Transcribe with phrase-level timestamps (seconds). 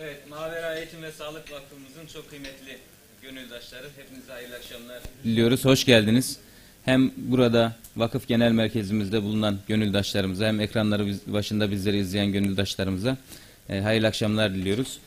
[0.00, 2.78] Evet, Mavera Eğitim ve Sağlık Vakfımızın çok kıymetli
[3.22, 3.86] gönüldaşları.
[3.96, 5.64] Hepinize hayırlı akşamlar diliyoruz.
[5.64, 6.38] Hoş geldiniz.
[6.84, 13.16] Hem burada vakıf genel merkezimizde bulunan gönüldaşlarımıza hem ekranları başında bizleri izleyen gönüldaşlarımıza
[13.68, 14.98] e, hayırlı akşamlar diliyoruz.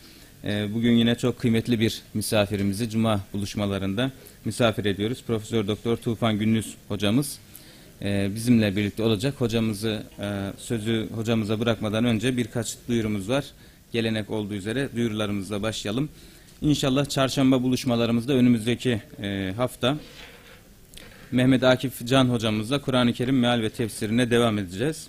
[0.43, 4.11] E, bugün yine çok kıymetli bir misafirimizi Cuma buluşmalarında
[4.45, 5.23] misafir ediyoruz.
[5.27, 7.39] Profesör Doktor Tufan Gündüz hocamız
[8.01, 9.33] e, bizimle birlikte olacak.
[9.37, 13.45] Hocamızı e, sözü hocamıza bırakmadan önce birkaç duyurumuz var.
[13.91, 16.09] Gelenek olduğu üzere duyurularımızla başlayalım.
[16.61, 19.97] İnşallah çarşamba buluşmalarımızda önümüzdeki e, hafta
[21.31, 25.07] Mehmet Akif Can hocamızla Kur'an-ı Kerim meal ve tefsirine devam edeceğiz.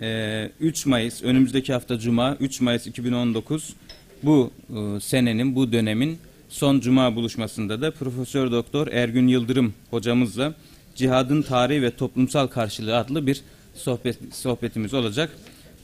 [0.00, 3.74] E, 3 Mayıs önümüzdeki hafta Cuma 3 Mayıs 2019
[4.22, 10.54] bu e, senenin bu dönemin son Cuma buluşmasında da Profesör Doktor Ergün Yıldırım hocamızla
[10.94, 13.40] Cihadın Tarihi ve Toplumsal Karşılığı adlı bir
[13.74, 15.30] sohbet sohbetimiz olacak.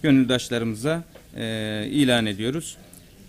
[0.02, 1.04] Gönüldaşlarımıza
[1.36, 2.76] e, ilan ediyoruz.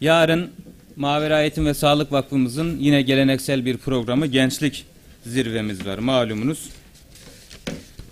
[0.02, 0.50] Yarın
[0.96, 4.86] Mavera Eğitim ve Sağlık Vakfımızın yine geleneksel bir programı Gençlik
[5.26, 6.70] Zirvemiz var malumunuz.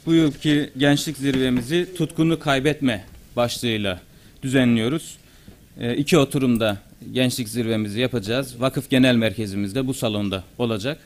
[0.05, 4.01] Bu yılki gençlik zirvemizi tutkunu kaybetme başlığıyla
[4.43, 5.17] düzenliyoruz.
[5.79, 6.77] E, iki oturumda
[7.11, 8.61] gençlik zirvemizi yapacağız.
[8.61, 10.99] Vakıf Genel Merkezimizde bu salonda olacak.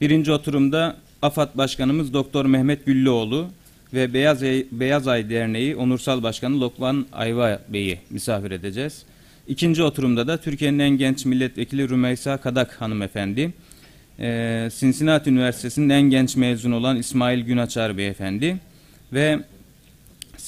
[0.00, 3.48] Birinci oturumda AFAD Başkanımız Doktor Mehmet Güllüoğlu
[3.94, 9.02] ve Beyaz Ay, Beyaz Ay Derneği Onursal Başkanı Lokman Ayva Bey'i misafir edeceğiz.
[9.48, 13.52] İkinci oturumda da Türkiye'nin en genç milletvekili Rümeysa Kadak hanımefendi,
[14.18, 18.56] e, Cincinnati Üniversitesi'nin en genç mezun olan İsmail Günaçar beyefendi
[19.12, 19.38] ve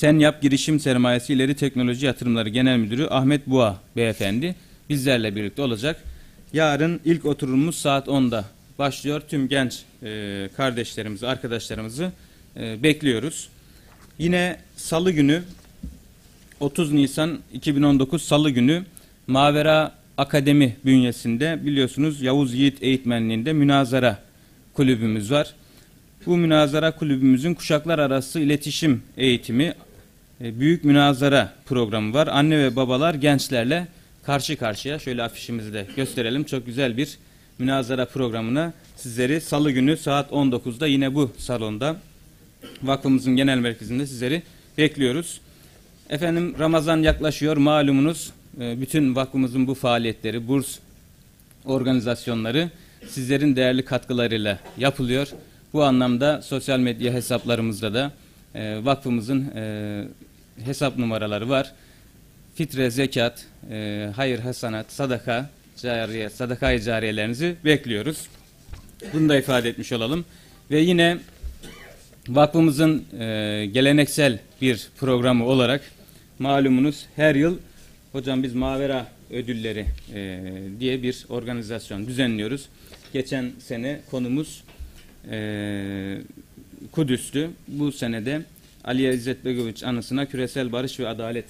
[0.00, 4.54] Sen Yap Girişim Sermayesi İleri Teknoloji Yatırımları Genel Müdürü Ahmet Boğa beyefendi
[4.90, 6.04] bizlerle birlikte olacak.
[6.52, 8.44] Yarın ilk oturumumuz saat 10'da
[8.78, 9.22] başlıyor.
[9.28, 12.12] Tüm genç e, kardeşlerimizi, arkadaşlarımızı
[12.56, 13.48] e, bekliyoruz.
[14.18, 15.42] Yine salı günü
[16.60, 18.84] 30 Nisan 2019 Salı günü
[19.26, 24.18] Mavera Akademi bünyesinde biliyorsunuz Yavuz Yiğit Eğitmenliğinde münazara
[24.74, 25.54] kulübümüz var.
[26.26, 29.74] Bu münazara kulübümüzün kuşaklar arası iletişim eğitimi
[30.40, 32.26] e, büyük münazara programı var.
[32.26, 33.88] Anne ve babalar gençlerle
[34.22, 36.44] karşı karşıya şöyle afişimizi de gösterelim.
[36.44, 37.18] Çok güzel bir
[37.58, 41.96] münazara programına sizleri salı günü saat 19'da yine bu salonda
[42.82, 44.42] vakfımızın genel merkezinde sizleri
[44.78, 45.40] bekliyoruz.
[46.10, 48.32] Efendim Ramazan yaklaşıyor malumunuz.
[48.60, 50.78] E, Bütün vakfımızın bu faaliyetleri, burs
[51.64, 52.70] organizasyonları
[53.08, 55.28] sizlerin değerli katkılarıyla yapılıyor.
[55.72, 58.12] Bu anlamda sosyal medya hesaplarımızda da
[58.54, 60.04] e, vakfımızın e,
[60.64, 61.72] hesap numaraları var.
[62.54, 63.46] Fitre, zekat,
[64.16, 68.26] hayır, hasanat, sadaka, cariye, sadaka-i cariyelerinizi bekliyoruz.
[69.12, 70.24] Bunu da ifade etmiş olalım.
[70.70, 71.18] Ve yine
[72.28, 75.82] vakfımızın e, geleneksel bir programı olarak
[76.38, 77.58] malumunuz her yıl
[78.12, 80.42] hocam biz Mavera ödülleri e,
[80.80, 82.68] diye bir organizasyon düzenliyoruz.
[83.12, 84.64] Geçen sene konumuz
[85.30, 86.18] e,
[86.92, 87.50] Kudüs'tü.
[87.68, 88.42] Bu senede
[88.84, 91.44] Ali İzzet Begoviç anısına küresel barış ve adalet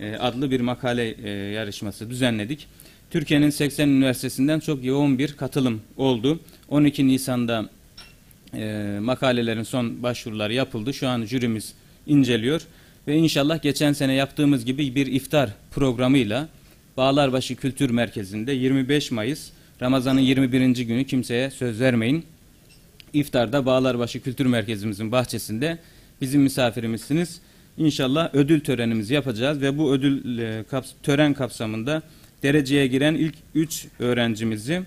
[0.00, 2.66] e, adlı bir makale e, yarışması düzenledik.
[3.10, 6.40] Türkiye'nin 80 üniversitesinden çok yoğun bir katılım oldu.
[6.68, 7.68] 12 Nisan'da
[8.54, 10.94] e, makalelerin son başvuruları yapıldı.
[10.94, 11.74] Şu an jürimiz
[12.06, 12.62] inceliyor
[13.08, 16.48] ve inşallah geçen sene yaptığımız gibi bir iftar programıyla
[16.96, 19.50] Bağlarbaşı Kültür Merkezi'nde 25 Mayıs
[19.82, 20.76] Ramazan'ın 21.
[20.76, 22.24] günü kimseye söz vermeyin.
[23.12, 25.78] İftarda Bağlarbaşı Kültür Merkezimizin bahçesinde
[26.20, 27.40] bizim misafirimizsiniz.
[27.78, 32.02] İnşallah ödül törenimizi yapacağız ve bu ödül e, kaps- tören kapsamında
[32.42, 34.82] dereceye giren ilk 3 öğrencimizi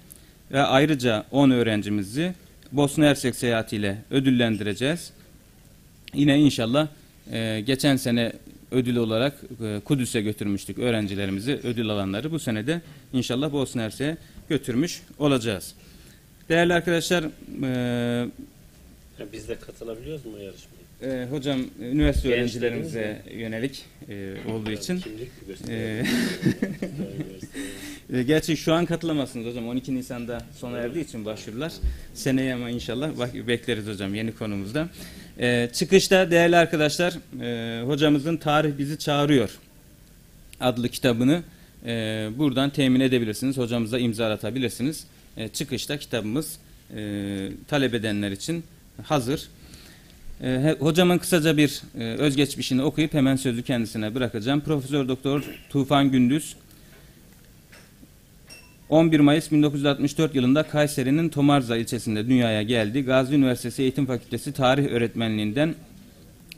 [0.52, 2.34] ve ayrıca 10 öğrencimizi
[2.72, 5.14] Bosna Hersek seyahatiyle ödüllendireceğiz.
[6.14, 6.88] Yine inşallah
[7.32, 8.34] e, geçen sene
[8.72, 12.32] ödül olarak e, Kudüs'e götürmüştük öğrencilerimizi, ödül alanları.
[12.32, 12.82] Bu sene de
[13.14, 14.18] inşallah Bosna Hersek'e
[14.50, 15.76] götürmüş olacağız.
[16.50, 17.24] Değerli arkadaşlar,
[17.64, 18.28] e,
[19.34, 20.79] biz de katılabiliyoruz mu yarışmaya?
[21.04, 25.04] E, hocam üniversite öğrencilerimize yönelik e, olduğu için
[25.70, 26.04] e,
[28.28, 29.68] Gerçi şu an katılamazsınız hocam.
[29.68, 31.72] 12 Nisan'da sona erdiği için başvurular.
[32.14, 34.90] Seneye ama inşallah bak- bekleriz hocam yeni konumuzda.
[35.40, 39.60] E, çıkışta değerli arkadaşlar e, hocamızın Tarih Bizi Çağırıyor
[40.60, 41.44] adlı kitabını
[41.86, 41.92] e,
[42.38, 43.58] buradan temin edebilirsiniz.
[43.58, 45.04] Hocamıza imzalatabilirsiniz.
[45.38, 46.58] E, çıkışta kitabımız
[46.96, 48.64] e, talep edenler için
[49.04, 49.48] hazır.
[50.44, 54.62] E, hocamın kısaca bir e, özgeçmişini okuyup hemen sözü kendisine bırakacağım.
[54.62, 56.56] Profesör Doktor Tufan Gündüz
[58.90, 63.02] 11 Mayıs 1964 yılında Kayseri'nin Tomarza ilçesinde dünyaya geldi.
[63.02, 65.76] Gazi Üniversitesi Eğitim Fakültesi Tarih Öğretmenliğinden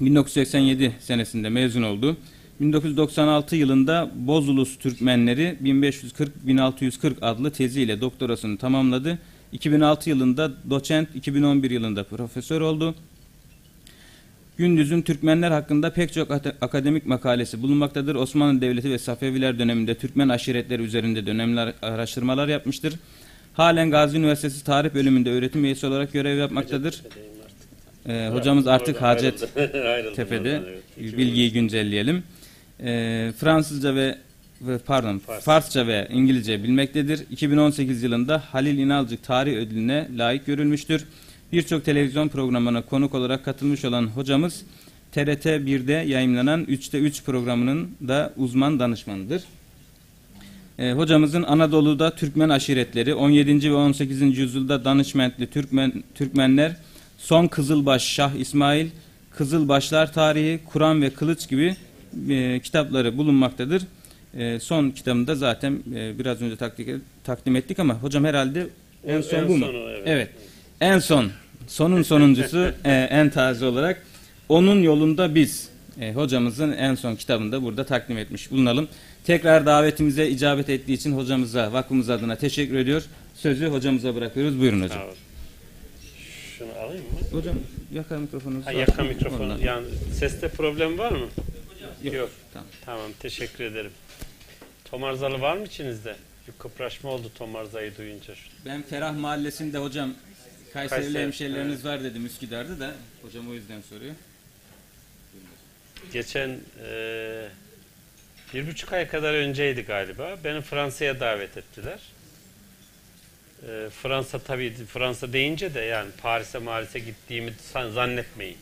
[0.02, 2.18] 1987 senesinde mezun oldu.
[2.60, 9.20] 1996 yılında Bozulus Türkmenleri 1540-1640 adlı teziyle doktorasını tamamladı.
[9.52, 12.96] 2006 yılında doçent, 2011 yılında profesör oldu.
[14.62, 16.32] Gündüz'ün Türkmenler hakkında pek çok
[16.62, 18.16] akademik makalesi bulunmaktadır.
[18.16, 22.94] Osmanlı Devleti ve Safeviler döneminde Türkmen aşiretleri üzerinde dönemler araştırmalar yapmıştır.
[23.54, 27.02] Halen Gazi Üniversitesi Tarih Bölümünde öğretim üyesi olarak görev yapmaktadır.
[28.08, 29.40] Ee, hocamız artık Hacet
[30.16, 30.62] Tepe'de
[30.98, 32.24] bilgiyi güncelleyelim.
[32.84, 34.18] Ee, Fransızca ve,
[34.86, 35.44] pardon Fars.
[35.44, 37.26] Farsça ve İngilizce bilmektedir.
[37.32, 41.06] 2018 yılında Halil İnalcık Tarih Ödülüne layık görülmüştür.
[41.52, 44.66] Birçok televizyon programına konuk olarak katılmış olan hocamız
[45.12, 49.44] TRT 1'de yayınlanan 3'te 3 programının da uzman danışmanıdır.
[50.80, 53.72] Ee, hocamızın Anadolu'da Türkmen aşiretleri, 17.
[53.72, 54.38] ve 18.
[54.38, 56.76] yüzyılda Danışmentli Türkmen, Türkmenler,
[57.18, 58.88] Son Kızılbaş Şah İsmail,
[59.32, 61.76] Kızılbaşlar Tarihi, Kur'an ve Kılıç gibi
[62.30, 63.84] e, kitapları bulunmaktadır.
[64.38, 66.90] E, son kitabında zaten e, biraz önce takdik,
[67.24, 68.68] takdim ettik ama hocam herhalde
[69.08, 69.66] en son bu mu?
[69.66, 70.04] sonu, evet.
[70.06, 70.30] Evet.
[70.82, 71.32] En son,
[71.72, 74.04] sonun sonuncusu e, en taze olarak
[74.50, 75.70] onun yolunda biz
[76.02, 78.88] e, hocamızın en son kitabını da burada takdim etmiş bulunalım.
[79.24, 83.04] Tekrar davetimize icabet ettiği için hocamıza, vakfımız adına teşekkür ediyor.
[83.36, 84.60] Sözü hocamıza bırakıyoruz.
[84.60, 85.00] Buyurun hocam.
[85.00, 85.16] Sağ.
[86.58, 87.38] Şunu alayım mı?
[87.40, 87.56] Hocam
[87.94, 88.66] yakar mikrofonunuzu.
[88.66, 89.44] Ha, yaka mikrofonu.
[89.44, 89.58] Ondan.
[89.58, 91.28] Yani seste problem var mı?
[92.04, 92.30] Yok.
[92.54, 92.68] Tamam.
[92.86, 93.12] Tamam.
[93.20, 93.92] teşekkür ederim.
[94.86, 96.16] Tomarzalı var mı içinizde?
[96.48, 98.34] Bir kıpraşma oldu Tomarza'yı duyunca.
[98.66, 100.10] Ben Ferah Mahallesi'nde hocam
[100.74, 102.94] Kayserili Kayseri, hemşerileriniz var dedim Üsküdar'da da.
[103.22, 104.16] Hocam o yüzden soruyor.
[106.14, 106.50] Geçen
[106.84, 107.48] eee,
[108.54, 110.38] bir buçuk ay kadar önceydi galiba.
[110.44, 112.00] Beni Fransa'ya davet ettiler.
[113.68, 117.54] Eee, Fransa tabii Fransa deyince de yani Paris'e Maris'e gittiğimi
[117.94, 118.58] zannetmeyin.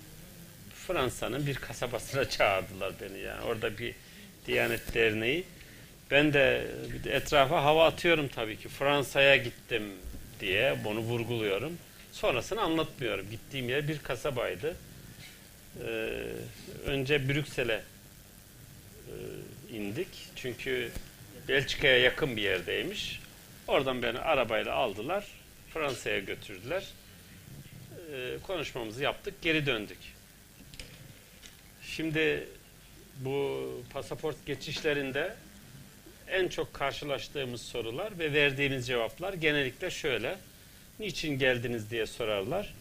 [0.88, 3.41] Fransa'nın bir kasabasına çağırdılar beni yani.
[3.41, 3.95] Orada bir
[4.47, 5.44] Diyanet Derneği.
[6.11, 6.67] Ben de
[7.06, 8.69] etrafa hava atıyorum tabii ki.
[8.69, 9.83] Fransa'ya gittim
[10.39, 11.77] diye bunu vurguluyorum.
[12.11, 13.29] Sonrasını anlatmıyorum.
[13.31, 14.75] Gittiğim yer bir kasabaydı.
[15.85, 16.23] Ee,
[16.85, 17.81] önce Brüksel'e
[19.07, 20.07] e, indik.
[20.35, 20.91] Çünkü
[21.47, 23.19] Belçika'ya yakın bir yerdeymiş.
[23.67, 25.27] Oradan beni arabayla aldılar.
[25.73, 26.83] Fransa'ya götürdüler.
[28.13, 29.41] Ee, konuşmamızı yaptık.
[29.41, 29.97] Geri döndük.
[31.81, 32.47] Şimdi
[33.19, 35.35] bu pasaport geçişlerinde
[36.27, 40.38] en çok karşılaştığımız sorular ve verdiğimiz cevaplar genellikle şöyle.
[40.99, 42.73] Niçin geldiniz diye sorarlar.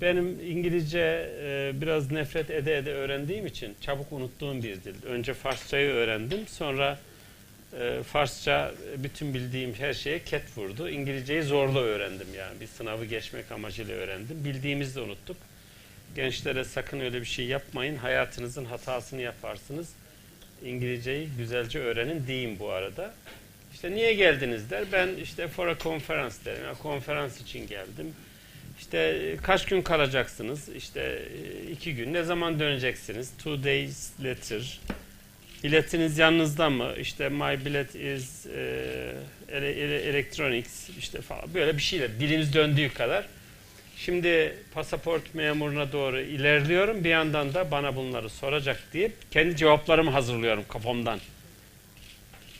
[0.00, 4.94] Benim İngilizce e, biraz nefret ede ede öğrendiğim için çabuk unuttuğum bir dil.
[5.06, 6.46] Önce Farsçayı öğrendim.
[6.48, 6.98] Sonra
[7.80, 10.88] e, Farsça bütün bildiğim her şeye ket vurdu.
[10.88, 12.60] İngilizceyi zorla öğrendim yani.
[12.60, 14.44] Bir sınavı geçmek amacıyla öğrendim.
[14.44, 15.36] Bildiğimizi de unuttuk.
[16.16, 17.96] Gençlere sakın öyle bir şey yapmayın.
[17.96, 19.88] Hayatınızın hatasını yaparsınız.
[20.64, 23.14] İngilizceyi güzelce öğrenin diyeyim bu arada.
[23.76, 24.84] İşte niye geldiniz der.
[24.92, 26.64] Ben işte for a conference derim.
[26.64, 28.14] Ya, konferans için geldim.
[28.78, 30.68] İşte e, kaç gün kalacaksınız?
[30.68, 31.00] İşte
[31.66, 32.12] e, iki gün.
[32.12, 33.30] Ne zaman döneceksiniz?
[33.38, 34.80] Two days later.
[35.64, 36.92] Biletiniz yanınızda mı?
[37.00, 38.50] İşte my bilet is e,
[39.52, 42.20] ele- ele- electronics işte falan böyle bir şeyler.
[42.20, 43.26] Dilimiz döndüğü kadar.
[43.96, 47.04] Şimdi pasaport memuruna doğru ilerliyorum.
[47.04, 51.20] Bir yandan da bana bunları soracak deyip kendi cevaplarımı hazırlıyorum kafamdan.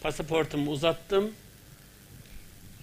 [0.01, 1.33] Pasaportumu uzattım.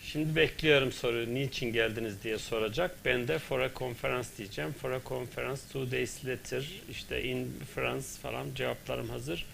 [0.04, 1.34] Şimdi bekliyorum soruyu.
[1.34, 2.96] Niçin geldiniz diye soracak.
[3.06, 4.74] Ben de for a conference diyeceğim.
[4.82, 9.46] For a conference two days later işte in France falan cevaplarım hazır.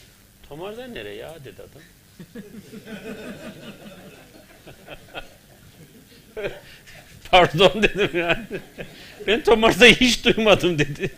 [0.50, 1.82] Tomarza nereye ya dedi adam.
[7.32, 8.46] Pardon dedim yani.
[9.28, 11.12] Ben Tomarza'yı hiç duymadım dedi.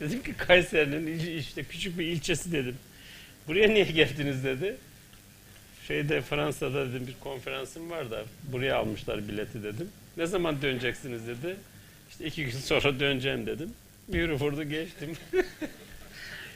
[0.00, 2.76] Dedim ki Kayseri'nin işte küçük bir ilçesi dedim.
[3.48, 4.76] Buraya niye geldiniz dedi.
[5.88, 9.88] Şeyde Fransa'da dedim bir konferansım var da buraya almışlar bileti dedim.
[10.16, 11.56] Ne zaman döneceksiniz dedi.
[12.10, 13.72] İşte iki gün sonra döneceğim dedim.
[14.12, 15.16] Yürü vurdu geçtim.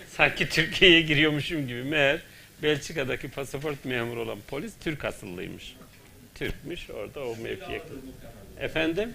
[0.09, 1.83] Sanki Türkiye'ye giriyormuşum gibi.
[1.83, 2.21] Meğer
[2.63, 5.77] Belçika'daki pasaport memuru olan polis Türk asıllıymış.
[6.35, 7.83] Türkmüş orada o mevkiye.
[8.61, 9.13] Efendim?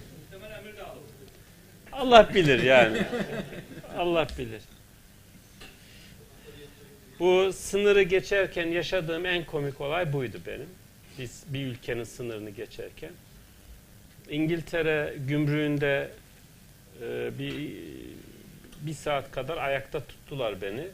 [1.92, 3.02] Allah bilir yani.
[3.98, 4.62] Allah bilir.
[7.20, 10.66] Bu sınırı geçerken yaşadığım en komik olay buydu benim.
[11.18, 13.10] Biz bir ülkenin sınırını geçerken.
[14.30, 16.10] İngiltere gümrüğünde
[17.02, 17.54] e, bir
[18.80, 20.84] bir saat kadar ayakta tuttular beni.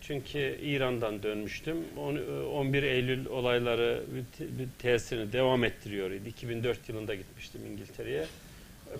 [0.00, 1.76] Çünkü İran'dan dönmüştüm.
[1.96, 6.28] On- 11 Eylül olayları bir te- bir tesirini devam ettiriyor idi.
[6.28, 8.24] 2004 yılında gitmiştim İngiltere'ye.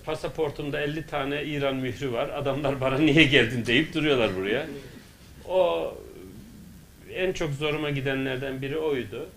[0.05, 2.29] Pasaportumda 50 tane İran mührü var.
[2.29, 4.67] Adamlar bana niye geldin deyip duruyorlar buraya.
[5.49, 5.95] O
[7.13, 9.29] en çok zoruma gidenlerden biri oydu.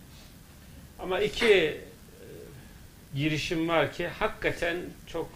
[0.99, 1.81] Ama iki e,
[3.15, 5.29] girişim var ki hakikaten çok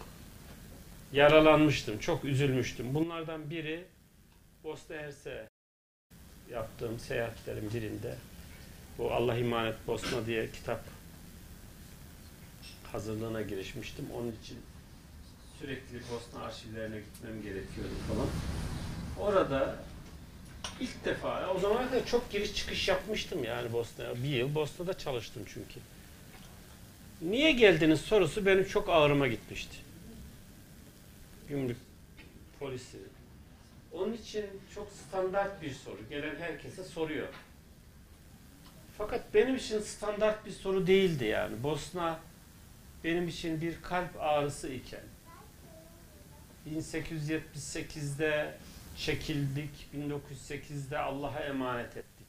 [1.12, 2.94] yaralanmıştım, çok üzülmüştüm.
[2.94, 3.84] Bunlardan biri
[4.64, 5.48] Bosna Hersek
[6.50, 8.14] yaptığım seyahatlerin birinde
[8.98, 10.84] bu Allah İmanet Bosna diye kitap
[12.92, 14.06] hazırlığına girişmiştim.
[14.14, 14.58] Onun için
[15.60, 18.28] sürekli Bosna arşivlerine gitmem gerekiyordu falan.
[19.28, 19.76] Orada
[20.80, 24.14] ilk defa, o zamana kadar çok giriş çıkış yapmıştım yani Bosna'ya.
[24.14, 25.80] Bir yıl Bosna'da çalıştım çünkü.
[27.22, 29.76] Niye geldiniz sorusu benim çok ağrıma gitmişti.
[31.48, 31.76] Gümrük
[32.58, 32.98] polisi.
[33.92, 35.98] Onun için çok standart bir soru.
[36.10, 37.28] Gelen herkese soruyor.
[38.98, 41.62] Fakat benim için standart bir soru değildi yani.
[41.62, 42.20] Bosna
[43.04, 45.00] benim için bir kalp ağrısı iken
[46.74, 48.58] 1878'de
[48.98, 52.26] çekildik, 1908'de Allah'a emanet ettik.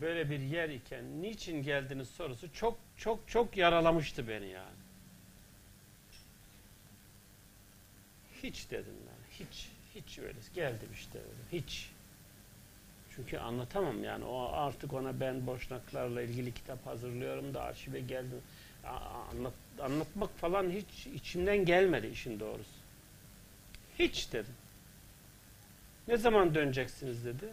[0.00, 4.78] Böyle bir yer iken niçin geldiniz sorusu çok çok çok yaralamıştı beni yani.
[8.42, 11.90] Hiç dedim ben, hiç, hiç öyle geldim işte öyle, hiç.
[13.16, 18.42] Çünkü anlatamam yani o artık ona ben boşnaklarla ilgili kitap hazırlıyorum da arşive geldim.
[19.32, 22.77] Anlat, anlatmak falan hiç içimden gelmedi işin doğrusu.
[23.98, 24.54] Hiç dedim.
[26.08, 27.44] Ne zaman döneceksiniz dedi.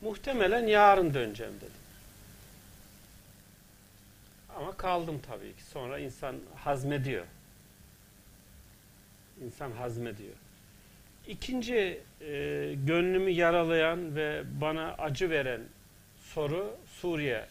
[0.00, 1.84] Muhtemelen yarın döneceğim dedim.
[4.56, 5.62] Ama kaldım tabii ki.
[5.72, 7.26] Sonra insan hazmediyor.
[9.44, 10.34] İnsan hazmediyor.
[11.28, 15.60] İkinci e, gönlümü yaralayan ve bana acı veren
[16.22, 17.46] soru Suriye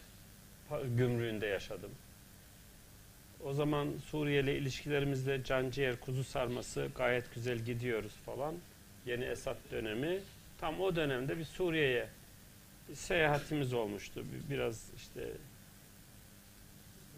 [0.96, 1.90] gümrüğünde yaşadım.
[3.44, 8.54] O zaman Suriye ile ilişkilerimizde canciğer kuzu sarması gayet güzel gidiyoruz falan.
[9.06, 10.18] Yeni Esad dönemi.
[10.60, 12.08] Tam o dönemde bir Suriye'ye
[12.88, 14.24] bir seyahatimiz olmuştu.
[14.24, 15.20] Bir- Biraz işte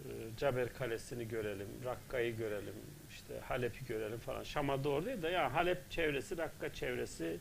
[0.04, 2.74] e, Caber Kalesi'ni görelim, Rakka'yı görelim,
[3.10, 4.42] işte Halep'i görelim falan.
[4.42, 7.36] Şam'a doğru değil de ya Halep çevresi, Rakka çevresi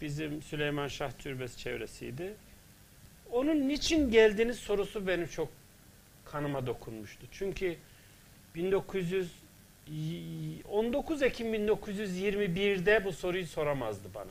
[0.00, 2.34] bizim Süleyman Şah Türbesi çevresiydi.
[3.32, 5.48] Onun niçin geldiğiniz sorusu benim çok
[6.24, 7.26] kanıma dokunmuştu.
[7.32, 7.76] Çünkü
[10.68, 14.30] 19 Ekim 1921'de bu soruyu soramazdı bana.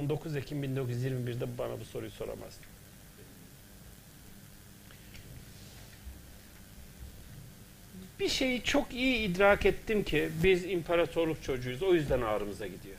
[0.00, 2.62] 19 Ekim 1921'de bana bu soruyu soramazdı.
[8.20, 11.82] Bir şeyi çok iyi idrak ettim ki biz imparatorluk çocuğuyuz.
[11.82, 12.96] O yüzden ağrımıza gidiyor.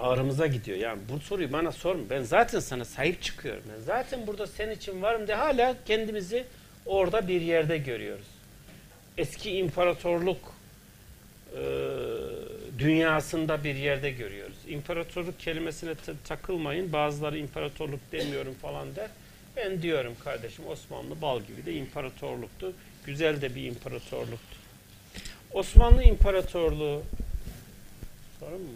[0.00, 0.78] Ağrımıza gidiyor.
[0.78, 2.02] Yani bu soruyu bana sorma.
[2.10, 3.62] Ben zaten sana sahip çıkıyorum.
[3.76, 6.44] Ben zaten burada senin için varım de hala kendimizi
[6.86, 8.26] orada bir yerde görüyoruz.
[9.18, 10.54] Eski imparatorluk
[11.56, 11.60] e,
[12.78, 14.56] dünyasında bir yerde görüyoruz.
[14.68, 16.92] İmparatorluk kelimesine ta- takılmayın.
[16.92, 19.10] Bazıları imparatorluk demiyorum falan der.
[19.56, 22.72] Ben diyorum kardeşim Osmanlı bal gibi de imparatorluktu.
[23.06, 24.56] Güzel de bir imparatorluktu.
[25.52, 27.02] Osmanlı İmparatorluğu
[28.40, 28.68] sorun mu?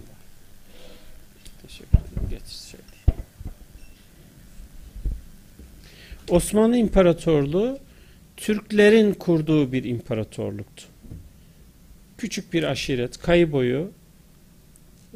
[1.66, 2.28] Teşekkür ederim.
[2.30, 2.84] Geç şöyle.
[6.28, 7.78] Osmanlı İmparatorluğu
[8.36, 10.84] Türklerin kurduğu bir imparatorluktu.
[12.18, 13.90] Küçük bir aşiret, Kayıboyu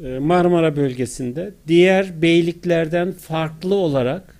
[0.05, 4.35] e, Marmara bölgesinde diğer beyliklerden farklı olarak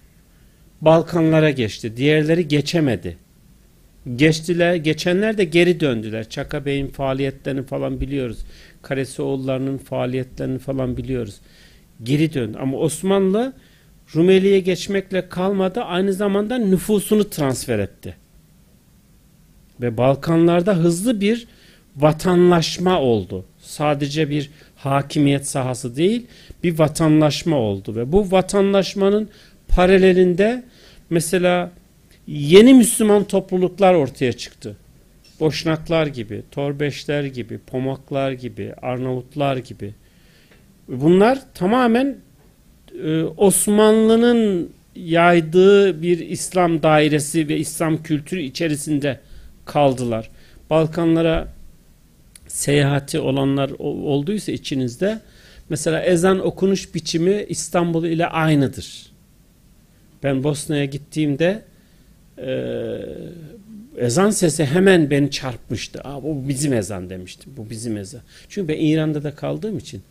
[0.81, 1.97] Balkanlara geçti.
[1.97, 3.17] Diğerleri geçemedi.
[4.17, 6.29] Geçtiler, geçenler de geri döndüler.
[6.29, 8.39] Çaka Bey'in faaliyetlerini falan biliyoruz.
[8.83, 11.41] Karesioğullarının faaliyetlerini falan biliyoruz.
[12.03, 12.59] Geri döndü.
[12.61, 13.53] Ama Osmanlı
[14.15, 15.81] Rumeli'ye geçmekle kalmadı.
[15.81, 18.17] Aynı zamanda nüfusunu transfer etti.
[19.81, 21.47] Ve Balkanlarda hızlı bir
[21.97, 23.45] vatanlaşma oldu.
[23.59, 26.27] Sadece bir hakimiyet sahası değil,
[26.63, 29.29] bir vatanlaşma oldu ve bu vatanlaşmanın
[29.69, 30.65] paralelinde
[31.11, 31.71] mesela
[32.27, 34.77] yeni Müslüman topluluklar ortaya çıktı.
[35.41, 39.95] Boşnaklar gibi, Torbeşler gibi, Pomaklar gibi, Arnavutlar gibi.
[40.89, 42.17] Bunlar tamamen
[43.05, 49.21] e, Osmanlı'nın yaydığı bir İslam dairesi ve İslam kültürü içerisinde
[49.65, 50.31] kaldılar.
[50.71, 51.49] Balkanlara
[52.49, 55.21] seyahati olanlar olduysa içinizde
[55.69, 59.07] mesela ezan okunuş biçimi İstanbul ile aynıdır.
[60.23, 61.63] Ben Bosna'ya gittiğimde
[62.39, 62.51] e,
[63.97, 66.01] ezan sesi hemen beni çarpmıştı.
[66.05, 67.53] Aa, bu bizim ezan demiştim.
[67.57, 68.21] Bu bizim ezan.
[68.49, 70.03] Çünkü ben İran'da da kaldığım için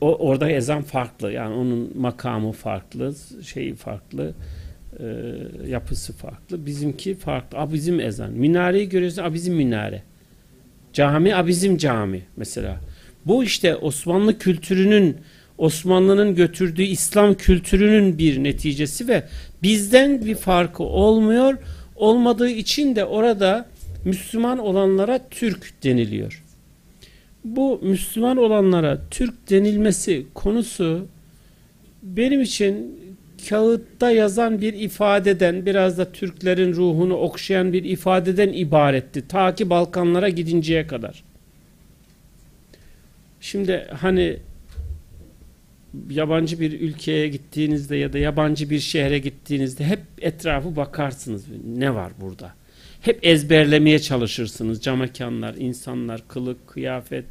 [0.00, 1.32] o orada ezan farklı.
[1.32, 4.34] Yani onun makamı farklı, şeyi farklı,
[5.00, 5.06] e,
[5.68, 6.66] yapısı farklı.
[6.66, 7.58] Bizimki farklı.
[7.58, 8.32] Aa, bizim ezan.
[8.32, 9.22] Minareyi görüyorsun.
[9.22, 10.02] Aa, bizim minare.
[10.92, 12.80] Cami, a bizim cami mesela.
[13.26, 15.16] Bu işte Osmanlı kültürünün
[15.58, 19.24] Osmanlı'nın götürdüğü İslam kültürünün bir neticesi ve
[19.62, 21.58] bizden bir farkı olmuyor.
[21.96, 23.68] Olmadığı için de orada
[24.04, 26.45] Müslüman olanlara Türk deniliyor.
[27.46, 31.06] Bu Müslüman olanlara Türk denilmesi konusu
[32.02, 33.00] benim için
[33.48, 39.28] kağıtta yazan bir ifadeden biraz da Türklerin ruhunu okşayan bir ifadeden ibaretti.
[39.28, 41.24] Ta ki Balkanlara gidinceye kadar.
[43.40, 44.36] Şimdi hani
[46.10, 51.44] yabancı bir ülkeye gittiğinizde ya da yabancı bir şehre gittiğinizde hep etrafı bakarsınız.
[51.78, 52.54] Ne var burada?
[53.06, 54.82] Hep ezberlemeye çalışırsınız.
[54.82, 57.24] Camekanlar, insanlar, kılık, kıyafet,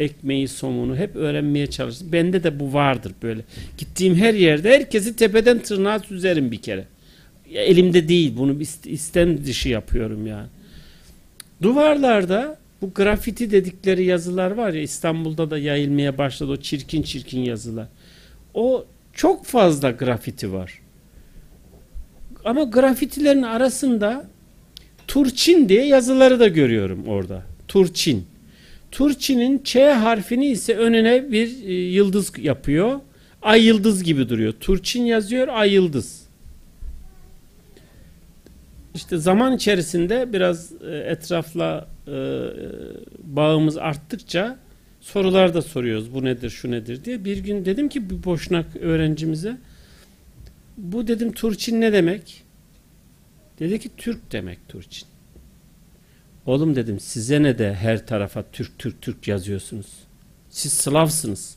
[0.00, 2.12] ekmeği, somunu hep öğrenmeye çalışırsınız.
[2.12, 3.42] Bende de bu vardır böyle.
[3.78, 6.84] Gittiğim her yerde herkesi tepeden tırnağa süzerim bir kere.
[7.54, 10.46] Elimde değil bunu istem dışı yapıyorum yani.
[11.62, 17.88] Duvarlarda bu grafiti dedikleri yazılar var ya İstanbul'da da yayılmaya başladı o çirkin çirkin yazılar.
[18.54, 20.80] O çok fazla grafiti var.
[22.44, 24.31] Ama grafitilerin arasında
[25.08, 27.42] Turçin diye yazıları da görüyorum orada.
[27.68, 28.26] Turçin.
[28.90, 33.00] Turçin'in Ç harfini ise önüne bir e, yıldız yapıyor.
[33.42, 34.52] Ay yıldız gibi duruyor.
[34.60, 36.22] Turçin yazıyor, ay yıldız.
[38.94, 42.12] İşte zaman içerisinde biraz e, etrafla e,
[43.22, 44.58] bağımız arttıkça
[45.00, 46.14] sorular da soruyoruz.
[46.14, 47.24] Bu nedir, şu nedir diye.
[47.24, 49.56] Bir gün dedim ki bir boşnak öğrencimize
[50.76, 52.42] bu dedim Turçin ne demek?
[53.62, 55.08] Dedi ki Türk demek Turçin.
[56.46, 59.86] Oğlum dedim size ne de her tarafa Türk Türk Türk yazıyorsunuz.
[60.50, 61.56] Siz Slavsınız.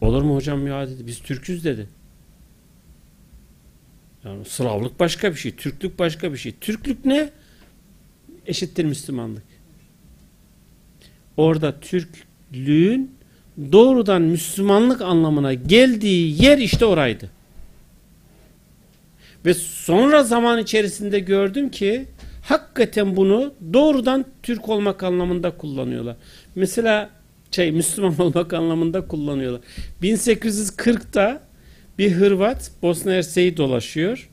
[0.00, 1.06] Olur mu hocam ya dedi.
[1.06, 1.88] Biz Türküz dedi.
[4.24, 5.56] Yani Slavlık başka bir şey.
[5.56, 6.54] Türklük başka bir şey.
[6.60, 7.30] Türklük ne?
[8.46, 9.44] Eşittir Müslümanlık.
[11.36, 13.14] Orada Türklüğün
[13.72, 17.33] doğrudan Müslümanlık anlamına geldiği yer işte oraydı.
[19.44, 22.04] Ve sonra zaman içerisinde gördüm ki
[22.42, 26.16] hakikaten bunu doğrudan Türk olmak anlamında kullanıyorlar.
[26.54, 27.10] Mesela
[27.50, 29.60] şey Müslüman olmak anlamında kullanıyorlar.
[30.02, 31.40] 1840'ta
[31.98, 34.28] bir Hırvat Bosna Hersek'i dolaşıyor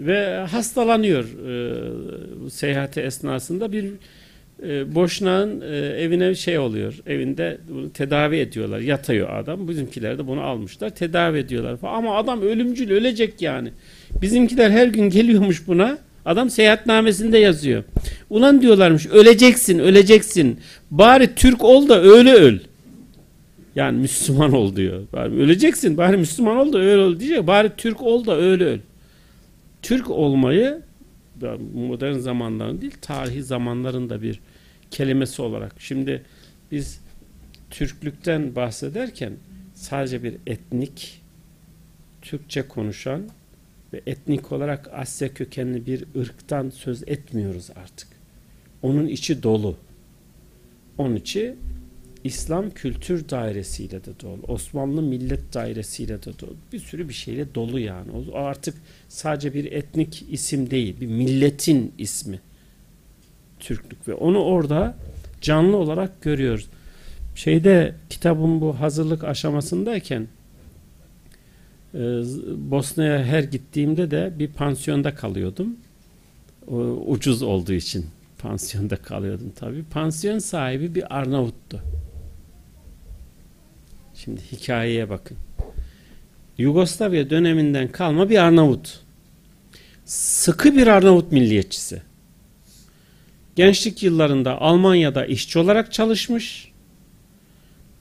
[0.00, 3.90] ve hastalanıyor e, seyahati esnasında bir
[4.62, 7.58] e, boşnağın e, evine şey oluyor evinde
[7.94, 13.72] tedavi ediyorlar yatıyor adam bizimkiler de bunu almışlar tedavi ediyorlar ama adam ölümcül ölecek yani
[14.22, 17.84] bizimkiler her gün geliyormuş buna adam seyahatnamesinde yazıyor
[18.30, 22.58] ulan diyorlarmış öleceksin öleceksin bari Türk ol da öyle öl
[23.76, 25.02] yani Müslüman ol diyor.
[25.12, 27.46] Bari öleceksin bari Müslüman ol da öyle öl diyecek.
[27.46, 28.78] Bari Türk ol da öyle öl.
[29.82, 30.82] Türk olmayı
[31.74, 34.40] modern zamanların değil tarihi zamanların da bir
[34.90, 35.74] kelimesi olarak.
[35.78, 36.22] Şimdi
[36.72, 37.00] biz
[37.70, 39.32] Türklükten bahsederken
[39.74, 41.22] sadece bir etnik
[42.22, 43.22] Türkçe konuşan
[43.96, 48.08] ve etnik olarak Asya kökenli bir ırktan söz etmiyoruz artık.
[48.82, 49.76] Onun içi dolu.
[50.98, 51.56] Onun içi
[52.24, 54.40] İslam kültür dairesiyle de dolu.
[54.48, 56.56] Osmanlı millet dairesiyle de dolu.
[56.72, 58.10] Bir sürü bir şeyle dolu yani.
[58.12, 58.74] O artık
[59.08, 61.00] sadece bir etnik isim değil.
[61.00, 62.40] Bir milletin ismi.
[63.60, 64.96] Türklük ve onu orada
[65.40, 66.66] canlı olarak görüyoruz.
[67.34, 70.26] Şeyde kitabın bu hazırlık aşamasındayken
[72.56, 75.76] Bosna'ya her gittiğimde de bir pansiyonda kalıyordum.
[77.06, 78.06] Ucuz olduğu için
[78.38, 79.84] pansiyonda kalıyordum tabii.
[79.84, 81.80] Pansiyon sahibi bir Arnavut'tu.
[84.14, 85.36] Şimdi hikayeye bakın.
[86.58, 89.00] Yugoslavya döneminden kalma bir Arnavut.
[90.04, 92.02] Sıkı bir Arnavut milliyetçisi.
[93.56, 96.72] Gençlik yıllarında Almanya'da işçi olarak çalışmış.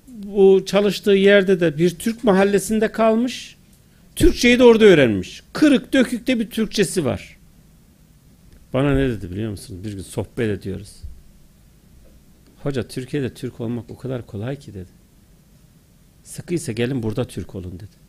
[0.08, 3.55] Bu çalıştığı yerde de bir Türk mahallesinde kalmış.
[4.16, 5.44] Türkçeyi de orada öğrenmiş.
[5.54, 7.38] Kırık dökükte bir Türkçesi var.
[8.74, 9.84] Bana ne dedi biliyor musunuz?
[9.84, 10.96] Bir gün sohbet ediyoruz.
[12.64, 14.90] Hoca Türkiye'de Türk olmak o kadar kolay ki dedi.
[16.24, 18.06] Sıkıysa gelin burada Türk olun dedi.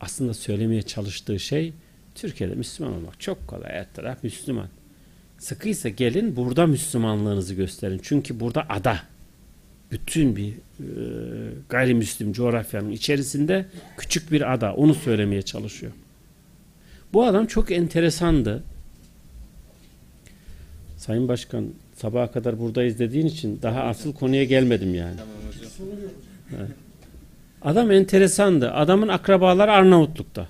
[0.00, 1.72] Aslında söylemeye çalıştığı şey
[2.14, 3.86] Türkiye'de Müslüman olmak çok kolay.
[3.96, 4.68] Her Müslüman.
[5.38, 8.00] Sıkıysa gelin burada Müslümanlığınızı gösterin.
[8.02, 9.02] Çünkü burada ada.
[9.92, 10.54] Bütün bir e,
[11.68, 14.74] gayrimüslim coğrafyanın içerisinde küçük bir ada.
[14.74, 15.92] Onu söylemeye çalışıyor.
[17.12, 18.62] Bu adam çok enteresandı.
[20.96, 25.16] Sayın Başkan sabaha kadar buradayız dediğin için daha asıl konuya gelmedim yani.
[27.62, 28.72] Adam enteresandı.
[28.72, 30.48] Adamın akrabaları Arnavutluk'ta.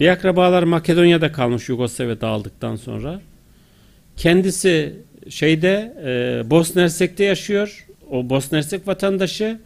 [0.00, 3.20] Bir akrabalar Makedonya'da kalmış Yugoslavya dağıldıktan sonra.
[4.16, 4.94] Kendisi
[5.28, 7.87] şeyde e, Bosna Hersek'te yaşıyor.
[8.10, 9.58] O Bosna Hersek vatandaşı.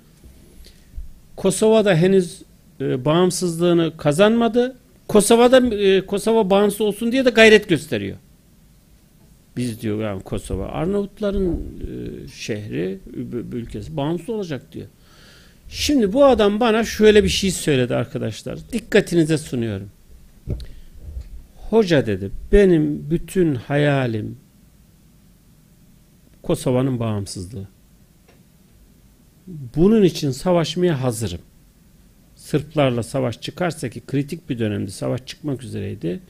[1.37, 2.43] Kosova'da henüz
[2.81, 4.77] e, bağımsızlığını kazanmadı.
[5.09, 8.17] Kosova'da e, Kosova bağımsız olsun diye de gayret gösteriyor.
[9.57, 12.99] Biz diyor yani Kosova Arnavutların e, şehri,
[13.53, 14.87] ülkesi bağımsız olacak diyor.
[15.69, 18.59] Şimdi bu adam bana şöyle bir şey söyledi arkadaşlar.
[18.73, 19.89] Dikkatinize sunuyorum.
[21.71, 24.37] Hoca dedi benim bütün hayalim
[26.43, 27.69] Kosova'nın bağımsızlığı.
[29.47, 31.41] Bunun için savaşmaya hazırım.
[32.37, 36.21] Sırplarla savaş çıkarsa ki kritik bir dönemde savaş çıkmak üzereydi.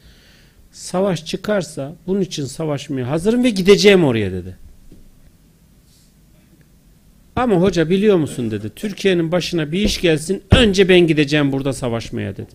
[0.72, 4.57] Savaş çıkarsa bunun için savaşmaya hazırım ve gideceğim oraya dedi.
[7.37, 8.70] Ama hoca biliyor musun dedi.
[8.77, 12.51] Türkiye'nin başına bir iş gelsin önce ben gideceğim burada savaşmaya dedi.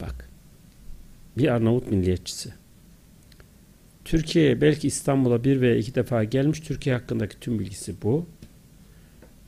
[0.00, 0.30] Bak.
[1.38, 2.63] Bir Arnavut milliyetçisi.
[4.04, 6.60] Türkiye'ye belki İstanbul'a bir veya iki defa gelmiş.
[6.60, 8.26] Türkiye hakkındaki tüm bilgisi bu.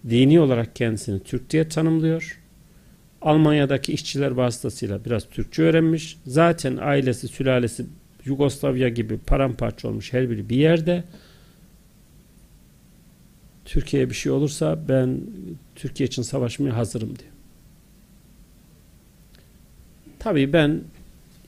[0.08, 2.40] Dini olarak kendisini Türk diye tanımlıyor.
[3.22, 6.18] Almanya'daki işçiler vasıtasıyla biraz Türkçe öğrenmiş.
[6.26, 7.86] Zaten ailesi, sülalesi
[8.24, 11.04] Yugoslavya gibi paramparça olmuş her biri bir yerde.
[13.64, 15.20] Türkiye'ye bir şey olursa ben
[15.74, 17.32] Türkiye için savaşmaya hazırım diyor.
[20.18, 20.80] Tabii ben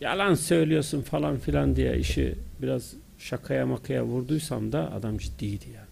[0.00, 5.88] yalan söylüyorsun falan filan diye işi biraz şakaya makaya vurduysam da adam ciddiydi yani.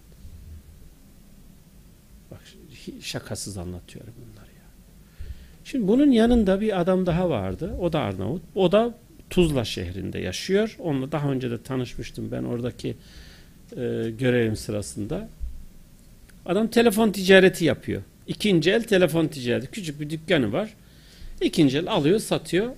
[2.31, 2.41] Bak
[3.01, 4.67] şakasız anlatıyorum bunları ya.
[5.65, 7.77] Şimdi bunun yanında bir adam daha vardı.
[7.81, 8.43] O da Arnavut.
[8.55, 8.95] O da
[9.31, 10.77] Tuzla şehrinde yaşıyor.
[10.79, 12.89] Onunla daha önce de tanışmıştım ben oradaki
[13.73, 15.29] e, görevim sırasında.
[16.47, 18.03] Adam telefon ticareti yapıyor.
[18.27, 19.71] İkinci el telefon ticareti.
[19.71, 20.75] Küçük bir dükkanı var.
[21.41, 22.71] İkinci el alıyor, satıyor.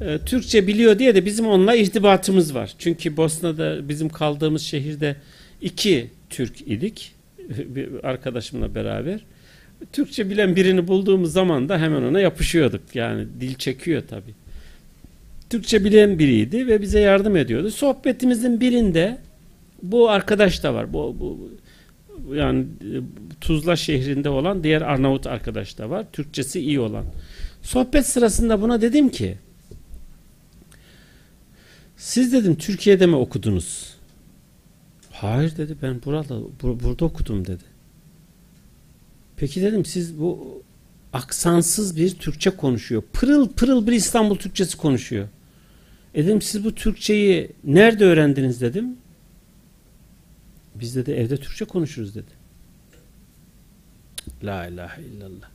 [0.00, 2.74] Ee, Türkçe biliyor diye de bizim onunla irtibatımız var.
[2.78, 5.16] Çünkü Bosna'da bizim kaldığımız şehirde
[5.62, 7.14] iki Türk idik.
[7.48, 9.20] Bir arkadaşımla beraber.
[9.92, 12.80] Türkçe bilen birini bulduğumuz zaman da hemen ona yapışıyorduk.
[12.94, 14.34] Yani dil çekiyor tabii.
[15.50, 17.70] Türkçe bilen biriydi ve bize yardım ediyordu.
[17.70, 19.18] Sohbetimizin birinde
[19.82, 20.92] bu arkadaş da var.
[20.92, 21.50] Bu, bu
[22.34, 22.96] yani e,
[23.40, 26.06] Tuzla şehrinde olan diğer Arnavut arkadaş da var.
[26.12, 27.04] Türkçesi iyi olan.
[27.62, 29.36] Sohbet sırasında buna dedim ki
[31.96, 33.94] siz dedim Türkiye'de mi okudunuz?
[35.10, 37.62] Hayır dedi ben burada bu- burada okudum dedi.
[39.36, 40.62] Peki dedim siz bu
[41.12, 43.02] aksansız bir Türkçe konuşuyor.
[43.12, 45.28] Pırıl pırıl bir İstanbul Türkçesi konuşuyor.
[46.14, 48.96] E dedim siz bu Türkçeyi nerede öğrendiniz dedim.
[50.74, 52.30] Biz dedi evde Türkçe konuşuruz dedi.
[54.44, 55.48] La ilahe illallah.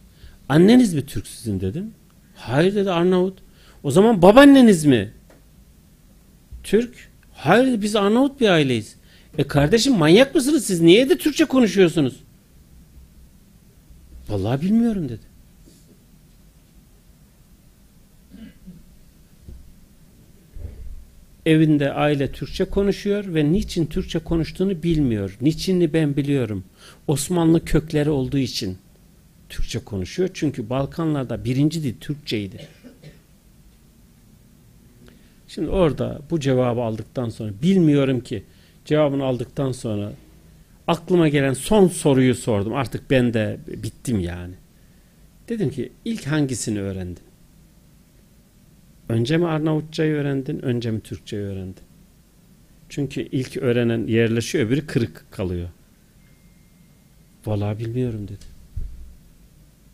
[0.50, 1.92] Anneniz mi Türk sizin dedim.
[2.36, 3.40] Hayır dedi Arnavut.
[3.84, 5.12] O zaman babaanneniz mi?
[6.63, 7.12] Türk.
[7.34, 8.95] Hayır biz Arnavut bir aileyiz.
[9.38, 10.82] E kardeşim manyak mısınız siz?
[10.82, 12.24] Niye de Türkçe konuşuyorsunuz?
[14.30, 15.32] Vallahi bilmiyorum dedi.
[21.45, 25.38] Evinde aile Türkçe konuşuyor ve niçin Türkçe konuştuğunu bilmiyor.
[25.41, 26.63] Niçinini ben biliyorum.
[27.08, 28.78] Osmanlı kökleri olduğu için
[29.50, 30.30] Türkçe konuşuyor.
[30.34, 32.67] Çünkü Balkanlarda birinci dil Türkçeydi.
[35.56, 38.44] Şimdi orada bu cevabı aldıktan sonra bilmiyorum ki
[38.86, 40.14] cevabını aldıktan sonra
[40.88, 42.74] aklıma gelen son soruyu sordum.
[42.74, 44.54] Artık ben de bittim yani.
[45.50, 47.24] Dedim ki ilk hangisini öğrendin?
[49.10, 51.84] Önce mi Arnavutçayı öğrendin, önce mi Türkçeyi öğrendin?
[52.90, 55.70] Çünkü ilk öğrenen yerleşiyor, öbürü kırık kalıyor.
[57.46, 58.46] Vallahi bilmiyorum dedi.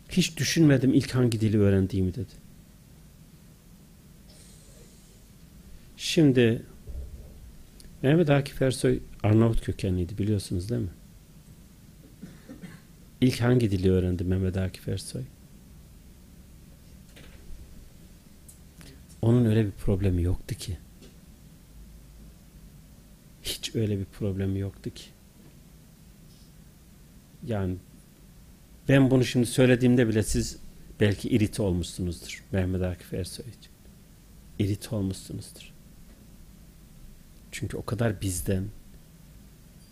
[0.08, 2.47] Hiç düşünmedim ilk hangi dili öğrendiğimi dedi.
[5.98, 6.62] Şimdi
[8.02, 10.90] Mehmet Akif Ersoy Arnavut kökenliydi biliyorsunuz değil mi?
[13.20, 15.22] İlk hangi dili öğrendi Mehmet Akif Ersoy?
[19.22, 20.78] Onun öyle bir problemi yoktu ki.
[23.42, 25.04] Hiç öyle bir problemi yoktu ki.
[27.46, 27.76] Yani
[28.88, 30.58] ben bunu şimdi söylediğimde bile siz
[31.00, 33.72] belki irite olmuşsunuzdur Mehmet Akif Ersoy için.
[34.58, 35.77] İrite olmuşsunuzdur.
[37.52, 38.64] Çünkü o kadar bizden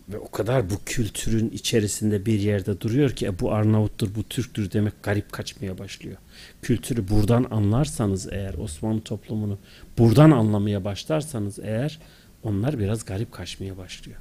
[0.09, 4.71] ve o kadar bu kültürün içerisinde bir yerde duruyor ki e, bu Arnavuttur, bu Türktür
[4.71, 6.17] demek garip kaçmaya başlıyor.
[6.61, 9.57] Kültürü buradan anlarsanız eğer Osmanlı toplumunu
[9.97, 11.99] buradan anlamaya başlarsanız eğer
[12.43, 14.17] onlar biraz garip kaçmaya başlıyor.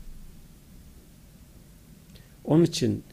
[2.45, 3.05] Onun için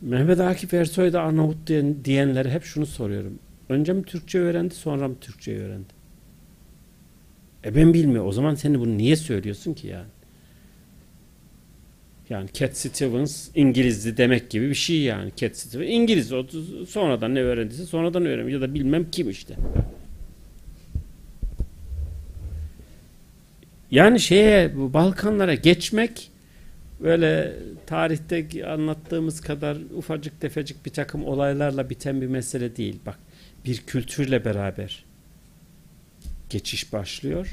[0.00, 3.38] Mehmet Akif Ersoy da Arnavut diyen, diyenlere hep şunu soruyorum.
[3.68, 6.01] Önce mi Türkçe öğrendi sonra mı Türkçe öğrendi?
[7.64, 8.28] E ben bilmiyorum.
[8.28, 10.08] O zaman sen bunu niye söylüyorsun ki yani?
[12.30, 15.32] Yani Cat Stevens İngilizdi demek gibi bir şey yani.
[15.36, 16.32] Cat Stevens İngiliz.
[16.32, 16.46] O
[16.88, 19.56] sonradan ne öğrendiyse sonradan öğrenmiş ya da bilmem kim işte.
[23.90, 26.30] Yani şeye bu Balkanlara geçmek
[27.00, 32.98] böyle tarihte anlattığımız kadar ufacık tefecik bir takım olaylarla biten bir mesele değil.
[33.06, 33.18] Bak
[33.64, 35.04] bir kültürle beraber
[36.52, 37.50] geçiş başlıyor.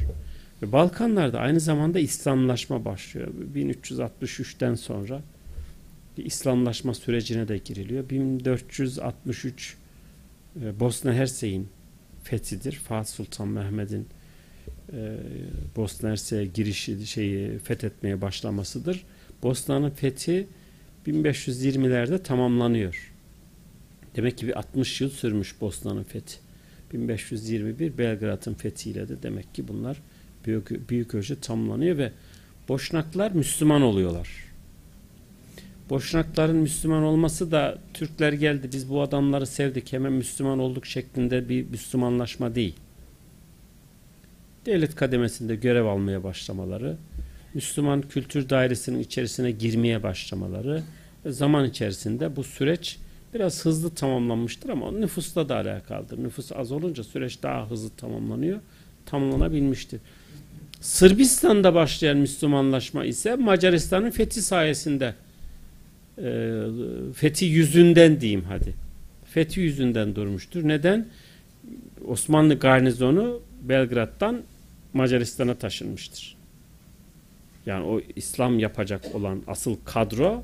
[0.62, 3.28] Ve Balkanlarda aynı zamanda İslamlaşma başlıyor.
[3.56, 5.22] 1363'ten sonra
[6.18, 8.10] bir İslamlaşma sürecine de giriliyor.
[8.10, 9.78] 1463
[10.62, 11.68] e, Bosna Hersey'in
[12.24, 12.72] fethidir.
[12.72, 14.08] Fatih Sultan Mehmet'in
[14.94, 15.18] e,
[15.76, 19.06] Bosna Hersek'e girişi şeyi fethetmeye başlamasıdır.
[19.44, 20.48] Bosna'nın fethi
[21.08, 23.12] 1520'lerde tamamlanıyor.
[24.16, 26.49] Demek ki bir 60 yıl sürmüş Bosna'nın fethi.
[26.94, 30.02] 1521 Belgrad'ın fethiyle de demek ki bunlar
[30.46, 32.12] büyük, büyük ölçüde tamamlanıyor ve
[32.70, 34.30] Boşnaklar Müslüman oluyorlar.
[35.90, 41.66] Boşnakların Müslüman olması da Türkler geldi biz bu adamları sevdik hemen Müslüman olduk şeklinde bir
[41.70, 42.76] Müslümanlaşma değil.
[44.66, 46.98] Devlet kademesinde görev almaya başlamaları,
[47.54, 50.84] Müslüman kültür dairesinin içerisine girmeye başlamaları
[51.26, 52.98] zaman içerisinde bu süreç
[53.34, 56.24] biraz hızlı tamamlanmıştır ama nüfusla da alakalıdır.
[56.24, 58.60] Nüfus az olunca süreç daha hızlı tamamlanıyor.
[59.06, 60.00] Tamamlanabilmiştir.
[60.82, 65.16] Sırbistan'da başlayan Müslümanlaşma ise Macaristan'ın fethi sayesinde
[66.18, 66.62] e,
[67.16, 68.74] fethi yüzünden diyeyim hadi.
[69.26, 70.68] Fethi yüzünden durmuştur.
[70.68, 71.08] Neden?
[72.08, 74.42] Osmanlı garnizonu Belgrad'dan
[74.94, 76.38] Macaristan'a taşınmıştır.
[77.66, 80.44] Yani o İslam yapacak olan asıl kadro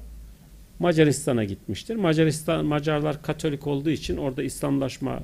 [0.79, 1.95] Macaristan'a gitmiştir.
[1.95, 5.19] Macaristan Macarlar Katolik olduğu için orada İslamlaşma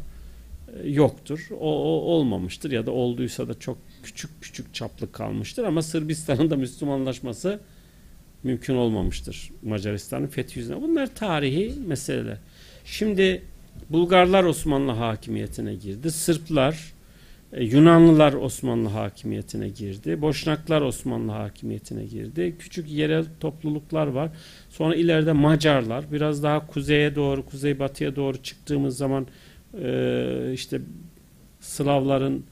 [0.83, 1.47] e, yoktur.
[1.51, 6.55] O, o olmamıştır ya da olduysa da çok küçük küçük çaplı kalmıştır ama Sırbistan'ın da
[6.55, 7.59] Müslümanlaşması
[8.43, 10.81] mümkün olmamıştır Macaristan'ın fethi yüzünden.
[10.81, 12.37] Bunlar tarihi meseleler.
[12.85, 13.41] Şimdi
[13.89, 16.11] Bulgarlar Osmanlı hakimiyetine girdi.
[16.11, 16.93] Sırplar,
[17.59, 20.21] Yunanlılar Osmanlı hakimiyetine girdi.
[20.21, 22.55] Boşnaklar Osmanlı hakimiyetine girdi.
[22.59, 24.29] Küçük yerel topluluklar var.
[24.69, 29.27] Sonra ileride Macarlar, biraz daha kuzeye doğru, kuzeybatıya doğru çıktığımız zaman
[29.81, 30.81] e, işte
[31.59, 32.43] Slavların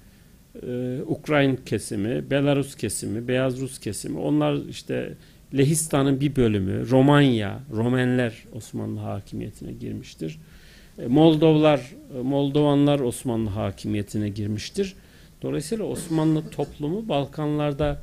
[0.67, 5.13] e, Ukrayn kesimi, Belarus kesimi, Beyaz Rus kesimi, onlar işte
[5.57, 10.39] Lehistan'ın bir bölümü, Romanya, Romenler Osmanlı hakimiyetine girmiştir.
[10.99, 11.79] E, Moldovlar,
[12.17, 14.95] e, Moldovanlar Osmanlı hakimiyetine girmiştir.
[15.41, 18.01] Dolayısıyla Osmanlı toplumu Balkanlarda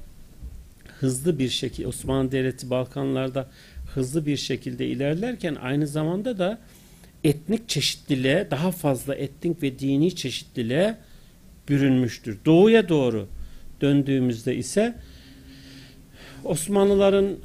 [1.00, 3.48] hızlı bir şekilde Osmanlı Devleti Balkanlarda
[3.94, 6.58] hızlı bir şekilde ilerlerken aynı zamanda da
[7.24, 10.96] etnik çeşitliliğe daha fazla etnik ve dini çeşitliliğe
[11.68, 12.38] bürünmüştür.
[12.44, 13.28] Doğuya doğru
[13.80, 14.94] döndüğümüzde ise
[16.44, 17.36] Osmanlıların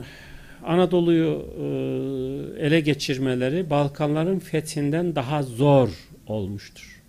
[0.65, 5.89] Anadolu'yu e, ele geçirmeleri Balkanların fethinden daha zor
[6.27, 7.01] olmuştur.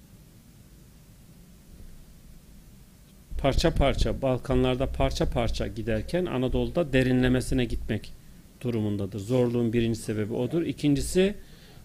[3.39, 8.13] Parça parça Balkanlarda parça parça giderken Anadolu'da derinlemesine gitmek
[8.61, 9.19] durumundadır.
[9.19, 10.63] Zorluğun birinci sebebi odur.
[10.63, 11.35] İkincisi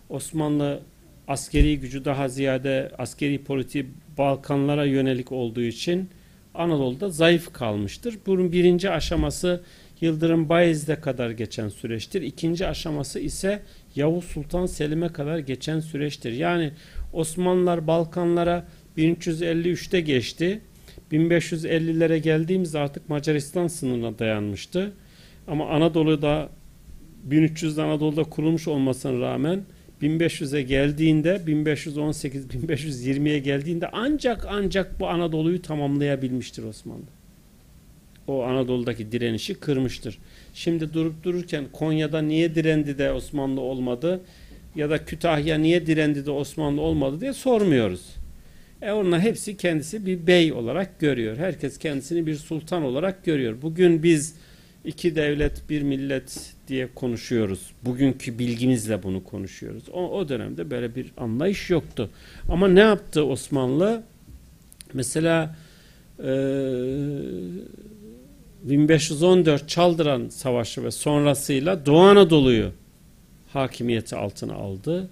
[0.09, 0.79] Osmanlı
[1.27, 3.85] askeri gücü daha ziyade askeri politiği
[4.17, 6.09] Balkanlara yönelik olduğu için
[6.53, 8.17] Anadolu'da zayıf kalmıştır.
[8.25, 9.63] Bunun birinci aşaması
[10.01, 12.21] Yıldırım Bayezid'e kadar geçen süreçtir.
[12.21, 13.61] İkinci aşaması ise
[13.95, 16.31] Yavuz Sultan Selim'e kadar geçen süreçtir.
[16.31, 16.71] Yani
[17.13, 20.61] Osmanlılar Balkanlara 1353'te geçti.
[21.11, 24.93] 1550'lere geldiğimizde artık Macaristan sınırına dayanmıştı.
[25.47, 26.49] Ama Anadolu'da
[27.29, 29.63] 1300'de Anadolu'da kurulmuş olmasına rağmen
[30.01, 37.16] 1500'e geldiğinde 1518-1520'ye geldiğinde ancak ancak bu Anadolu'yu tamamlayabilmiştir Osmanlı.
[38.27, 40.17] O Anadolu'daki direnişi kırmıştır.
[40.53, 44.21] Şimdi durup dururken Konya'da niye direndi de Osmanlı olmadı
[44.75, 48.01] ya da Kütahya niye direndi de Osmanlı olmadı diye sormuyoruz.
[48.81, 51.37] E onlar hepsi kendisi bir bey olarak görüyor.
[51.37, 53.55] Herkes kendisini bir sultan olarak görüyor.
[53.61, 54.35] Bugün biz
[54.85, 57.71] iki devlet bir millet diye konuşuyoruz.
[57.85, 59.83] Bugünkü bilgimizle bunu konuşuyoruz.
[59.93, 62.09] O, o dönemde böyle bir anlayış yoktu.
[62.49, 64.03] Ama ne yaptı Osmanlı?
[64.93, 65.55] Mesela
[66.19, 66.29] e,
[68.69, 72.71] 1514 Çaldıran Savaşı ve sonrasıyla Doğu Anadolu'yu
[73.53, 75.09] hakimiyeti altına aldı.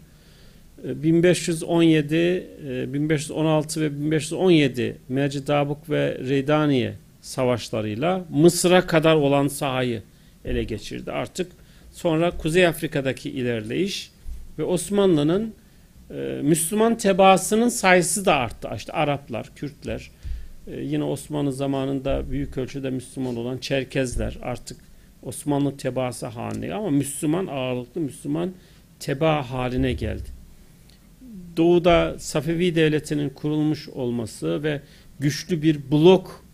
[0.84, 2.48] 1517,
[2.94, 10.04] 1516 ve 1517 Mercidabuk ve Reydaniye savaşlarıyla Mısır'a kadar olan sahayı
[10.46, 11.12] ele geçirdi.
[11.12, 11.52] Artık
[11.92, 14.12] sonra Kuzey Afrika'daki ilerleyiş
[14.60, 15.54] ve Osmanlı'nın
[16.10, 16.14] e,
[16.44, 18.70] Müslüman tebaasının sayısı da arttı.
[18.76, 20.12] İşte Araplar, Kürtler,
[20.68, 24.78] e, yine Osmanlı zamanında büyük ölçüde Müslüman olan Çerkezler artık
[25.24, 28.54] Osmanlı tebaası haline ama Müslüman ağırlıklı Müslüman
[29.00, 30.30] teba haline geldi.
[31.58, 34.82] Doğuda Safevi devletinin kurulmuş olması ve
[35.20, 36.46] güçlü bir blok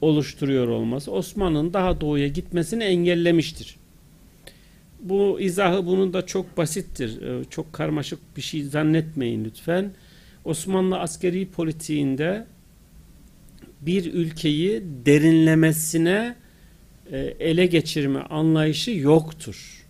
[0.00, 3.76] oluşturuyor olması Osmanlı'nın daha doğuya gitmesini engellemiştir.
[5.00, 7.22] Bu izahı bunun da çok basittir.
[7.22, 9.90] Ee, Çok karmaşık bir şey zannetmeyin lütfen.
[10.44, 12.46] Osmanlı askeri politiğinde
[13.86, 16.36] bir ülkeyi derinlemesine
[17.12, 19.86] e, ele geçirme anlayışı yoktur.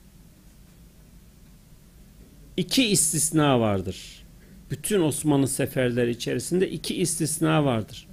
[2.57, 3.97] İki istisna vardır.
[4.71, 8.07] Bütün Osmanlı seferleri içerisinde iki istisna vardır.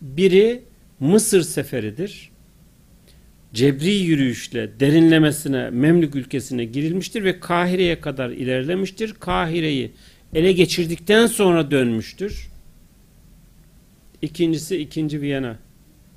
[0.00, 0.62] Biri
[1.00, 2.30] Mısır seferidir.
[3.54, 9.12] Cebri yürüyüşle derinlemesine Memlük ülkesine girilmiştir ve Kahire'ye kadar ilerlemiştir.
[9.12, 9.90] Kahire'yi
[10.34, 12.49] ele geçirdikten sonra dönmüştür.
[14.22, 15.58] İkincisi ikinci Viyana.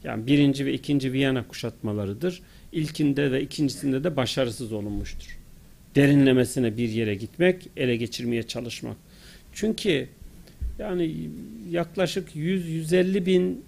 [0.04, 2.42] Yani birinci ve ikinci Viyana kuşatmalarıdır.
[2.72, 5.38] İlkinde de ikincisinde de başarısız olunmuştur.
[5.96, 8.98] Derinlemesine bir yere gitmek, ele geçirmeye çalışmak.
[9.54, 10.08] Çünkü
[10.80, 11.30] yani
[11.72, 13.64] yaklaşık 100-150 bin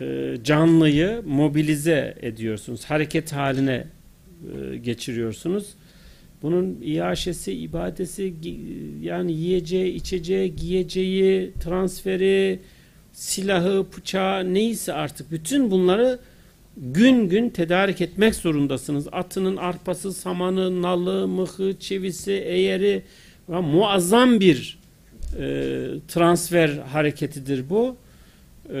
[0.00, 2.84] e, canlıyı mobilize ediyorsunuz.
[2.84, 3.86] Hareket haline
[4.72, 5.74] e, geçiriyorsunuz.
[6.42, 8.34] Bunun iaşesi, ibadesi,
[9.02, 12.58] yani yiyeceği, içeceği, giyeceği, transferi,
[13.16, 16.18] silahı, bıçağı neyse artık bütün bunları
[16.76, 19.08] gün gün tedarik etmek zorundasınız.
[19.12, 23.02] Atının arpası, samanı, nalı, mıhı, çivisi, eğeri
[23.48, 24.78] muazzam bir
[25.38, 25.42] e,
[26.08, 27.96] transfer hareketidir bu.
[28.68, 28.74] E,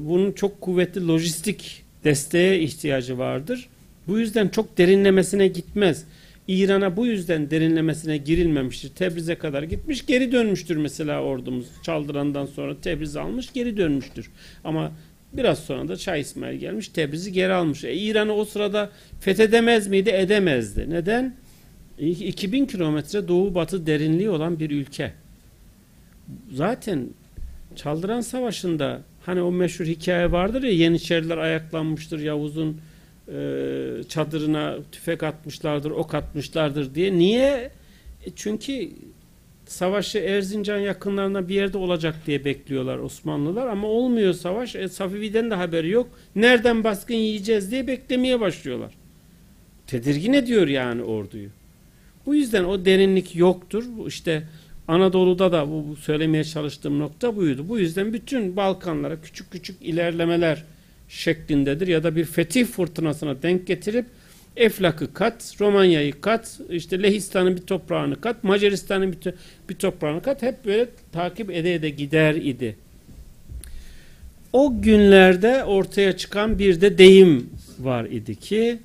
[0.00, 3.68] bunun çok kuvvetli lojistik desteğe ihtiyacı vardır.
[4.08, 6.04] Bu yüzden çok derinlemesine gitmez.
[6.52, 8.88] İran'a bu yüzden derinlemesine girilmemiştir.
[8.88, 11.66] Tebriz'e kadar gitmiş, geri dönmüştür mesela ordumuz.
[11.82, 14.30] Çaldıran'dan sonra Tebriz'i almış, geri dönmüştür.
[14.64, 14.92] Ama
[15.32, 17.84] biraz sonra da Şah İsmail gelmiş, Tebriz'i geri almış.
[17.84, 20.10] E, İran'ı o sırada fethedemez miydi?
[20.10, 20.90] Edemezdi.
[20.90, 21.36] Neden?
[21.98, 25.12] E, 2000 kilometre doğu batı derinliği olan bir ülke.
[26.52, 27.08] Zaten
[27.76, 32.80] Çaldıran Savaşı'nda hani o meşhur hikaye vardır ya Yeniçeriler ayaklanmıştır Yavuz'un
[33.28, 37.12] e, çadırına tüfek atmışlardır, ok atmışlardır diye.
[37.12, 37.70] Niye?
[38.26, 38.90] E çünkü
[39.66, 44.76] savaşı Erzincan yakınlarında bir yerde olacak diye bekliyorlar Osmanlılar ama olmuyor savaş.
[44.76, 46.08] E, Safevi'den de haberi yok.
[46.36, 48.92] Nereden baskın yiyeceğiz diye beklemeye başlıyorlar.
[49.86, 51.48] Tedirgin ediyor yani orduyu.
[52.26, 53.84] Bu yüzden o derinlik yoktur.
[54.06, 54.42] İşte
[54.88, 57.68] Anadolu'da da bu söylemeye çalıştığım nokta buydu.
[57.68, 60.64] Bu yüzden bütün Balkanlara küçük küçük ilerlemeler
[61.12, 64.06] şeklindedir ya da bir fetih fırtınasına denk getirip
[64.56, 69.34] Eflak'ı kat, Romanya'yı kat, işte Lehistan'ın bir toprağını kat, Macaristan'ın bir, to-
[69.68, 72.76] bir toprağını kat hep böyle takip ede ede gider idi.
[74.52, 78.78] O günlerde ortaya çıkan bir de deyim var idi ki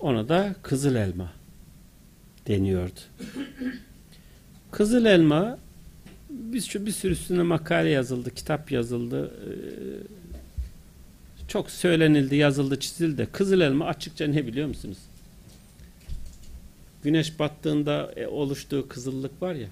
[0.00, 1.32] ona da kızıl elma
[2.48, 3.00] deniyordu.
[4.70, 5.58] Kızıl elma
[6.66, 9.30] şu bir sürü üstüne makale yazıldı, kitap yazıldı.
[9.46, 10.15] Ee,
[11.48, 13.28] çok söylenildi, yazıldı, çizildi.
[13.32, 14.98] Kızıl elma açıkça ne biliyor musunuz?
[17.02, 19.68] Güneş battığında e, oluştuğu kızıllık var ya.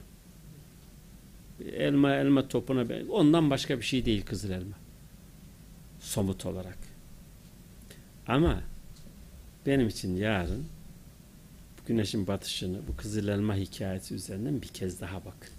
[1.73, 4.77] Elma elma topuna ondan başka bir şey değil kızıl elma.
[6.01, 6.79] Somut olarak.
[8.27, 8.61] Ama
[9.67, 10.65] benim için yarın
[11.87, 15.55] güneşin batışını, bu kızıl elma hikayesi üzerinden bir kez daha bakın.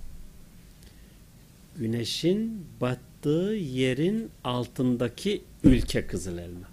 [1.78, 6.68] Güneşin battığı yerin altındaki ülke kızıl elma.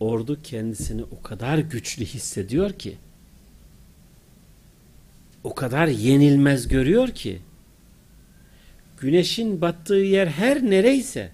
[0.00, 2.98] Ordu kendisini o kadar güçlü hissediyor ki
[5.44, 7.40] o kadar yenilmez görüyor ki
[9.00, 11.32] güneşin battığı yer her nereyse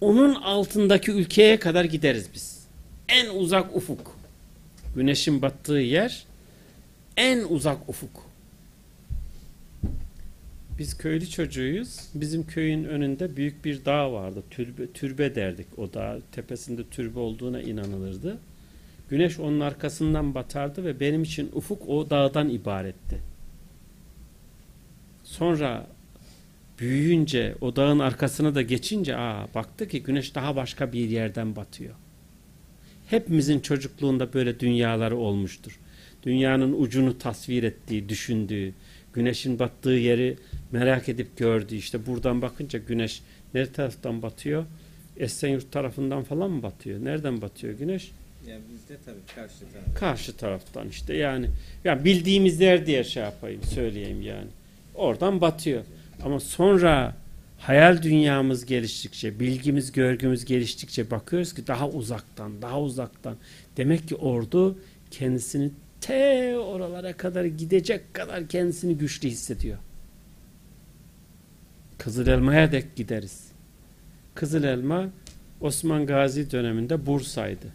[0.00, 2.66] onun altındaki ülkeye kadar gideriz biz.
[3.08, 4.16] En uzak ufuk.
[4.96, 6.26] Güneşin battığı yer
[7.16, 8.31] en uzak ufuk.
[10.82, 12.00] Biz köylü çocuğuyuz.
[12.14, 14.42] Bizim köyün önünde büyük bir dağ vardı.
[14.50, 15.78] Türbe, türbe derdik.
[15.78, 18.38] O dağ tepesinde türbe olduğuna inanılırdı.
[19.10, 23.18] Güneş onun arkasından batardı ve benim için ufuk o dağdan ibaretti.
[25.24, 25.86] Sonra
[26.78, 31.94] büyüyünce o dağın arkasına da geçince aa baktı ki güneş daha başka bir yerden batıyor.
[33.06, 35.80] Hepimizin çocukluğunda böyle dünyaları olmuştur.
[36.22, 38.74] Dünyanın ucunu tasvir ettiği, düşündüğü,
[39.12, 40.36] güneşin battığı yeri
[40.72, 43.22] merak edip gördüğü işte buradan bakınca güneş
[43.54, 44.64] ne taraftan batıyor?
[45.16, 47.04] Esenyurt tarafından falan mı batıyor?
[47.04, 48.12] Nereden batıyor güneş?
[48.48, 49.98] Ya bizde tabii karşı taraf.
[49.98, 51.46] Karşı taraftan işte yani.
[51.84, 54.48] Ya bildiğimiz yer diye şey yapayım söyleyeyim yani.
[54.94, 55.82] Oradan batıyor.
[56.24, 57.16] Ama sonra
[57.58, 63.36] hayal dünyamız geliştikçe, bilgimiz, görgümüz geliştikçe bakıyoruz ki daha uzaktan, daha uzaktan.
[63.76, 64.78] Demek ki ordu
[65.10, 65.70] kendisini
[66.02, 69.78] te oralara kadar gidecek kadar kendisini güçlü hissediyor.
[71.98, 73.52] Kızıl Elma'ya dek gideriz.
[74.34, 75.08] Kızıl Elma
[75.60, 77.66] Osman Gazi döneminde Bursa'ydı.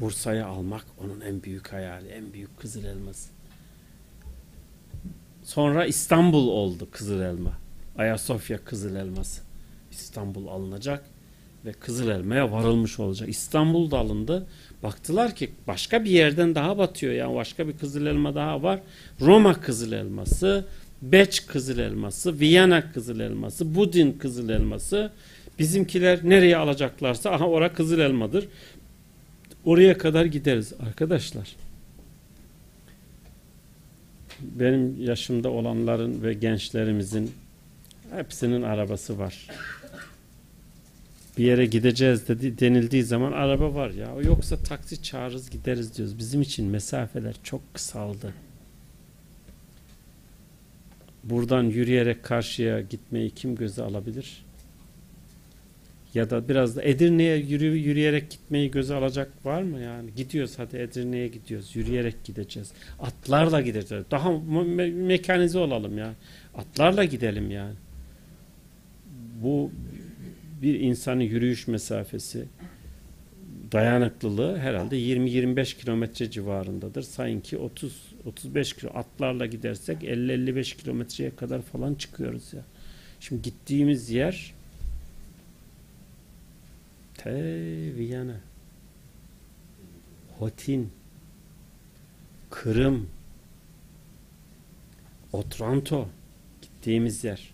[0.00, 3.30] Bursa'yı almak onun en büyük hayali, en büyük Kızıl Elması.
[5.42, 7.52] Sonra İstanbul oldu Kızıl Elma.
[7.98, 9.42] Ayasofya Kızıl Elması.
[9.90, 11.04] İstanbul alınacak
[11.64, 13.28] ve Kızıl Elma'ya varılmış olacak.
[13.28, 14.46] İstanbul da alındı.
[14.84, 17.12] Baktılar ki başka bir yerden daha batıyor.
[17.12, 18.80] Yani başka bir Kızıl Elma daha var.
[19.20, 20.64] Roma Kızıl Elması,
[21.02, 25.10] Beç Kızıl Elması, Viyana Kızıl Elması, Budin Kızıl Elması.
[25.58, 28.48] Bizimkiler nereye alacaklarsa aha ora Kızıl Elmadır.
[29.64, 31.56] Oraya kadar gideriz arkadaşlar.
[34.40, 37.32] Benim yaşımda olanların ve gençlerimizin
[38.10, 39.48] hepsinin arabası var.
[41.38, 44.08] Bir yere gideceğiz dedi, denildiği zaman araba var ya.
[44.24, 46.18] Yoksa taksi çağırırız gideriz diyoruz.
[46.18, 48.34] Bizim için mesafeler çok kısaldı.
[51.24, 54.44] Buradan yürüyerek karşıya gitmeyi kim göze alabilir?
[56.14, 60.10] Ya da biraz da Edirne'ye yürü, yürüyerek gitmeyi göze alacak var mı yani?
[60.16, 61.76] Gidiyoruz hadi Edirne'ye gidiyoruz.
[61.76, 62.72] Yürüyerek gideceğiz.
[63.00, 64.04] Atlarla gideceğiz.
[64.10, 66.14] Daha me- mekanize olalım ya.
[66.54, 67.74] Atlarla gidelim yani.
[69.42, 69.70] Bu
[70.64, 72.44] bir insanın yürüyüş mesafesi
[73.72, 77.02] dayanıklılığı herhalde 20-25 kilometre civarındadır.
[77.02, 82.62] Sanki 30-35 kilo atlarla gidersek 50-55 kilometreye kadar falan çıkıyoruz ya.
[83.20, 84.54] Şimdi gittiğimiz yer
[87.14, 87.34] te
[87.96, 88.40] Viyana,
[90.38, 90.92] Hotin,
[92.50, 93.08] Kırım,
[95.32, 96.08] Otranto
[96.62, 97.53] gittiğimiz yer.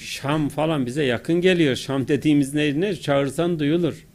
[0.00, 1.76] Şam falan bize yakın geliyor.
[1.76, 2.80] Şam dediğimiz ne?
[2.80, 2.96] ne?
[2.96, 4.06] Çağırsan duyulur.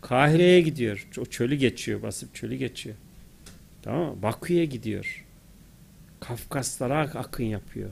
[0.00, 1.08] Kahire'ye gidiyor.
[1.20, 2.02] O çölü geçiyor.
[2.02, 2.96] Basıp çölü geçiyor.
[3.82, 4.22] Tamam mı?
[4.22, 5.24] Bakü'ye gidiyor.
[6.20, 7.90] Kafkaslara akın yapıyor.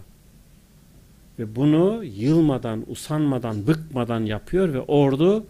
[1.38, 5.46] Ve bunu yılmadan, usanmadan, bıkmadan yapıyor ve ordu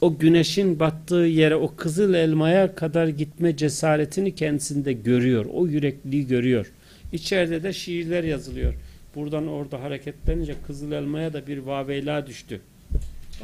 [0.00, 5.46] o güneşin battığı yere, o kızıl elmaya kadar gitme cesaretini kendisinde görüyor.
[5.52, 6.72] O yürekliği görüyor.
[7.12, 8.74] İçeride de şiirler yazılıyor.
[9.16, 12.60] Buradan orada hareketlenince Kızıl Elma'ya da bir vaveyla düştü.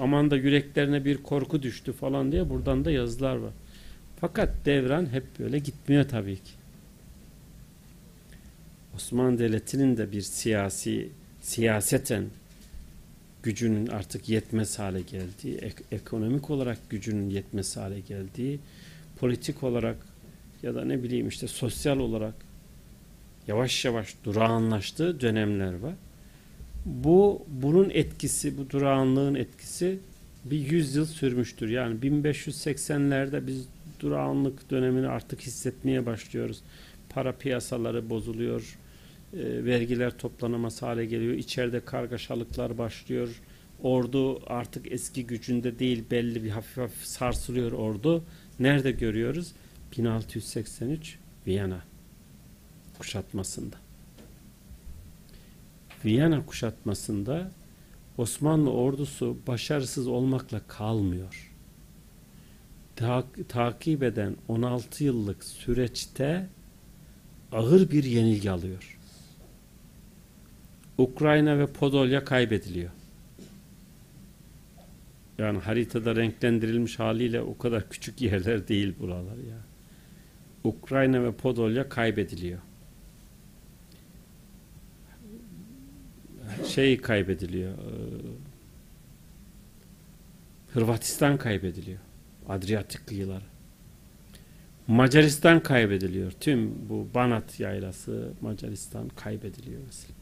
[0.00, 3.52] Aman da yüreklerine bir korku düştü falan diye buradan da yazılar var.
[4.20, 6.50] Fakat devran hep böyle gitmiyor tabii ki.
[8.96, 11.08] Osmanlı Devleti'nin de bir siyasi,
[11.42, 12.24] siyaseten
[13.42, 18.58] gücünün artık yetmez hale geldiği, ek- ekonomik olarak gücünün yetmez hale geldiği,
[19.20, 19.96] politik olarak
[20.62, 22.34] ya da ne bileyim işte sosyal olarak
[23.46, 25.94] yavaş yavaş durağanlaştığı dönemler var.
[26.86, 29.98] Bu bunun etkisi, bu durağanlığın etkisi
[30.44, 31.68] bir yüzyıl sürmüştür.
[31.68, 33.68] Yani 1580'lerde biz
[34.00, 36.62] durağanlık dönemini artık hissetmeye başlıyoruz.
[37.08, 38.78] Para piyasaları bozuluyor,
[39.32, 43.40] e, vergiler toplanamaz hale geliyor, içeride kargaşalıklar başlıyor.
[43.82, 48.24] Ordu artık eski gücünde değil, belli bir hafif hafif sarsılıyor ordu.
[48.60, 49.52] Nerede görüyoruz?
[49.96, 51.91] 1683 Viyana
[53.02, 53.76] kuşatmasında.
[56.04, 57.50] Viyana kuşatmasında
[58.18, 61.52] Osmanlı ordusu başarısız olmakla kalmıyor.
[62.96, 66.48] Ta- takip eden 16 yıllık süreçte
[67.52, 68.98] ağır bir yenilgi alıyor.
[70.98, 72.90] Ukrayna ve Podolya kaybediliyor.
[75.38, 79.58] Yani haritada renklendirilmiş haliyle o kadar küçük yerler değil buralar ya.
[80.64, 82.60] Ukrayna ve Podolya kaybediliyor.
[86.68, 87.72] Şey kaybediliyor.
[87.72, 87.92] e,
[90.72, 91.98] Hırvatistan kaybediliyor.
[92.48, 93.44] Adriyatik kıyıları.
[94.86, 96.30] Macaristan kaybediliyor.
[96.40, 100.14] Tüm bu Banat yaylası Macaristan kaybediliyor mesela.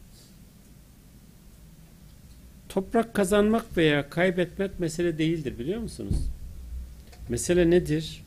[2.69, 6.15] Toprak kazanmak veya kaybetmek mesele değildir biliyor musunuz?
[7.29, 8.23] Mesele nedir?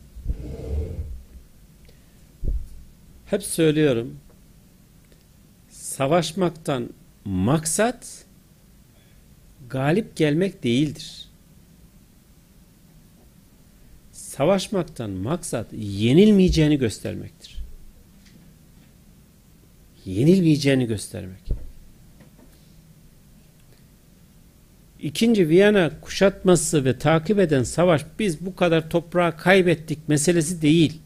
[3.27, 4.17] Hep söylüyorum.
[5.69, 6.91] Savaşmaktan
[7.25, 8.25] maksat
[9.71, 11.29] galip gelmek değildir.
[14.13, 17.57] Savaşmaktan maksat yenilmeyeceğini göstermektir.
[20.05, 21.43] Yenilmeyeceğini göstermek.
[25.01, 31.01] İkinci Viyana kuşatması ve takip eden savaş biz bu kadar toprağı kaybettik meselesi değil.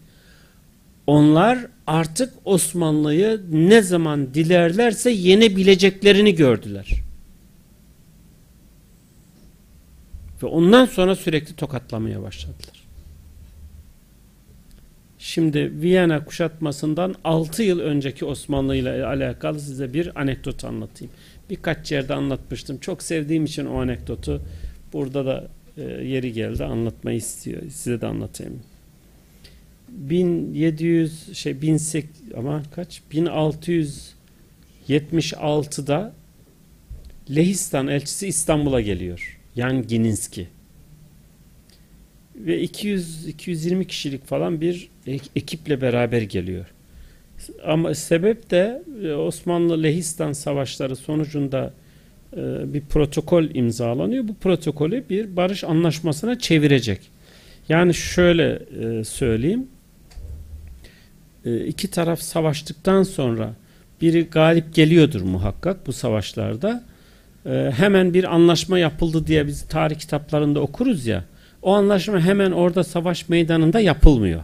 [1.09, 6.93] Onlar artık Osmanlı'yı ne zaman dilerlerse yenebileceklerini gördüler.
[10.43, 12.85] Ve ondan sonra sürekli tokatlamaya başladılar.
[15.19, 21.13] Şimdi Viyana kuşatmasından 6 yıl önceki Osmanlı ile alakalı size bir anekdot anlatayım.
[21.51, 22.79] Birkaç yerde anlatmıştım.
[22.79, 24.43] Çok sevdiğim için o anekdotu
[24.93, 27.63] burada da e, yeri geldi anlatmayı istiyor.
[27.71, 28.63] Size de anlatayım.
[29.91, 33.01] 1700 şey 18 ama kaç
[34.89, 36.13] 1676'da
[37.31, 39.39] Lehistan elçisi İstanbul'a geliyor.
[39.57, 40.49] Yan Gininski.
[42.37, 46.67] Ve 200 220 kişilik falan bir ek- ekiple beraber geliyor.
[47.65, 51.73] Ama sebep de e, Osmanlı Lehistan savaşları sonucunda
[52.37, 54.29] e, bir protokol imzalanıyor.
[54.29, 57.01] Bu protokolü bir barış anlaşmasına çevirecek.
[57.69, 59.67] Yani şöyle e, söyleyeyim.
[61.49, 63.53] E, iki taraf savaştıktan sonra
[64.01, 66.85] biri galip geliyordur muhakkak bu savaşlarda.
[67.47, 71.25] E, hemen bir anlaşma yapıldı diye biz tarih kitaplarında okuruz ya.
[71.63, 74.43] O anlaşma hemen orada savaş meydanında yapılmıyor.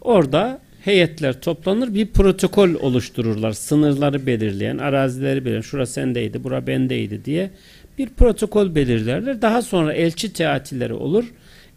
[0.00, 3.52] Orada heyetler toplanır bir protokol oluştururlar.
[3.52, 7.50] Sınırları belirleyen, arazileri belirleyen, şura sendeydi, bura bendeydi diye
[7.98, 9.42] bir protokol belirlerler.
[9.42, 11.24] Daha sonra elçi teatileri olur.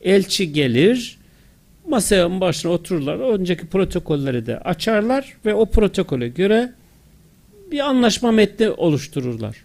[0.02, 1.18] Elçi gelir,
[1.88, 3.16] masanın başına otururlar.
[3.16, 6.74] Önceki protokolleri de açarlar ve o protokole göre
[7.72, 9.64] bir anlaşma metni oluştururlar.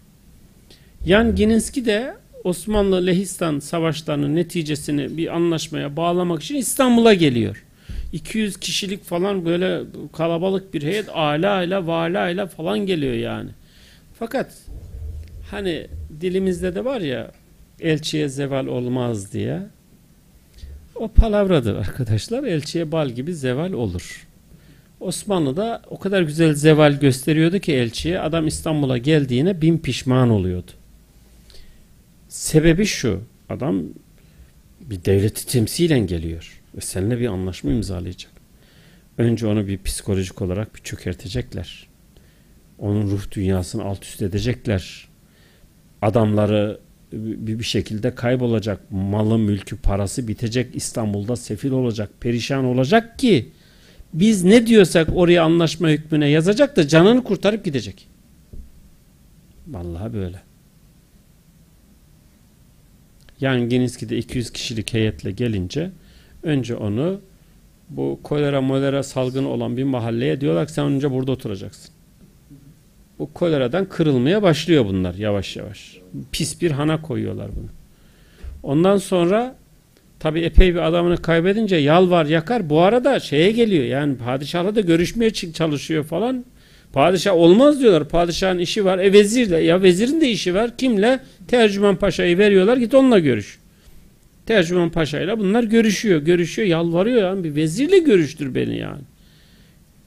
[1.07, 2.15] Yan Gininski de
[2.45, 7.65] Osmanlı Lehistan savaşlarının neticesini bir anlaşmaya bağlamak için İstanbul'a geliyor.
[8.13, 9.81] 200 kişilik falan böyle
[10.13, 13.51] kalabalık bir heyet ala ile vala ile falan geliyor yani.
[14.19, 14.53] Fakat
[15.51, 15.87] hani
[16.21, 17.31] dilimizde de var ya
[17.81, 19.61] elçiye zeval olmaz diye.
[20.95, 22.45] O palavradır arkadaşlar.
[22.45, 24.27] Elçiye bal gibi zeval olur.
[25.01, 30.71] Osmanlı'da o kadar güzel zeval gösteriyordu ki elçiye adam İstanbul'a geldiğine bin pişman oluyordu.
[32.29, 33.21] Sebebi şu.
[33.49, 33.83] Adam
[34.81, 38.33] bir devleti temsilen geliyor ve seninle bir anlaşma imzalayacak.
[39.19, 41.89] Önce onu bir psikolojik olarak bir çökertecekler.
[42.79, 45.09] Onun ruh dünyasını alt üst edecekler.
[46.03, 46.81] Adamları
[47.13, 48.81] bir bir şekilde kaybolacak.
[48.91, 50.77] Malı, mülkü, parası bitecek.
[50.77, 53.49] İstanbul'da sefil olacak, perişan olacak ki
[54.15, 58.09] biz ne diyorsak oraya anlaşma hükmüne yazacak da canını kurtarıp gidecek.
[59.67, 60.43] Vallahi böyle.
[63.41, 65.91] Yani Geniski'de 200 kişilik heyetle gelince
[66.43, 67.21] önce onu
[67.91, 71.95] bu kolera molera salgını olan bir mahalleye diyorlar ki sen önce burada oturacaksın.
[73.19, 76.02] Bu koleradan kırılmaya başlıyor bunlar yavaş yavaş.
[76.33, 77.69] Pis bir hana koyuyorlar bunu.
[78.63, 79.57] Ondan sonra
[80.21, 82.71] tabi epey bir adamını kaybedince yalvar yakar.
[82.71, 86.45] Bu arada şeye geliyor yani padişahla da görüşmeye çalışıyor falan.
[86.93, 88.09] Padişah olmaz diyorlar.
[88.09, 88.99] Padişahın işi var.
[88.99, 89.59] E vezirle.
[89.59, 90.77] Ya vezirin de işi var.
[90.77, 91.21] Kimle?
[91.49, 92.77] Tercüman Paşa'yı veriyorlar.
[92.77, 93.59] Git onunla görüş.
[94.47, 96.21] Tercüman Paşa'yla bunlar görüşüyor.
[96.21, 96.69] Görüşüyor.
[96.69, 97.45] Yalvarıyor yani.
[97.45, 99.01] Bir vezirle görüştür beni yani.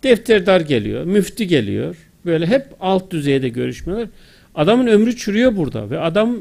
[0.04, 1.06] Defterdar geliyor.
[1.06, 1.96] Müftü geliyor.
[2.26, 4.08] Böyle hep alt düzeyde görüşmeler.
[4.56, 5.90] Adamın ömrü çürüyor burada.
[5.90, 6.38] Ve adam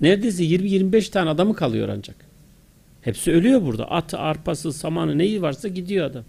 [0.00, 2.16] neredeyse 20-25 tane adamı kalıyor ancak.
[3.02, 3.90] Hepsi ölüyor burada.
[3.90, 6.24] Atı, arpası, samanı neyi varsa gidiyor adam.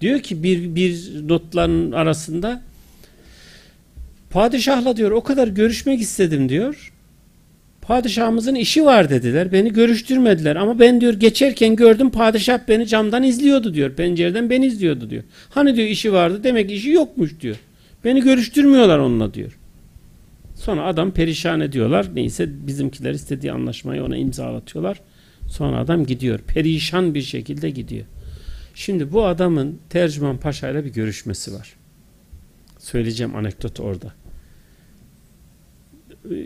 [0.00, 2.62] Diyor ki bir, bir notların arasında
[4.30, 6.92] padişahla diyor o kadar görüşmek istedim diyor.
[7.82, 9.52] Padişahımızın işi var dediler.
[9.52, 13.90] Beni görüştürmediler ama ben diyor geçerken gördüm padişah beni camdan izliyordu diyor.
[13.90, 15.22] Pencereden beni izliyordu diyor.
[15.50, 17.56] Hani diyor işi vardı demek işi yokmuş diyor.
[18.04, 19.58] Beni görüştürmüyorlar onunla diyor.
[20.64, 22.06] Sonra adam perişan ediyorlar.
[22.14, 25.00] Neyse bizimkiler istediği anlaşmayı ona imzalatıyorlar.
[25.48, 26.38] Sonra adam gidiyor.
[26.38, 28.04] Perişan bir şekilde gidiyor.
[28.74, 31.72] Şimdi bu adamın Tercüman Paşa ile bir görüşmesi var.
[32.78, 34.12] Söyleyeceğim anekdotu orada.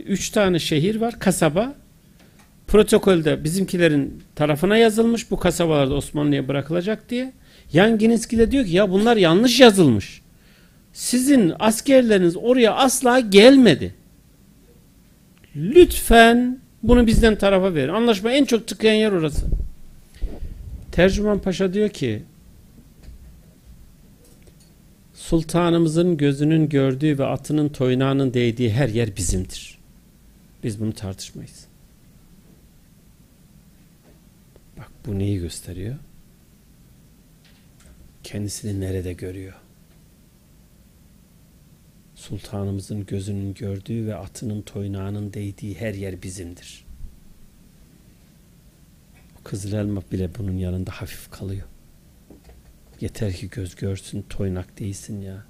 [0.07, 1.75] Üç tane şehir var, kasaba.
[2.67, 7.33] Protokolde bizimkilerin tarafına yazılmış bu kasabalarda Osmanlı'ya bırakılacak diye.
[7.73, 10.23] Yan Gininski de diyor ki ya bunlar yanlış yazılmış.
[10.93, 13.98] Sizin askerleriniz oraya asla gelmedi.
[15.57, 17.93] Lütfen bunu bizden tarafa verin.
[17.93, 19.47] Anlaşma en çok tıkayan yer orası.
[20.93, 22.23] Tercüman Paşa diyor ki
[25.15, 29.79] Sultanımızın gözünün gördüğü ve atının toynağının değdiği her yer bizimdir.
[30.65, 31.67] Biz bunu tartışmayız.
[34.79, 35.97] Bak bu neyi gösteriyor?
[38.25, 39.55] Kendisini nerede görüyor?
[42.29, 46.85] Sultanımızın gözünün gördüğü ve atının toynağının değdiği her yer bizimdir.
[49.45, 51.67] Kızıl elma bile bunun yanında hafif kalıyor.
[53.01, 55.45] Yeter ki göz görsün toynak değilsin ya.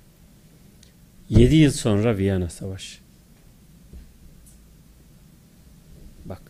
[1.29, 2.99] 7 yıl sonra Viyana Savaşı.
[6.25, 6.43] Bak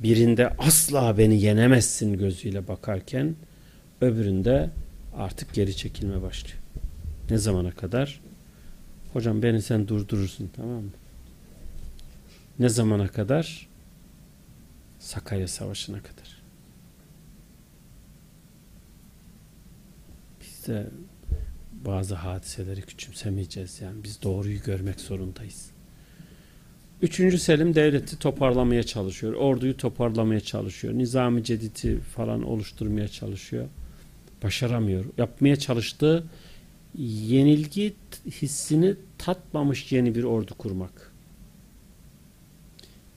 [0.00, 3.36] birinde asla beni yenemezsin gözüyle bakarken
[4.00, 4.70] öbüründe
[5.16, 6.58] artık geri çekilme başlıyor.
[7.30, 8.27] Ne zamana kadar?
[9.12, 10.90] Hocam beni sen durdurursun tamam mı?
[12.58, 13.68] Ne zamana kadar?
[14.98, 16.42] Sakarya Savaşı'na kadar.
[20.40, 20.86] Biz de
[21.72, 24.04] bazı hadiseleri küçümsemeyeceğiz yani.
[24.04, 25.70] Biz doğruyu görmek zorundayız.
[27.02, 29.32] Üçüncü Selim devleti toparlamaya çalışıyor.
[29.32, 30.94] Orduyu toparlamaya çalışıyor.
[30.94, 33.66] Nizami Cedid'i falan oluşturmaya çalışıyor.
[34.42, 35.04] Başaramıyor.
[35.18, 36.24] Yapmaya çalıştığı
[36.98, 37.94] yenilgi
[38.26, 41.12] hissini tatmamış yeni bir ordu kurmak.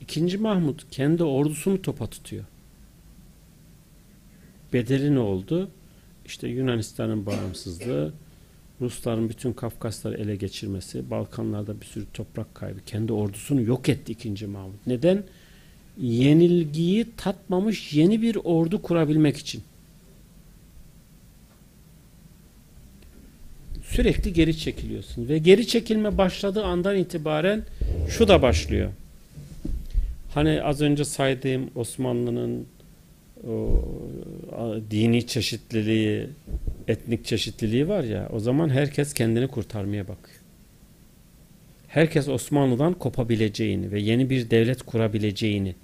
[0.01, 2.45] İkinci Mahmut kendi ordusunu topa tutuyor.
[4.73, 5.71] Bedeli ne oldu?
[6.25, 8.13] İşte Yunanistan'ın bağımsızlığı,
[8.81, 14.47] Rusların bütün Kafkasları ele geçirmesi, Balkanlarda bir sürü toprak kaybı, kendi ordusunu yok etti ikinci
[14.47, 14.87] Mahmut.
[14.87, 15.23] Neden?
[15.97, 19.63] Yenilgiyi tatmamış yeni bir ordu kurabilmek için.
[23.91, 27.63] Sürekli geri çekiliyorsun ve geri çekilme başladığı andan itibaren
[28.09, 28.89] şu da başlıyor.
[30.33, 32.67] Hani az önce saydığım Osmanlı'nın
[34.91, 36.27] dini çeşitliliği,
[36.87, 40.39] etnik çeşitliliği var ya o zaman herkes kendini kurtarmaya bakıyor.
[41.87, 45.75] Herkes Osmanlı'dan kopabileceğini ve yeni bir devlet kurabileceğini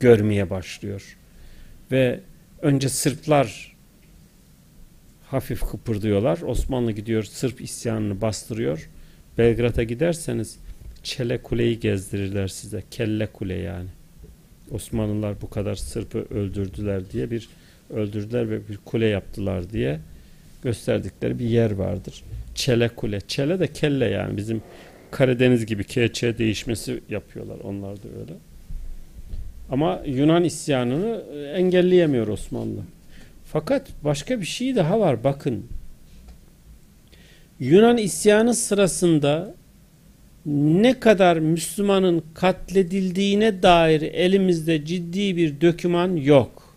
[0.00, 1.16] görmeye başlıyor.
[1.90, 2.20] Ve
[2.62, 3.71] önce Sırplar
[5.32, 6.38] hafif kıpırdıyorlar.
[6.42, 8.88] Osmanlı gidiyor Sırp isyanını bastırıyor.
[9.38, 10.58] Belgrad'a giderseniz
[11.02, 12.82] Çele Kule'yi gezdirirler size.
[12.90, 13.88] Kelle Kule yani.
[14.70, 17.48] Osmanlılar bu kadar Sırp'ı öldürdüler diye bir
[17.90, 20.00] öldürdüler ve bir kule yaptılar diye
[20.62, 22.22] gösterdikleri bir yer vardır.
[22.54, 23.20] Çele Kule.
[23.20, 24.62] Çele de kelle yani bizim
[25.10, 27.56] Karadeniz gibi KÇ değişmesi yapıyorlar.
[27.64, 28.32] Onlar da öyle.
[29.70, 31.22] Ama Yunan isyanını
[31.54, 32.80] engelleyemiyor Osmanlı.
[33.52, 35.24] Fakat başka bir şey daha var.
[35.24, 35.66] Bakın.
[37.60, 39.54] Yunan isyanı sırasında
[40.46, 46.76] ne kadar Müslümanın katledildiğine dair elimizde ciddi bir döküman yok.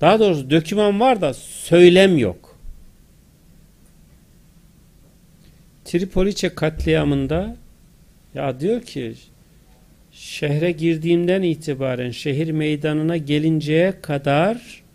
[0.00, 2.58] Daha doğrusu döküman var da söylem yok.
[5.84, 7.56] Tripoliçe katliamında
[8.34, 9.14] ya diyor ki
[10.12, 14.85] şehre girdiğimden itibaren şehir meydanına gelinceye kadar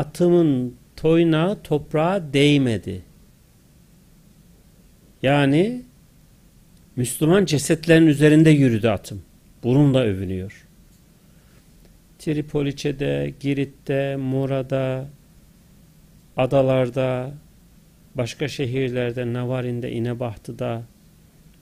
[0.00, 3.02] atımın toynağı toprağa değmedi.
[5.22, 5.82] Yani
[6.96, 9.22] Müslüman cesetlerin üzerinde yürüdü atım.
[9.62, 10.66] Bununla övünüyor.
[12.18, 15.06] Tripoliçe'de, Girit'te, Mora'da,
[16.36, 17.34] adalarda,
[18.14, 20.82] başka şehirlerde, Navarin'de, İnebahtı'da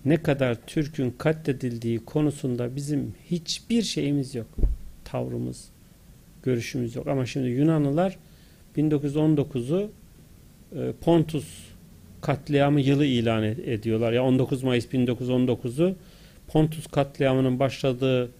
[0.04, 4.46] ne kadar Türk'ün katledildiği konusunda bizim hiçbir şeyimiz yok.
[5.04, 5.68] Tavrımız,
[6.42, 7.06] görüşümüz yok.
[7.06, 8.18] Ama şimdi Yunanlılar
[8.78, 9.90] 1919'u
[10.76, 11.44] e, Pontus
[12.20, 14.12] katliamı yılı ilan ediyorlar.
[14.12, 15.96] Ya 19 Mayıs 1919'u
[16.48, 18.30] Pontus katliamının başladığı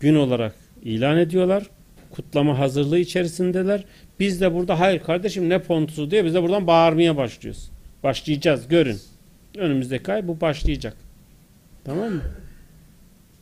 [0.00, 1.66] gün olarak ilan ediyorlar.
[2.10, 3.84] Kutlama hazırlığı içerisindeler.
[4.20, 7.70] Biz de burada hayır kardeşim ne Pontus'u diye biz de buradan bağırmaya başlıyoruz.
[8.02, 8.98] Başlayacağız görün.
[9.56, 10.96] Önümüzdeki ay bu başlayacak.
[11.84, 12.22] Tamam mı?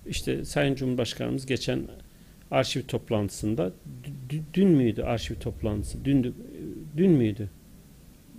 [0.07, 1.81] İşte Sayın Cumhurbaşkanımız geçen
[2.51, 3.73] arşiv toplantısında
[4.55, 6.05] dün müydü arşiv toplantısı?
[6.05, 6.35] Dün,
[6.97, 7.49] dün müydü?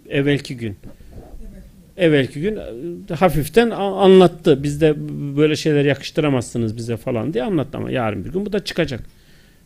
[0.10, 0.78] Evvelki gün
[1.98, 2.56] evvelki gün
[3.10, 4.64] e, hafiften anlattı.
[4.64, 4.94] Biz de
[5.38, 9.02] böyle şeyler yakıştıramazsınız bize falan diye anlattı ama yarın bir gün bu da çıkacak.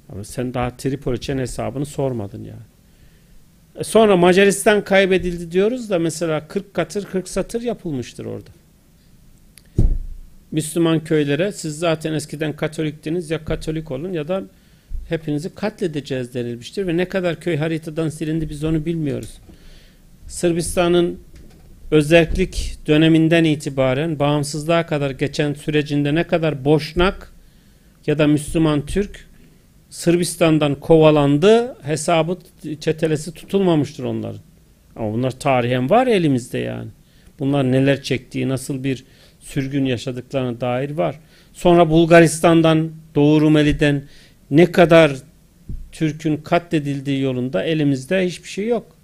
[0.09, 2.69] Ama sen daha Tripoliçen hesabını sormadın yani.
[3.75, 8.49] E sonra Macaristan kaybedildi diyoruz da mesela 40 katır 40 satır yapılmıştır orada.
[10.51, 14.43] Müslüman köylere siz zaten eskiden Katoliktiniz ya Katolik olun ya da
[15.09, 19.29] hepinizi katledeceğiz denilmiştir ve ne kadar köy haritadan silindi biz onu bilmiyoruz.
[20.27, 21.19] Sırbistan'ın
[21.91, 27.31] özellik döneminden itibaren bağımsızlığa kadar geçen sürecinde ne kadar boşnak
[28.07, 29.29] ya da Müslüman Türk
[29.89, 32.37] Sırbistan'dan kovalandı hesabı
[32.79, 34.41] çetelesi tutulmamıştır onların.
[34.95, 36.89] Ama bunlar tarihen var elimizde yani.
[37.39, 39.03] Bunlar neler çektiği, nasıl bir
[39.39, 41.19] sürgün yaşadıklarına dair var.
[41.53, 44.03] Sonra Bulgaristan'dan, Doğu Rumeli'den
[44.51, 45.11] ne kadar
[45.91, 48.95] Türk'ün katledildiği yolunda elimizde hiçbir şey yok.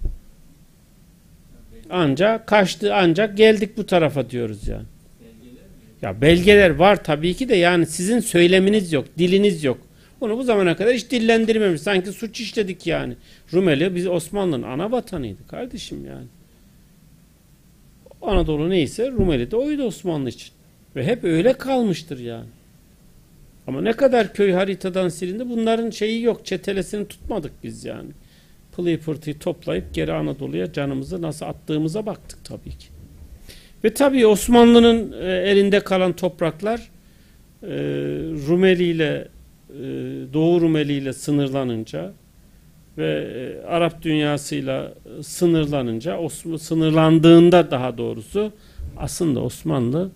[1.90, 4.86] Ancak kaçtı ancak geldik bu tarafa diyoruz yani.
[6.02, 9.78] Ya belgeler var tabii ki de yani sizin söyleminiz yok, diliniz yok.
[10.20, 11.82] Bunu bu zamana kadar hiç dillendirmemiş.
[11.82, 13.16] Sanki suç işledik yani.
[13.52, 16.26] Rumeli biz Osmanlı'nın ana vatanıydı kardeşim yani.
[18.26, 20.50] Anadolu neyse Rumeli de oydu Osmanlı için.
[20.96, 22.48] Ve hep öyle kalmıştır yani.
[23.66, 26.46] Ama ne kadar köy haritadan silindi bunların şeyi yok.
[26.46, 28.10] Çetelesini tutmadık biz yani.
[28.72, 32.86] Pılıyı pırtıyı toplayıp geri Anadolu'ya canımızı nasıl attığımıza baktık tabii ki.
[33.84, 36.90] Ve tabii Osmanlı'nın e, elinde kalan topraklar
[37.62, 37.68] e,
[38.48, 39.28] Rumeli ile
[39.70, 39.82] e,
[40.32, 42.12] Doğu Rumeli ile sınırlanınca
[42.98, 48.52] ve e, Arap dünyasıyla e, sınırlanınca Osmanlı sınırlandığında daha doğrusu
[48.96, 50.10] aslında Osmanlı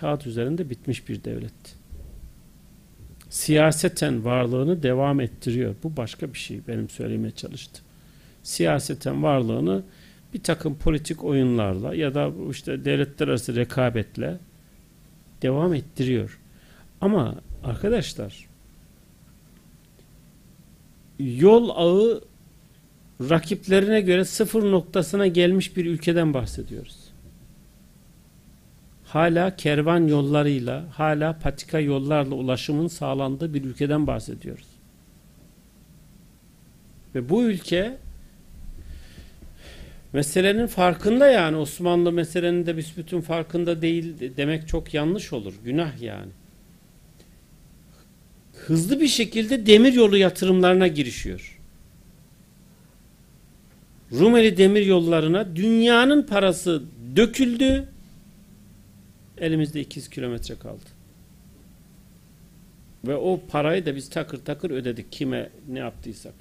[0.00, 1.70] kağıt üzerinde bitmiş bir devletti.
[3.30, 5.74] Siyaseten varlığını devam ettiriyor.
[5.82, 7.84] Bu başka bir şey benim söylemeye çalıştım.
[8.42, 9.82] Siyaseten varlığını
[10.34, 14.38] bir takım politik oyunlarla ya da işte devletler arası rekabetle
[15.42, 16.40] devam ettiriyor.
[17.00, 18.48] Ama arkadaşlar
[21.18, 22.22] yol ağı
[23.30, 26.96] rakiplerine göre sıfır noktasına gelmiş bir ülkeden bahsediyoruz.
[29.04, 34.66] Hala kervan yollarıyla, hala patika yollarla ulaşımın sağlandığı bir ülkeden bahsediyoruz.
[37.14, 37.96] Ve bu ülke
[40.12, 45.54] meselenin farkında yani Osmanlı meselenin de büsbütün farkında değil demek çok yanlış olur.
[45.64, 46.32] Günah yani.
[48.66, 51.58] Hızlı bir şekilde demir yolu yatırımlarına girişiyor.
[54.12, 56.82] Rumeli demir yollarına dünyanın parası
[57.16, 57.88] döküldü.
[59.38, 60.84] Elimizde 200 kilometre kaldı.
[63.06, 66.34] Ve o parayı da biz takır takır ödedik kime ne yaptıysak.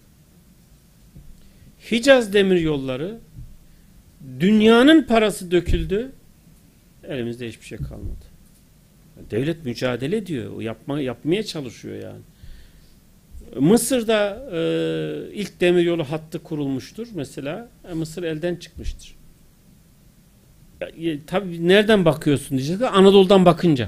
[1.92, 3.20] Hicaz demir yolları
[4.40, 6.12] dünyanın parası döküldü.
[7.04, 8.31] Elimizde hiçbir şey kalmadı.
[9.32, 10.62] Devlet mücadele ediyor.
[10.62, 12.22] Yapma, yapmaya çalışıyor yani.
[13.60, 14.60] Mısır'da e,
[15.34, 17.70] ilk demiryolu hattı kurulmuştur mesela.
[17.92, 19.16] E, Mısır elden çıkmıştır.
[20.82, 22.90] E, tabii nereden bakıyorsun diyecekler.
[22.94, 23.88] Anadolu'dan bakınca.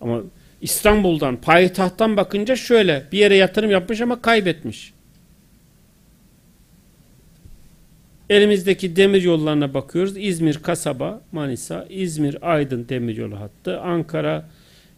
[0.00, 0.20] Ama
[0.60, 4.92] İstanbul'dan, payitahttan bakınca şöyle bir yere yatırım yapmış ama kaybetmiş.
[8.30, 10.16] Elimizdeki demir yollarına bakıyoruz.
[10.16, 13.80] İzmir, Kasaba, Manisa, İzmir, Aydın demiryolu hattı.
[13.80, 14.48] Ankara,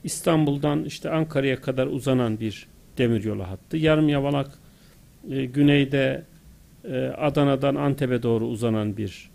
[0.05, 2.67] İstanbul'dan işte Ankara'ya kadar uzanan bir
[2.99, 3.77] demiryolu hattı.
[3.77, 4.51] Yarım yamalak
[5.31, 6.23] e, güneyde
[6.85, 9.31] e, Adana'dan Antep'e doğru uzanan bir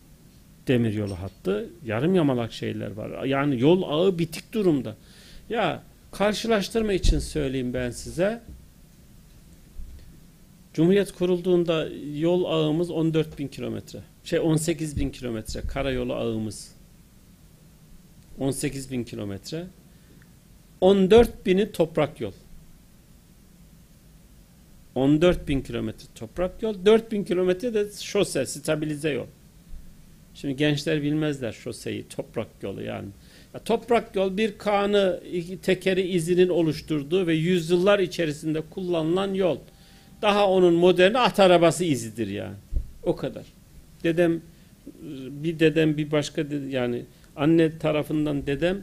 [0.67, 1.69] demiryolu hattı.
[1.85, 3.23] Yarım yamalak şeyler var.
[3.23, 4.95] Yani yol ağı bitik durumda.
[5.49, 8.41] Ya karşılaştırma için söyleyeyim ben size.
[10.76, 13.99] Cumhuriyet kurulduğunda yol ağımız 14 bin kilometre.
[14.23, 15.61] Şey 18 bin kilometre.
[15.61, 16.71] Karayolu ağımız.
[18.39, 19.67] 18 bin kilometre.
[20.82, 22.32] 14 bini toprak yol.
[24.95, 26.86] 14 bin kilometre toprak yol.
[26.86, 29.28] 4 bin kilometre de şose, stabilize yol.
[30.34, 33.07] Şimdi gençler bilmezler şoseyi, toprak yolu yani.
[33.53, 35.21] Ya toprak yol bir kanı,
[35.61, 39.57] tekeri izinin oluşturduğu ve yüzyıllar içerisinde kullanılan yol.
[40.26, 42.55] Daha onun moderni at arabası izidir yani.
[43.03, 43.43] O kadar.
[44.03, 44.41] Dedem
[45.30, 47.03] bir dedem bir başka dede, yani
[47.36, 48.78] anne tarafından dedem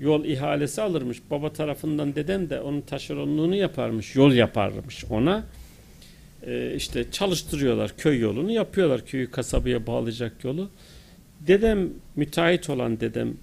[0.00, 1.18] yol ihalesi alırmış.
[1.30, 4.16] Baba tarafından dedem de onun taşeronluğunu yaparmış.
[4.16, 5.44] Yol yaparmış ona.
[6.46, 9.06] Ee, işte çalıştırıyorlar köy yolunu yapıyorlar.
[9.06, 10.70] Köyü kasabaya bağlayacak yolu.
[11.46, 13.34] Dedem müteahhit olan dedem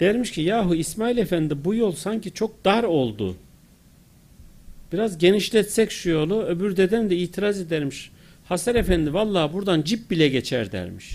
[0.00, 3.36] dermiş ki yahu İsmail Efendi bu yol sanki çok dar oldu.
[4.92, 6.42] Biraz genişletsek şu yolu.
[6.42, 8.10] Öbür dedem de itiraz edermiş.
[8.44, 11.14] Hasan Efendi vallahi buradan cip bile geçer dermiş.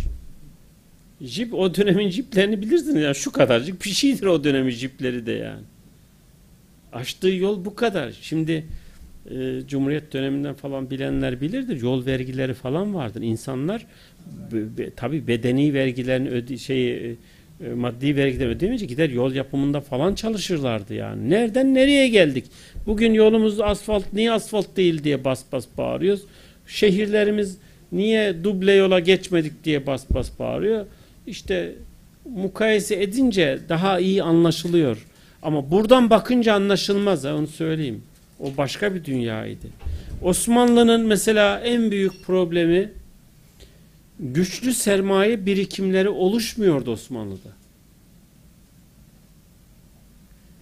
[1.21, 5.63] Jip o dönemin jiplerini bilirsiniz ya şu kadarcık bir şeydir o dönemin jipleri de yani.
[6.93, 8.11] Açtığı yol bu kadar.
[8.21, 8.65] Şimdi
[9.31, 11.81] e, Cumhuriyet döneminden falan bilenler bilirdir.
[11.81, 13.21] Yol vergileri falan vardır.
[13.21, 13.85] İnsanlar
[14.51, 17.15] be, be, tabii bedeni vergilerini öde, şey e,
[17.75, 21.29] maddi vergileri ödemeyince gider yol yapımında falan çalışırlardı yani.
[21.29, 22.45] Nereden nereye geldik?
[22.87, 26.23] Bugün yolumuz asfalt niye asfalt değil diye bas bas bağırıyoruz.
[26.67, 27.57] Şehirlerimiz
[27.91, 30.85] niye duble yola geçmedik diye bas bas bağırıyor.
[31.27, 31.75] İşte
[32.35, 35.05] mukayese edince daha iyi anlaşılıyor.
[35.41, 38.03] Ama buradan bakınca anlaşılmaz ha, onu söyleyeyim.
[38.39, 39.67] O başka bir dünyaydı.
[40.21, 42.91] Osmanlı'nın mesela en büyük problemi
[44.19, 47.56] güçlü sermaye birikimleri oluşmuyordu Osmanlı'da.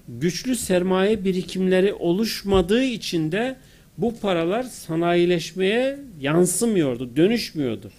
[0.07, 3.55] Güçlü sermaye birikimleri oluşmadığı için de
[3.97, 7.91] bu paralar sanayileşmeye yansımıyordu, dönüşmüyordu.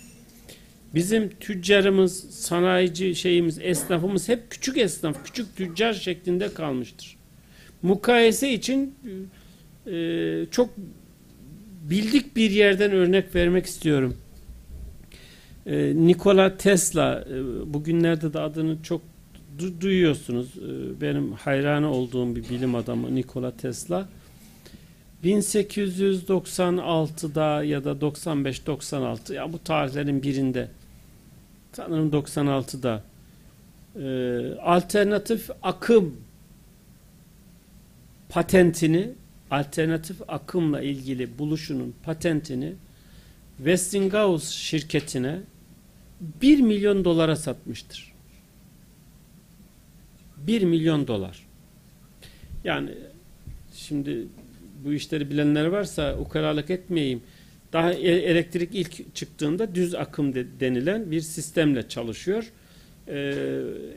[0.95, 7.17] Bizim tüccarımız, sanayici şeyimiz, esnafımız hep küçük esnaf, küçük tüccar şeklinde kalmıştır.
[7.83, 8.95] Mukayese için
[9.87, 10.71] e, çok
[11.91, 14.17] bildik bir yerden örnek vermek istiyorum.
[15.67, 17.35] E, Nikola Tesla e,
[17.75, 19.03] bugünlerde de adını çok
[19.59, 20.47] du- duyuyorsunuz.
[20.57, 24.09] E, benim hayranı olduğum bir bilim adamı Nikola Tesla.
[25.25, 30.69] 1896'da ya da 95-96 ya bu tarihlerin birinde
[31.73, 33.03] sanırım 96'da
[33.97, 34.05] e,
[34.61, 36.15] alternatif akım
[38.29, 39.11] patentini
[39.51, 42.75] alternatif akımla ilgili buluşunun patentini
[43.57, 45.41] Westinghouse şirketine
[46.21, 48.06] 1 milyon dolara satmıştır.
[50.47, 51.47] 1 milyon dolar.
[52.65, 52.91] Yani
[53.75, 54.27] şimdi
[54.85, 57.23] bu işleri bilenler varsa ukalalık etmeyeyim.
[57.73, 62.53] Daha e- elektrik ilk çıktığında düz akım de- denilen bir sistemle çalışıyor.
[63.09, 63.35] Ee,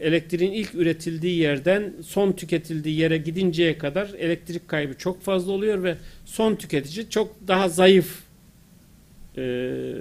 [0.01, 5.95] elektriğin ilk üretildiği yerden son tüketildiği yere gidinceye kadar elektrik kaybı çok fazla oluyor ve
[6.25, 8.19] son tüketici çok daha zayıf
[9.37, 9.93] e,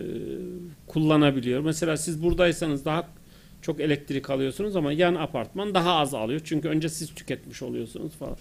[0.87, 1.61] kullanabiliyor.
[1.61, 3.09] Mesela siz buradaysanız daha
[3.63, 6.41] çok elektrik alıyorsunuz ama yan apartman daha az alıyor.
[6.45, 8.37] Çünkü önce siz tüketmiş oluyorsunuz falan.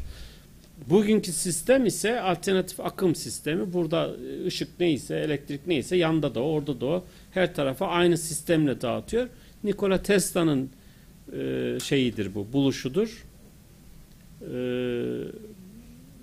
[0.90, 3.74] Bugünkü sistem ise alternatif akım sistemi.
[3.74, 4.16] Burada
[4.46, 7.04] ışık neyse, elektrik neyse yanda da orada da o.
[7.32, 9.28] Her tarafa aynı sistemle dağıtıyor.
[9.64, 10.70] Nikola Tesla'nın
[11.34, 13.26] e, şeyidir bu, buluşudur.
[14.42, 14.56] E,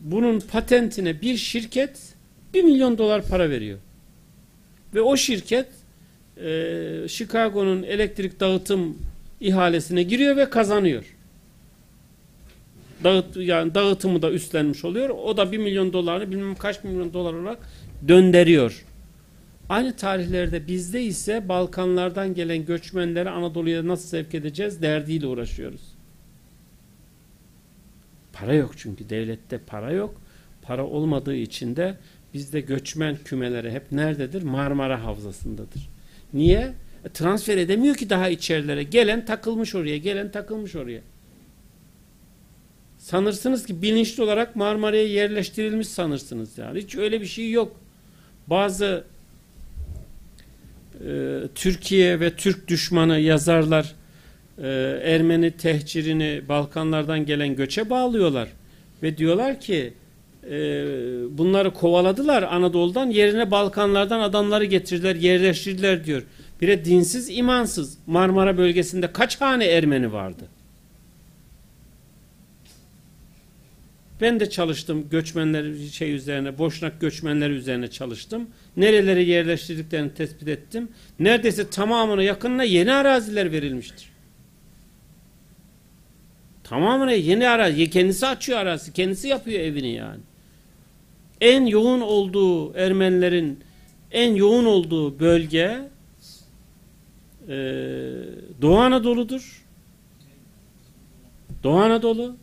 [0.01, 2.14] bunun patentine bir şirket
[2.55, 3.78] 1 milyon dolar para veriyor.
[4.95, 5.68] Ve o şirket
[6.37, 8.99] e, Chicago'nun elektrik dağıtım
[9.41, 11.05] ihalesine giriyor ve kazanıyor.
[13.05, 15.09] Dağıt, yani dağıtımı da üstlenmiş oluyor.
[15.09, 17.59] O da 1 milyon dolarını bilmem kaç milyon dolar olarak
[18.09, 18.85] döndürüyor.
[19.68, 25.80] Aynı tarihlerde bizde ise Balkanlardan gelen göçmenleri Anadolu'ya nasıl sevk edeceğiz derdiyle uğraşıyoruz.
[28.32, 30.20] Para yok çünkü devlette para yok.
[30.62, 31.95] Para olmadığı için de
[32.35, 34.43] bizde göçmen kümeleri hep nerededir?
[34.43, 35.93] Marmara Havzası'ndadır.
[36.35, 36.72] Niye?
[37.05, 38.82] E, transfer edemiyor ki daha içerilere.
[38.82, 41.01] Gelen takılmış oraya, gelen takılmış oraya.
[42.99, 46.80] Sanırsınız ki bilinçli olarak Marmara'ya yerleştirilmiş sanırsınız yani.
[46.80, 47.80] Hiç öyle bir şey yok.
[48.47, 49.05] Bazı
[51.07, 53.95] e, Türkiye ve Türk düşmanı yazarlar
[54.59, 54.68] e,
[55.05, 58.49] Ermeni tehcirini Balkanlardan gelen göçe bağlıyorlar.
[59.03, 59.95] Ve diyorlar ki
[61.30, 66.22] bunları kovaladılar Anadolu'dan yerine Balkanlardan adamları getirdiler yerleştirdiler diyor.
[66.61, 70.45] Bire dinsiz imansız Marmara bölgesinde kaç hane Ermeni vardı?
[74.20, 78.49] Ben de çalıştım göçmenler şey üzerine, boşnak göçmenleri üzerine çalıştım.
[78.76, 80.88] Nerelere yerleştirdiklerini tespit ettim.
[81.18, 84.09] Neredeyse tamamına yakınına yeni araziler verilmiştir.
[86.64, 87.90] Tamamına yeni arazi.
[87.90, 88.92] Kendisi açıyor arazi.
[88.92, 90.20] Kendisi yapıyor evini yani.
[91.45, 93.61] En yoğun olduğu Ermenilerin
[94.12, 95.80] en yoğun olduğu bölge
[97.49, 97.57] e,
[98.62, 99.64] Doğu Anadolu'dur.
[101.62, 102.36] Doğu Anadolu.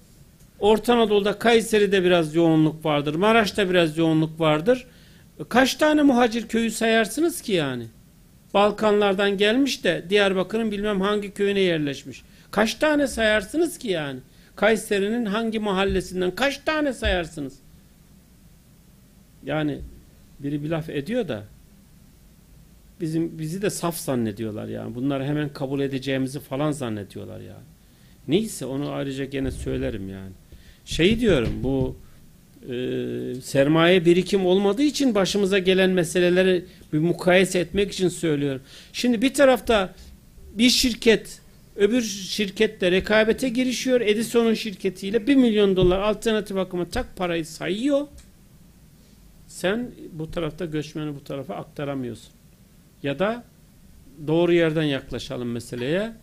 [0.60, 3.16] Orta Anadolu'da Kayseri'de biraz yoğunluk vardır.
[3.16, 4.88] Maraş'ta biraz yoğunluk vardır.
[5.50, 7.88] Kaç tane muhacir köyü sayarsınız ki yani?
[8.54, 12.24] Balkanlardan gelmiş de Diyarbakır'ın bilmem hangi köyüne yerleşmiş.
[12.52, 14.20] Kaç tane sayarsınız ki yani?
[14.56, 17.54] Kayseri'nin hangi mahallesinden kaç tane sayarsınız?
[19.46, 19.80] Yani
[20.40, 21.44] biri bir laf ediyor da
[23.02, 24.96] bizim bizi de saf zannediyorlar yani.
[24.96, 27.64] Bunları hemen kabul edeceğimizi falan zannediyorlar yani.
[28.28, 30.32] Neyse onu ayrıca gene söylerim yani.
[30.86, 31.96] Şey diyorum bu
[32.70, 32.76] e,
[33.42, 38.62] sermaye birikim olmadığı için başımıza gelen meseleleri bir mukayese etmek için söylüyorum.
[38.94, 39.94] Şimdi bir tarafta
[40.54, 41.42] bir şirket
[41.76, 44.02] öbür şirketle rekabete girişiyor.
[44.02, 48.08] Edison'un şirketiyle 1 milyon dolar alternatif akıma tak parayı sayıyor.
[49.52, 52.34] Sen bu tarafta göçmeni bu tarafa aktaramıyorsun.
[53.04, 53.44] Ya da
[54.28, 56.14] doğru yerden yaklaşalım meseleye.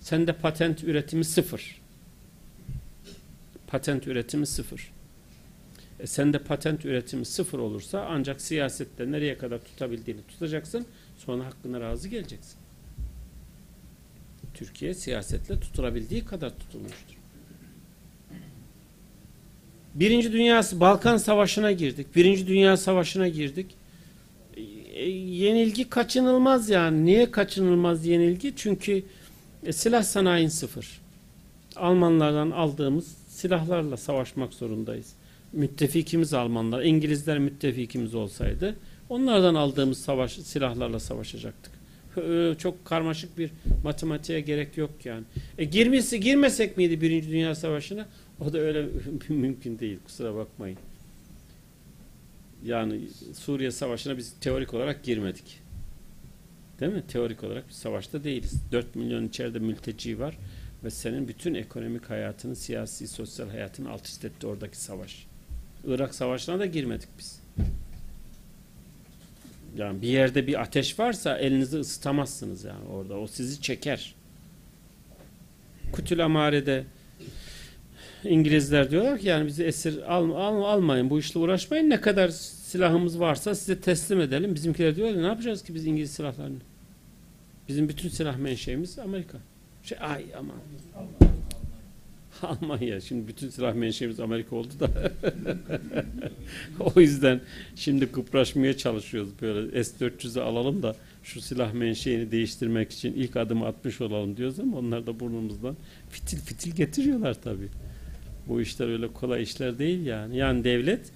[0.00, 1.80] Sende patent üretimi sıfır.
[3.66, 4.92] Patent üretimi sıfır.
[6.00, 10.86] E sende patent üretimi sıfır olursa ancak siyasette nereye kadar tutabildiğini tutacaksın.
[11.18, 12.58] Sonra hakkına razı geleceksin.
[14.54, 17.19] Türkiye siyasetle tutulabildiği kadar tutulmuştur.
[19.94, 22.16] Birinci Dünya Balkan Savaşı'na girdik.
[22.16, 23.66] Birinci Dünya Savaşı'na girdik.
[24.94, 27.04] E, yenilgi kaçınılmaz yani.
[27.04, 28.52] Niye kaçınılmaz yenilgi?
[28.56, 29.02] Çünkü
[29.66, 31.00] e, silah sanayin sıfır.
[31.76, 35.12] Almanlardan aldığımız silahlarla savaşmak zorundayız.
[35.52, 38.76] Müttefikimiz Almanlar, İngilizler müttefikimiz olsaydı
[39.10, 41.72] onlardan aldığımız savaş silahlarla savaşacaktık.
[42.58, 43.50] Çok karmaşık bir
[43.84, 45.24] matematiğe gerek yok yani.
[45.58, 48.06] E girmesi girmesek miydi Birinci Dünya Savaşı'na?
[48.40, 48.86] O da öyle
[49.28, 50.78] mümkün değil kusura bakmayın.
[52.64, 53.00] Yani
[53.34, 55.60] Suriye Savaşı'na biz teorik olarak girmedik.
[56.80, 57.02] Değil mi?
[57.08, 58.62] Teorik olarak bir savaşta değiliz.
[58.72, 60.38] 4 milyon içeride mülteci var
[60.84, 65.26] ve senin bütün ekonomik hayatını, siyasi, sosyal hayatını alt üst etti oradaki savaş.
[65.84, 67.40] Irak Savaşı'na da girmedik biz.
[69.76, 73.18] Yani bir yerde bir ateş varsa elinizi ısıtamazsınız yani orada.
[73.18, 74.14] O sizi çeker.
[75.92, 76.84] Kutül Amare'de
[78.24, 83.20] İngilizler diyorlar ki yani bizi esir al, al, almayın bu işle uğraşmayın ne kadar silahımız
[83.20, 84.54] varsa size teslim edelim.
[84.54, 86.58] Bizimkiler diyorlar ne yapacağız ki biz İngiliz silahlarını?
[87.68, 89.38] Bizim bütün silah menşeimiz Amerika.
[89.82, 90.56] Şey ay aman.
[92.42, 93.00] Almanya.
[93.00, 94.90] Şimdi bütün silah menşeimiz Amerika oldu da.
[96.94, 97.40] o yüzden
[97.76, 99.30] şimdi kıpraşmaya çalışıyoruz.
[99.42, 104.78] Böyle S-400'ü alalım da şu silah menşeini değiştirmek için ilk adımı atmış olalım diyoruz ama
[104.78, 105.76] onlar da burnumuzdan
[106.10, 107.68] fitil fitil getiriyorlar tabii.
[108.50, 110.36] Bu işler öyle kolay işler değil yani.
[110.36, 111.10] Yani devlet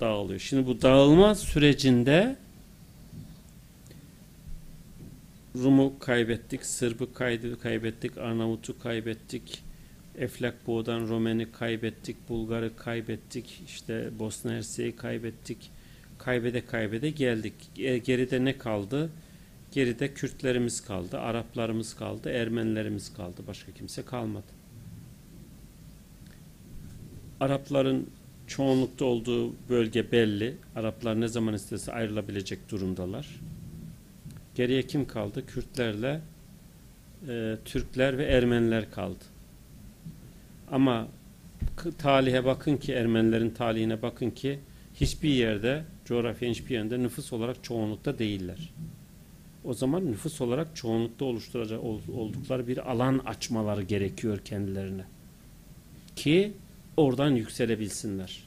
[0.00, 0.40] dağılıyor.
[0.40, 2.36] Şimdi bu dağılma sürecinde
[5.56, 7.12] Rum'u kaybettik, Sırb'ı
[7.62, 9.62] kaybettik, Arnavut'u kaybettik,
[10.18, 15.70] Eflak Boğdan Romen'i kaybettik, Bulgar'ı kaybettik, işte Bosna Hersek'i kaybettik.
[16.18, 17.54] Kaybede kaybede geldik.
[17.78, 19.10] E, Geride ne kaldı?
[19.72, 23.42] Geride Kürtlerimiz kaldı, Araplarımız kaldı, Ermenilerimiz kaldı.
[23.46, 24.59] Başka kimse kalmadı.
[27.40, 28.06] Arapların
[28.46, 30.56] çoğunlukta olduğu bölge belli.
[30.76, 33.40] Araplar ne zaman istese ayrılabilecek durumdalar.
[34.54, 35.46] Geriye kim kaldı?
[35.46, 36.20] Kürtlerle
[37.28, 39.24] e, Türkler ve Ermeniler kaldı.
[40.70, 41.08] Ama
[41.98, 44.58] talihe bakın ki Ermenilerin talihine bakın ki
[44.94, 48.72] hiçbir yerde coğrafyanın hiçbir yerinde nüfus olarak çoğunlukta değiller.
[49.64, 55.04] O zaman nüfus olarak çoğunlukta oluşturacak ol- oldukları bir alan açmaları gerekiyor kendilerine.
[56.16, 56.52] Ki
[57.00, 58.44] oradan yükselebilsinler.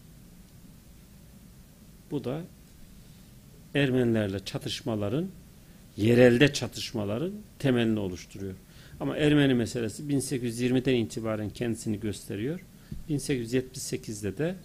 [2.12, 2.42] Bu da
[3.76, 5.28] Ermenilerle çatışmaların
[5.98, 8.54] yerelde çatışmaların temelini oluşturuyor.
[9.00, 12.60] Ama Ermeni meselesi 1820'den itibaren kendisini gösteriyor.
[13.10, 14.56] 1878'de de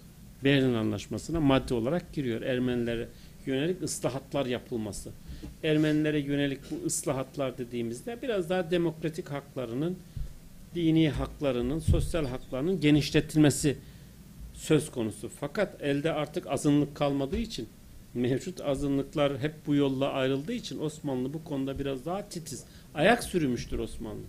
[0.43, 2.41] Berlin Anlaşması'na madde olarak giriyor.
[2.41, 3.07] Ermenilere
[3.45, 5.09] yönelik ıslahatlar yapılması.
[5.63, 9.97] Ermenilere yönelik bu ıslahatlar dediğimizde biraz daha demokratik haklarının,
[10.75, 13.77] dini haklarının, sosyal haklarının genişletilmesi
[14.53, 15.29] söz konusu.
[15.39, 17.69] Fakat elde artık azınlık kalmadığı için
[18.13, 22.63] mevcut azınlıklar hep bu yolla ayrıldığı için Osmanlı bu konuda biraz daha titiz.
[22.93, 24.23] Ayak sürümüştür Osmanlı.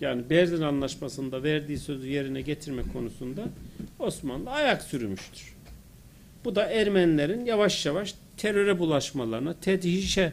[0.00, 3.44] Yani Berlin Anlaşması'nda verdiği sözü yerine getirme konusunda
[3.98, 5.56] Osmanlı ayak sürümüştür.
[6.44, 10.32] Bu da Ermenilerin yavaş yavaş teröre bulaşmalarına, tedhişe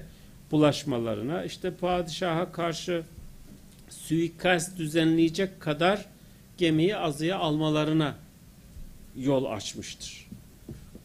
[0.51, 3.03] bulaşmalarına, işte padişaha karşı
[3.89, 6.05] suikast düzenleyecek kadar
[6.57, 8.15] gemiyi azıya almalarına
[9.17, 10.27] yol açmıştır.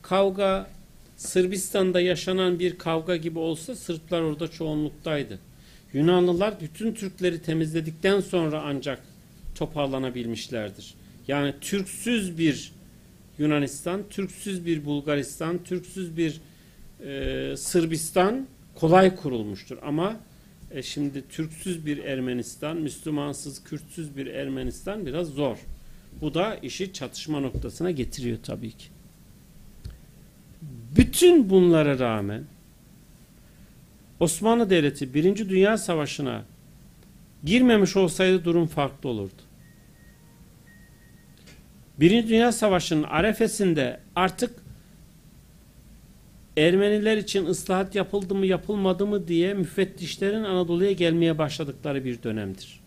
[0.02, 0.70] Kavga
[1.16, 5.38] Sırbistan'da yaşanan bir kavga gibi olsa Sırplar orada çoğunluktaydı.
[5.92, 9.02] Yunanlılar bütün Türkleri temizledikten sonra ancak
[9.54, 10.94] toparlanabilmişlerdir.
[11.28, 12.72] Yani Türksüz bir
[13.38, 16.40] Yunanistan, Türksüz bir Bulgaristan, Türksüz bir
[17.06, 19.78] e, Sırbistan kolay kurulmuştur.
[19.82, 20.16] Ama
[20.74, 25.56] e, şimdi Türksüz bir Ermenistan, Müslümansız, Kürtsüz bir Ermenistan biraz zor.
[26.20, 28.86] Bu da işi çatışma noktasına getiriyor tabii ki.
[30.96, 32.44] Bütün bunlara rağmen
[34.20, 36.44] Osmanlı Devleti Birinci Dünya Savaşı'na
[37.44, 39.42] girmemiş olsaydı durum farklı olurdu.
[42.00, 44.63] Birinci Dünya Savaşı'nın arefesinde artık
[46.56, 52.80] Ermeniler için ıslahat yapıldı mı yapılmadı mı diye müfettişlerin Anadolu'ya gelmeye başladıkları bir dönemdir.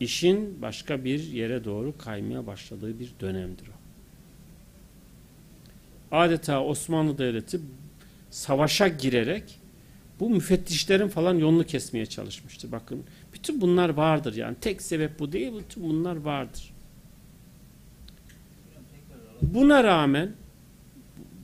[0.00, 3.76] İşin başka bir yere doğru kaymaya başladığı bir dönemdir o.
[6.16, 7.60] Adeta Osmanlı Devleti
[8.30, 9.60] savaşa girerek
[10.20, 12.72] bu müfettişlerin falan yolunu kesmeye çalışmıştır.
[12.72, 16.72] Bakın bütün bunlar vardır yani tek sebep bu değil bütün bunlar vardır.
[19.42, 20.32] Buna rağmen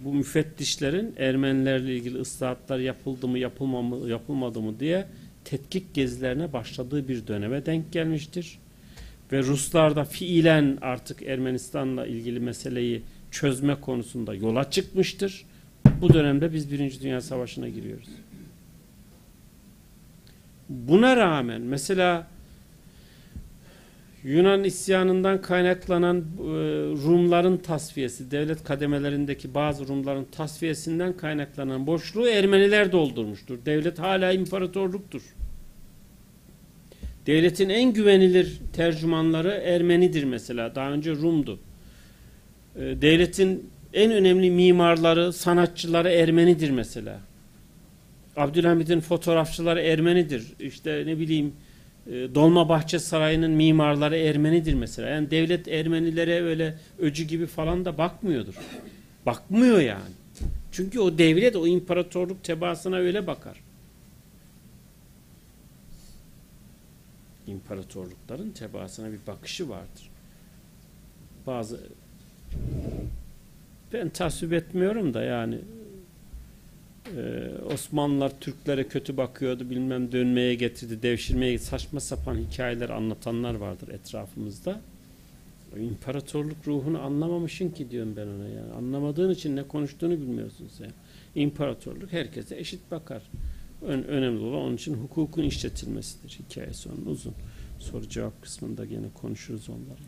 [0.05, 5.07] bu müfettişlerin Ermenilerle ilgili ıslahatlar yapıldı mı yapılmadı, yapılmadı mı diye
[5.45, 8.59] tetkik gezilerine başladığı bir döneme denk gelmiştir.
[9.33, 15.45] Ve Ruslar da fiilen artık Ermenistan'la ilgili meseleyi çözme konusunda yola çıkmıştır.
[16.01, 18.09] Bu dönemde biz Birinci Dünya Savaşı'na giriyoruz.
[20.69, 22.27] Buna rağmen mesela
[24.25, 26.23] Yunan isyanından kaynaklanan e,
[27.05, 33.59] Rumların tasfiyesi, devlet kademelerindeki bazı Rumların tasfiyesinden kaynaklanan boşluğu Ermeniler doldurmuştur.
[33.67, 35.23] Devlet hala imparatorluktur.
[37.27, 40.75] Devletin en güvenilir tercümanları Ermenidir mesela.
[40.75, 41.59] Daha önce Rum'du.
[42.77, 47.21] E, devletin en önemli mimarları, sanatçıları Ermenidir mesela.
[48.37, 50.53] Abdülhamid'in fotoğrafçıları Ermenidir.
[50.61, 51.53] İşte ne bileyim
[52.07, 55.09] Dolmabahçe Sarayı'nın mimarları Ermenidir mesela.
[55.09, 58.55] Yani devlet Ermenilere öyle öcü gibi falan da bakmıyordur.
[59.27, 60.13] Bakmıyor yani.
[60.73, 63.61] Çünkü o devlet o imparatorluk tebaasına öyle bakar.
[67.47, 70.11] İmparatorlukların tebaasına bir bakışı vardır.
[71.47, 71.81] Bazı
[73.93, 75.59] ben tasvip etmiyorum da yani
[77.17, 84.81] ee, Osmanlılar Türklere kötü bakıyordu bilmem dönmeye getirdi devşirmeye saçma sapan hikayeler anlatanlar vardır etrafımızda.
[85.77, 88.73] O imparatorluk ruhunu anlamamışsın ki diyorum ben ona yani.
[88.73, 90.91] Anlamadığın için ne konuştuğunu bilmiyorsun sen.
[91.35, 93.23] İmparatorluk herkese eşit bakar.
[93.87, 96.39] Ön, önemli olan onun için hukukun işletilmesidir.
[96.49, 97.35] Hikayesi onun uzun.
[97.79, 100.01] Soru cevap kısmında gene konuşuruz onları.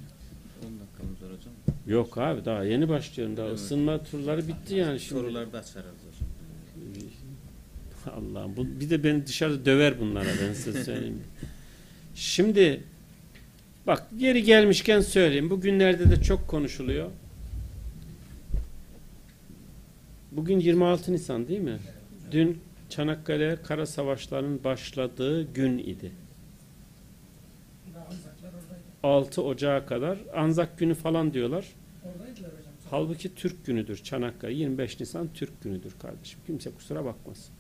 [0.66, 1.54] 10 dakikamız var hocam.
[1.86, 3.36] Yok abi daha yeni başlıyorum.
[3.36, 3.58] Daha Evet.
[3.58, 5.20] ısınma turları bitti yani şimdi.
[5.20, 6.03] Soruları da açarız.
[8.16, 11.22] Allah'ım bu, bir de beni dışarıda döver bunlara ben size söyleyeyim.
[12.14, 12.82] Şimdi
[13.86, 15.50] bak geri gelmişken söyleyeyim.
[15.50, 17.10] Bugünlerde de çok konuşuluyor.
[20.32, 21.78] Bugün 26 Nisan değil mi?
[22.30, 26.12] Dün Çanakkale Kara Savaşları'nın başladığı gün idi.
[29.02, 31.66] 6 Ocağı kadar Anzak günü falan diyorlar.
[32.90, 34.54] Halbuki Türk günüdür Çanakkale.
[34.54, 36.40] 25 Nisan Türk günüdür kardeşim.
[36.46, 37.54] Kimse kusura bakmasın.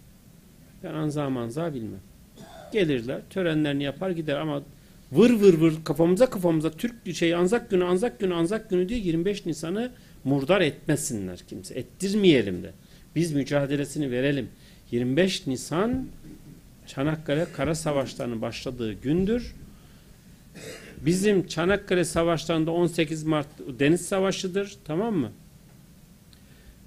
[0.84, 2.00] Ben anza manza bilmem.
[2.72, 4.62] Gelirler, törenlerini yapar gider ama
[5.12, 9.46] vır vır vır kafamıza kafamıza Türk şey Anzak günü, Anzak günü, Anzak günü diye 25
[9.46, 9.92] Nisan'ı
[10.24, 11.74] murdar etmesinler kimse.
[11.74, 12.72] Ettirmeyelim de.
[13.16, 14.48] Biz mücadelesini verelim.
[14.90, 16.06] 25 Nisan
[16.86, 19.54] Çanakkale Kara Savaşları'nın başladığı gündür.
[21.00, 23.46] Bizim Çanakkale Savaşları'nda 18 Mart
[23.78, 24.76] Deniz Savaşı'dır.
[24.84, 25.30] Tamam mı?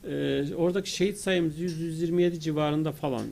[0.09, 3.25] Ee, oradaki şehit sayımız 100-127 civarında falan.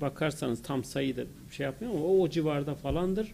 [0.00, 3.32] Bakarsanız tam sayıyı da şey yapmıyor ama o, o civarda falandır.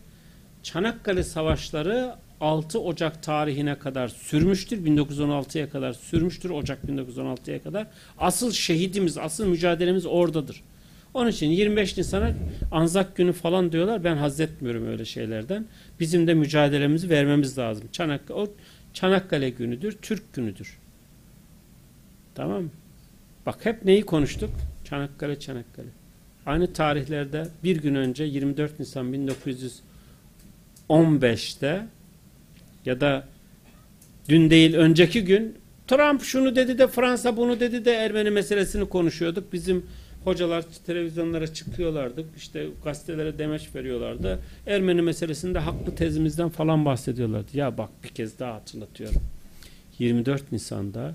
[0.62, 4.86] Çanakkale Savaşları 6 Ocak tarihine kadar sürmüştür.
[4.86, 6.50] 1916'ya kadar sürmüştür.
[6.50, 7.86] Ocak 1916'ya kadar.
[8.18, 10.62] Asıl şehidimiz, asıl mücadelemiz oradadır.
[11.14, 12.34] Onun için 25 Nisan'a
[12.70, 14.04] Anzak günü falan diyorlar.
[14.04, 15.66] Ben haz etmiyorum öyle şeylerden.
[16.00, 17.88] Bizim de mücadelemizi vermemiz lazım.
[17.92, 18.48] Çanakkale, o
[18.94, 20.78] Çanakkale günüdür, Türk günüdür.
[22.34, 22.70] Tamam mı?
[23.46, 24.50] Bak hep neyi konuştuk?
[24.84, 26.01] Çanakkale, Çanakkale.
[26.46, 29.14] Aynı tarihlerde bir gün önce 24 Nisan
[30.90, 31.86] 1915'te
[32.84, 33.28] ya da
[34.28, 35.56] dün değil önceki gün
[35.88, 39.52] Trump şunu dedi de Fransa bunu dedi de Ermeni meselesini konuşuyorduk.
[39.52, 39.86] Bizim
[40.24, 42.24] hocalar televizyonlara çıkıyorlardı.
[42.36, 44.38] İşte gazetelere demeç veriyorlardı.
[44.66, 47.58] Ermeni meselesinde haklı tezimizden falan bahsediyorlardı.
[47.58, 49.22] Ya bak bir kez daha hatırlatıyorum.
[49.98, 51.14] 24 Nisan'da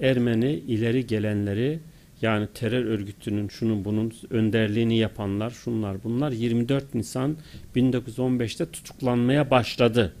[0.00, 1.78] Ermeni ileri gelenleri
[2.22, 7.36] yani terör örgütünün şunun bunun önderliğini yapanlar şunlar bunlar 24 Nisan
[7.76, 10.14] 1915'te tutuklanmaya başladı.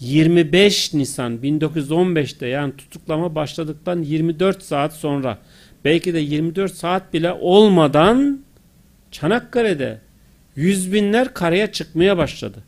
[0.00, 5.38] 25 Nisan 1915'te yani tutuklama başladıktan 24 saat sonra
[5.84, 8.44] belki de 24 saat bile olmadan
[9.10, 10.00] Çanakkale'de
[10.56, 12.62] yüz binler karaya çıkmaya başladı.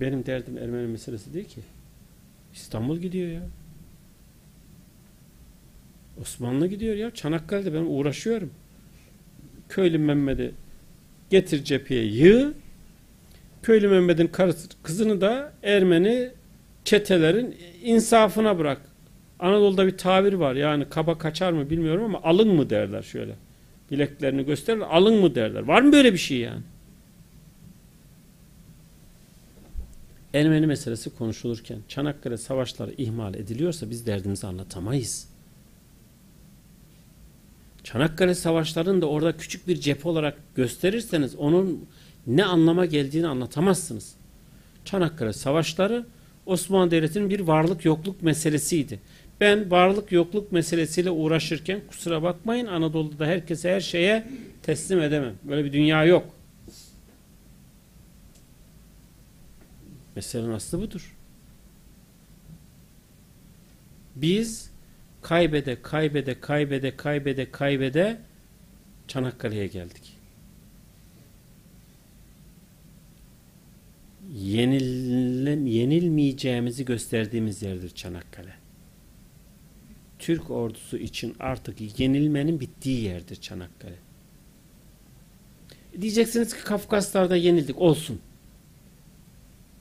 [0.00, 1.60] Benim derdim Ermeni meselesi değil ki.
[2.54, 3.42] İstanbul gidiyor ya.
[6.20, 7.10] Osmanlı gidiyor ya.
[7.10, 8.50] Çanakkale'de ben uğraşıyorum.
[9.68, 10.54] Köylü Mehmet'i
[11.30, 12.54] getir cepheye yığ.
[13.62, 16.30] Köylü Mehmet'in karısı, kızını da Ermeni
[16.84, 18.80] çetelerin insafına bırak.
[19.38, 20.54] Anadolu'da bir tabir var.
[20.54, 23.34] Yani kaba kaçar mı bilmiyorum ama alın mı derler şöyle.
[23.90, 24.86] Bileklerini gösterirler.
[24.90, 25.62] Alın mı derler.
[25.62, 26.62] Var mı böyle bir şey yani?
[30.34, 35.33] Ermeni meselesi konuşulurken Çanakkale savaşları ihmal ediliyorsa biz derdimizi anlatamayız.
[37.84, 41.88] Çanakkale savaşlarını da orada küçük bir cephe olarak gösterirseniz onun
[42.26, 44.14] ne anlama geldiğini anlatamazsınız.
[44.84, 46.06] Çanakkale savaşları
[46.46, 49.00] Osmanlı Devleti'nin bir varlık yokluk meselesiydi.
[49.40, 54.28] Ben varlık yokluk meselesiyle uğraşırken kusura bakmayın Anadolu'da herkese her şeye
[54.62, 55.34] teslim edemem.
[55.44, 56.26] Böyle bir dünya yok.
[60.16, 61.14] Meselenin aslı budur.
[64.16, 64.73] Biz
[65.24, 68.20] kaybede kaybede kaybede kaybede kaybede
[69.08, 70.16] Çanakkale'ye geldik.
[74.34, 78.54] Yenil, yenilmeyeceğimizi gösterdiğimiz yerdir Çanakkale.
[80.18, 83.98] Türk ordusu için artık yenilmenin bittiği yerdir Çanakkale.
[86.00, 87.78] Diyeceksiniz ki Kafkaslar'da yenildik.
[87.78, 88.20] Olsun.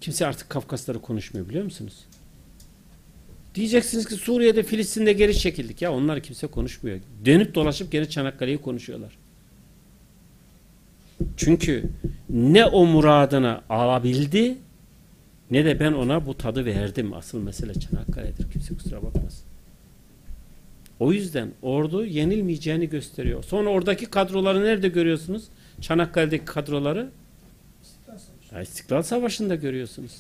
[0.01, 2.05] Kimse artık Kafkasları konuşmuyor biliyor musunuz?
[3.55, 5.81] Diyeceksiniz ki Suriye'de Filistin'de geri çekildik.
[5.81, 6.99] Ya onlar kimse konuşmuyor.
[7.25, 9.17] Dönüp dolaşıp gene Çanakkale'yi konuşuyorlar.
[11.37, 11.83] Çünkü
[12.29, 14.55] ne o muradına alabildi
[15.51, 17.13] ne de ben ona bu tadı verdim.
[17.13, 18.51] Asıl mesele Çanakkale'dir.
[18.51, 19.43] Kimse kusura bakmasın.
[20.99, 23.43] O yüzden ordu yenilmeyeceğini gösteriyor.
[23.43, 25.43] Sonra oradaki kadroları nerede görüyorsunuz?
[25.81, 27.09] Çanakkale'deki kadroları
[28.51, 30.11] ya İstiklal Savaşı'nda görüyorsunuz.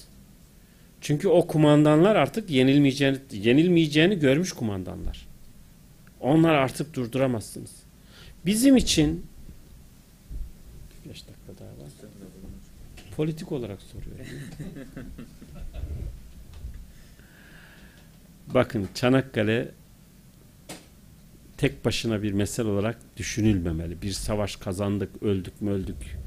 [1.03, 5.27] Çünkü o kumandanlar artık yenilmeyeceğini, yenilmeyeceğini görmüş kumandanlar.
[6.19, 7.71] Onlar artık durduramazsınız.
[8.45, 9.25] Bizim için
[11.09, 11.91] 5 dakika daha var.
[13.15, 14.25] Politik olarak soruyorum.
[18.53, 19.71] Bakın Çanakkale
[21.57, 24.01] tek başına bir mesele olarak düşünülmemeli.
[24.01, 26.17] Bir savaş kazandık, öldük mü öldük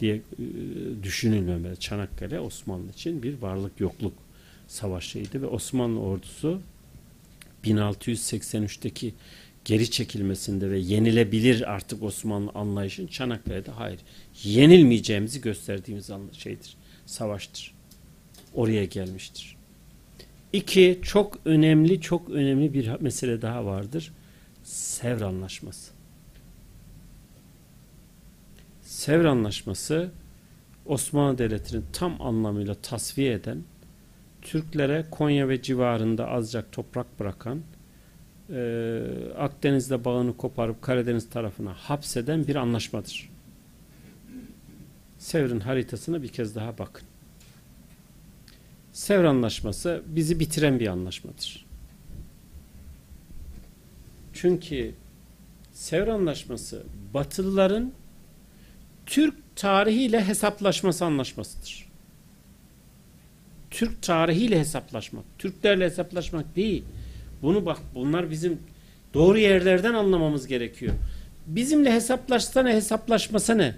[0.00, 0.22] diye e,
[1.02, 1.76] düşünülmemeli.
[1.76, 4.25] Çanakkale Osmanlı için bir varlık yokluk
[4.66, 6.60] savaşıydı ve Osmanlı ordusu
[7.64, 9.14] 1683'teki
[9.64, 14.00] geri çekilmesinde ve yenilebilir artık Osmanlı anlayışın Çanakkale'de hayır.
[14.42, 16.76] Yenilmeyeceğimizi gösterdiğimiz şeydir.
[17.06, 17.74] Savaştır.
[18.54, 19.56] Oraya gelmiştir.
[20.52, 24.12] İki, çok önemli, çok önemli bir mesele daha vardır.
[24.64, 25.92] Sevr Anlaşması.
[28.82, 30.10] Sevr Anlaşması
[30.86, 33.62] Osmanlı Devleti'nin tam anlamıyla tasfiye eden,
[34.46, 37.60] Türklere Konya ve civarında azıcık toprak bırakan,
[38.50, 39.02] e,
[39.38, 43.30] Akdeniz'de bağını koparıp Karadeniz tarafına hapseden bir anlaşmadır.
[45.18, 47.06] Sevr'in haritasına bir kez daha bakın.
[48.92, 51.66] Sevr Anlaşması bizi bitiren bir anlaşmadır.
[54.32, 54.94] Çünkü
[55.72, 56.82] Sevr Anlaşması
[57.14, 57.92] Batılıların
[59.06, 61.85] Türk tarihiyle hesaplaşması anlaşmasıdır.
[63.70, 66.84] Türk tarihiyle hesaplaşmak, Türklerle hesaplaşmak değil.
[67.42, 68.58] Bunu bak bunlar bizim
[69.14, 70.92] doğru yerlerden anlamamız gerekiyor.
[71.46, 73.74] Bizimle hesaplaşsa ne, hesaplaşmasa ne?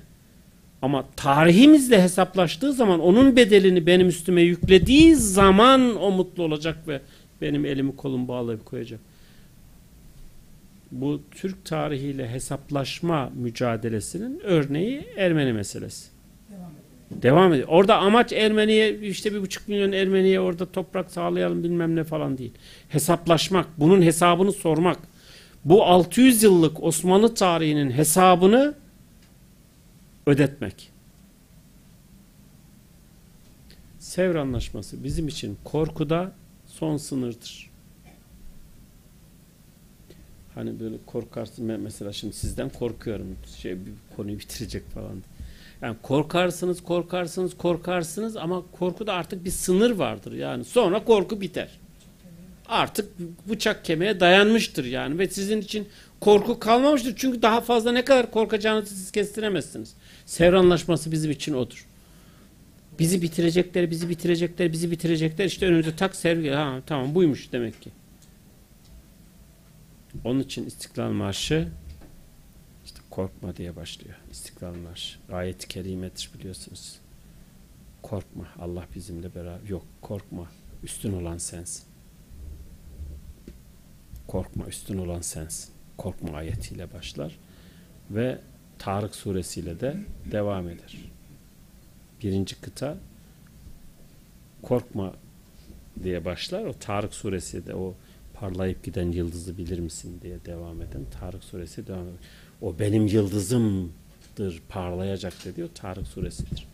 [0.83, 7.01] Ama tarihimizle hesaplaştığı zaman onun bedelini benim üstüme yüklediği zaman o mutlu olacak ve
[7.41, 9.01] benim elimi kolumu bağlayıp koyacak.
[10.91, 16.18] Bu Türk tarihiyle hesaplaşma mücadelesinin örneği Ermeni meselesi.
[17.11, 17.69] Devam ediyor.
[17.69, 22.53] Orada amaç Ermeniye işte bir buçuk milyon Ermeniye orada toprak sağlayalım bilmem ne falan değil.
[22.89, 24.99] Hesaplaşmak, bunun hesabını sormak.
[25.65, 28.75] Bu 600 yıllık Osmanlı tarihinin hesabını
[30.27, 30.91] ödetmek.
[33.99, 36.33] Sevr Anlaşması bizim için korkuda
[36.67, 37.71] son sınırdır.
[40.55, 45.23] Hani böyle korkarsın mesela şimdi sizden korkuyorum şey bir konuyu bitirecek falan.
[45.83, 50.33] Yani korkarsınız, korkarsınız, korkarsınız ama korkuda artık bir sınır vardır.
[50.33, 51.69] Yani sonra korku biter.
[52.69, 53.19] Artık
[53.49, 55.89] bıçak kemiğe dayanmıştır yani ve sizin için
[56.21, 57.15] korku kalmamıştır.
[57.17, 59.95] Çünkü daha fazla ne kadar korkacağınızı siz kestiremezsiniz.
[60.27, 61.87] Sevr Anlaşması bizim için odur.
[62.99, 65.45] Bizi bitirecekler, bizi bitirecekler, bizi bitirecekler.
[65.45, 66.51] İşte önümüze tak sevgi.
[66.51, 67.91] Ha tamam buymuş demek ki.
[70.25, 71.69] Onun için İstiklal Marşı
[73.19, 74.17] korkma diye başlıyor.
[74.31, 75.19] İstiklal Marşı.
[75.33, 76.99] Ayet-i kerimedir biliyorsunuz.
[78.03, 78.49] Korkma.
[78.59, 79.69] Allah bizimle beraber.
[79.69, 80.49] Yok korkma.
[80.83, 81.85] Üstün olan sensin.
[84.27, 85.71] Korkma üstün olan sensin.
[85.97, 87.39] Korkma ayetiyle başlar.
[88.11, 88.39] Ve
[88.79, 89.97] Tarık suresiyle de
[90.33, 90.99] devam eder.
[92.23, 92.97] Birinci kıta
[94.63, 95.15] korkma
[96.03, 96.65] diye başlar.
[96.65, 97.95] O Tarık suresi de o
[98.35, 102.19] parlayıp giden yıldızı bilir misin diye devam eden Tarık suresi devam eder.
[102.63, 105.65] O benim yıldızımdır parlayacak dedi.
[105.65, 106.67] O Tarık suresidir.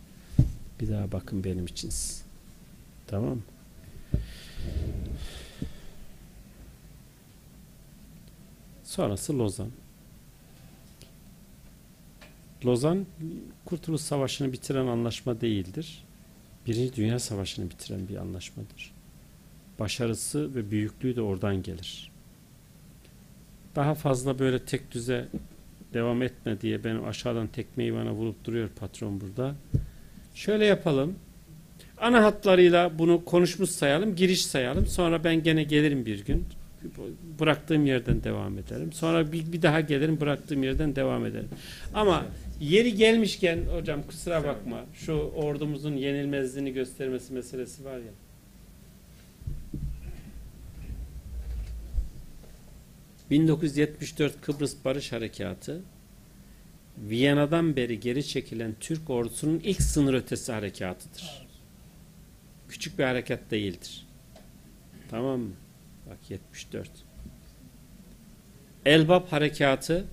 [0.79, 1.91] Bir daha bakın benim için.
[3.07, 3.41] Tamam mı?
[8.83, 9.69] Sonrası Lozan.
[12.65, 13.05] Lozan
[13.65, 16.03] Kurtuluş Savaşı'nı bitiren anlaşma değildir.
[16.67, 18.93] Birinci Dünya Savaşı'nı bitiren bir anlaşmadır.
[19.79, 22.11] Başarısı ve büyüklüğü de oradan gelir.
[23.75, 25.27] Daha fazla böyle tek düze
[25.95, 29.55] devam etme diye benim aşağıdan tekmeyi bana vurup duruyor patron burada.
[30.35, 31.15] Şöyle yapalım.
[31.97, 34.85] Ana hatlarıyla bunu konuşmuş sayalım, giriş sayalım.
[34.85, 36.45] Sonra ben gene gelirim bir gün.
[37.39, 38.93] Bıraktığım yerden devam ederim.
[38.93, 41.49] Sonra bir, bir daha gelirim, bıraktığım yerden devam ederim.
[41.93, 42.25] Ama
[42.59, 44.85] yeri gelmişken hocam kusura bakma.
[44.93, 48.24] Şu ordumuzun yenilmezliğini göstermesi meselesi var ya.
[53.31, 55.81] ...1974 Kıbrıs Barış Harekatı...
[56.97, 61.47] ...Viyana'dan beri geri çekilen Türk ordusunun ilk sınır ötesi harekatıdır.
[62.69, 64.07] Küçük bir harekat değildir.
[65.09, 65.51] Tamam mı?
[66.09, 66.89] Bak 74.
[68.85, 70.05] Elbap harekatı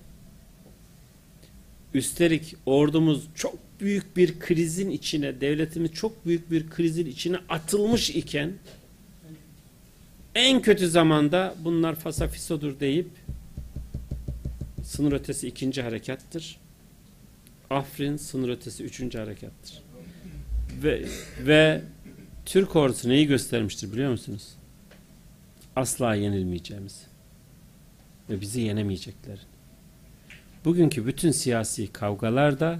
[1.93, 8.53] üstelik ordumuz çok büyük bir krizin içine, devletimiz çok büyük bir krizin içine atılmış iken
[10.35, 13.09] en kötü zamanda bunlar fasafisodur deyip
[14.83, 16.59] sınır ötesi ikinci harekattır.
[17.69, 19.81] Afrin sınır ötesi üçüncü harekattır.
[20.83, 21.05] Ve,
[21.39, 21.81] ve
[22.45, 24.53] Türk ordusu neyi göstermiştir biliyor musunuz?
[25.75, 27.01] Asla yenilmeyeceğimiz.
[28.29, 29.39] Ve bizi yenemeyecekler.
[30.65, 32.79] Bugünkü bütün siyasi kavgalar da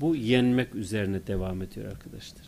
[0.00, 2.46] bu yenmek üzerine devam ediyor arkadaşlar.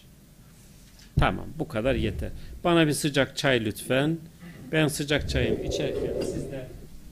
[1.18, 2.30] Tamam bu kadar yeter.
[2.64, 4.18] Bana bir sıcak çay lütfen.
[4.72, 6.66] Ben sıcak çayım içerken siz de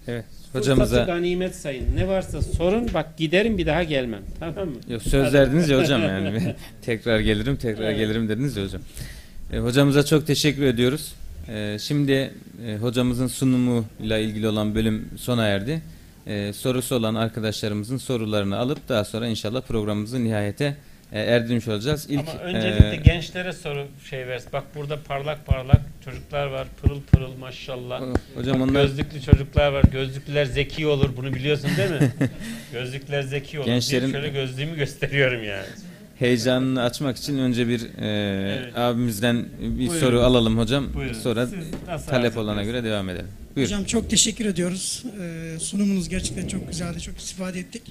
[0.08, 0.24] Evet.
[0.52, 1.96] Hocamıza ganimet sayın.
[1.96, 4.22] Ne varsa sorun bak giderim bir daha gelmem.
[4.40, 4.74] Tamam mı?
[4.88, 6.54] Yok söz verdiniz ya hocam yani.
[6.82, 7.98] tekrar gelirim, tekrar Evet.
[7.98, 8.80] gelirim dediniz ya hocam.
[9.52, 11.14] E, hocamıza çok teşekkür ediyoruz.
[11.48, 12.30] E, şimdi
[12.66, 15.82] e, hocamızın sunumuyla ilgili olan bölüm sona erdi.
[16.26, 20.76] E, sorusu olan arkadaşlarımızın sorularını alıp daha sonra inşallah programımızı nihayete
[21.12, 22.06] e, erdirmiş olacağız.
[22.10, 24.48] İlk Ama öncelikle e, gençlere soru şey versin.
[24.52, 26.66] Bak burada parlak parlak çocuklar var.
[26.82, 28.02] Pırıl pırıl maşallah.
[28.34, 29.84] hocam Bak, onlar Gözlüklü çocuklar var.
[29.92, 31.10] Gözlüklüler zeki olur.
[31.16, 32.12] Bunu biliyorsun değil mi?
[32.72, 33.66] Gözlükler zeki olur.
[33.68, 35.66] Gençlerin- Bir şöyle gözlüğümü gösteriyorum yani.
[36.18, 38.06] heyecanını açmak için önce bir e,
[38.62, 38.78] Evet.
[38.78, 40.00] abimizden bir Buyurun.
[40.00, 40.94] soru alalım hocam.
[40.94, 41.14] Buyurun.
[41.14, 41.48] Sonra
[42.10, 43.26] talep olana göre devam edelim.
[43.56, 43.70] Buyurun.
[43.72, 45.04] Hocam çok teşekkür ediyoruz.
[45.20, 47.00] Ee, sunumunuz gerçekten çok güzeldi.
[47.00, 47.82] Çok istifade ettik.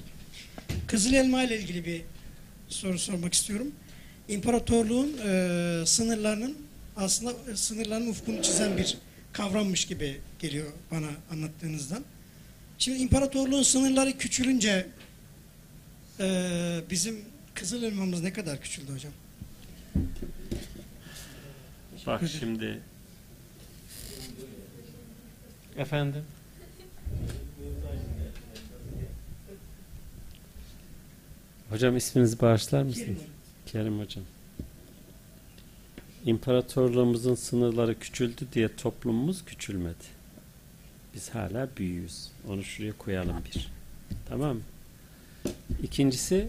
[0.86, 2.00] Kızıl elma ile ilgili bir
[2.68, 3.72] soru sormak istiyorum.
[4.28, 6.56] İmparatorluğun e, sınırlarının
[6.96, 8.98] aslında e, sınırların ufkunu çizen bir
[9.32, 12.04] kavrammış gibi geliyor bana anlattığınızdan.
[12.78, 14.86] Şimdi imparatorluğun sınırları küçülünce
[16.20, 19.12] e, bizim Kızıl elmamız ne kadar küçüldü hocam?
[22.06, 22.80] Bak şimdi.
[25.76, 26.24] Efendim?
[31.70, 33.18] Hocam isminizi bağışlar mısınız?
[33.66, 34.24] Kerim hocam.
[36.26, 40.04] İmparatorluğumuzun sınırları küçüldü diye toplumumuz küçülmedi.
[41.14, 42.28] Biz hala büyüğüz.
[42.48, 43.68] Onu şuraya koyalım bir.
[44.28, 44.62] Tamam mı?
[45.82, 46.48] İkincisi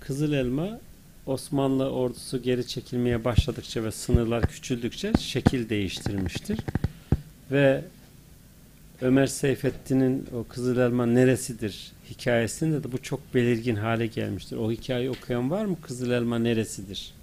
[0.00, 0.80] Kızıl Elma
[1.26, 6.58] Osmanlı ordusu geri çekilmeye başladıkça ve sınırlar küçüldükçe şekil değiştirmiştir.
[7.50, 7.84] Ve
[9.00, 14.56] Ömer Seyfettin'in o Kızıl Elma neresidir hikayesinde de bu çok belirgin hale gelmiştir.
[14.56, 15.76] O hikayeyi okuyan var mı?
[15.82, 17.14] Kızıl Elma neresidir?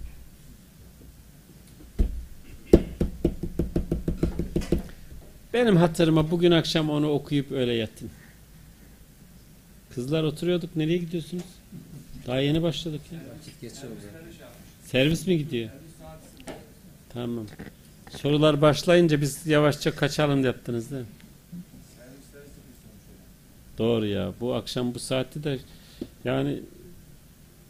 [5.54, 8.10] Benim hatırıma bugün akşam onu okuyup öyle yattım.
[9.96, 10.76] Kızlar oturuyorduk.
[10.76, 11.44] Nereye gidiyorsunuz?
[12.28, 13.20] Daha yeni başladık ya.
[14.86, 15.70] Servis mi gidiyor?
[17.10, 17.46] Tamam.
[18.10, 21.08] Sorular başlayınca biz yavaşça kaçalım yaptınız değil mi?
[23.78, 24.34] Doğru ya.
[24.40, 25.60] Bu akşam bu saatte de
[26.26, 26.60] yani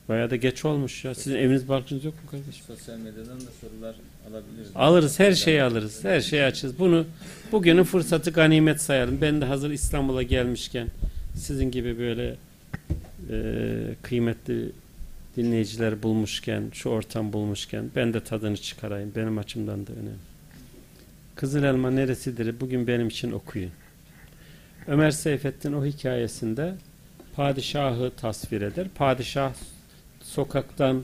[0.10, 1.16] bayağı da geç olmuş ya.
[1.16, 2.66] Sizin eviniz barkınız yok mu kardeşim?
[2.68, 3.96] Sosyal medyadan da sorular
[4.30, 4.72] alabiliriz.
[4.76, 6.04] Alırız her şeyi alırız.
[6.04, 6.80] Her şeyi açız.
[6.80, 7.06] Bunu
[7.52, 9.22] bugünün fırsatı ganimet sayalım.
[9.22, 10.88] Ben de hazır İstanbul'a gelmişken
[11.36, 12.36] sizin gibi böyle
[13.32, 14.72] e, kıymetli
[15.38, 19.12] dinleyiciler bulmuşken, şu ortam bulmuşken ben de tadını çıkarayım.
[19.16, 20.10] Benim açımdan da önemli.
[21.36, 22.60] Kızıl Elma neresidir?
[22.60, 23.72] Bugün benim için okuyun.
[24.88, 26.76] Ömer Seyfettin o hikayesinde
[27.36, 28.88] padişahı tasvir eder.
[28.96, 29.54] Padişah
[30.22, 31.04] sokaktan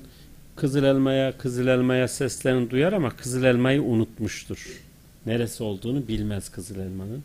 [0.55, 4.81] Kızıl Elma'ya, Kızıl Elma'ya seslerini duyar ama Kızıl Elma'yı unutmuştur.
[5.25, 7.23] Neresi olduğunu bilmez Kızıl Elma'nın.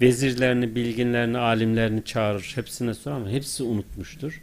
[0.00, 2.52] Vezirlerini, bilginlerini, alimlerini çağırır.
[2.54, 4.42] Hepsine sorar ama hepsi unutmuştur.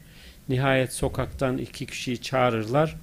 [0.49, 2.95] Nihayet sokaktan iki kişiyi çağırırlar.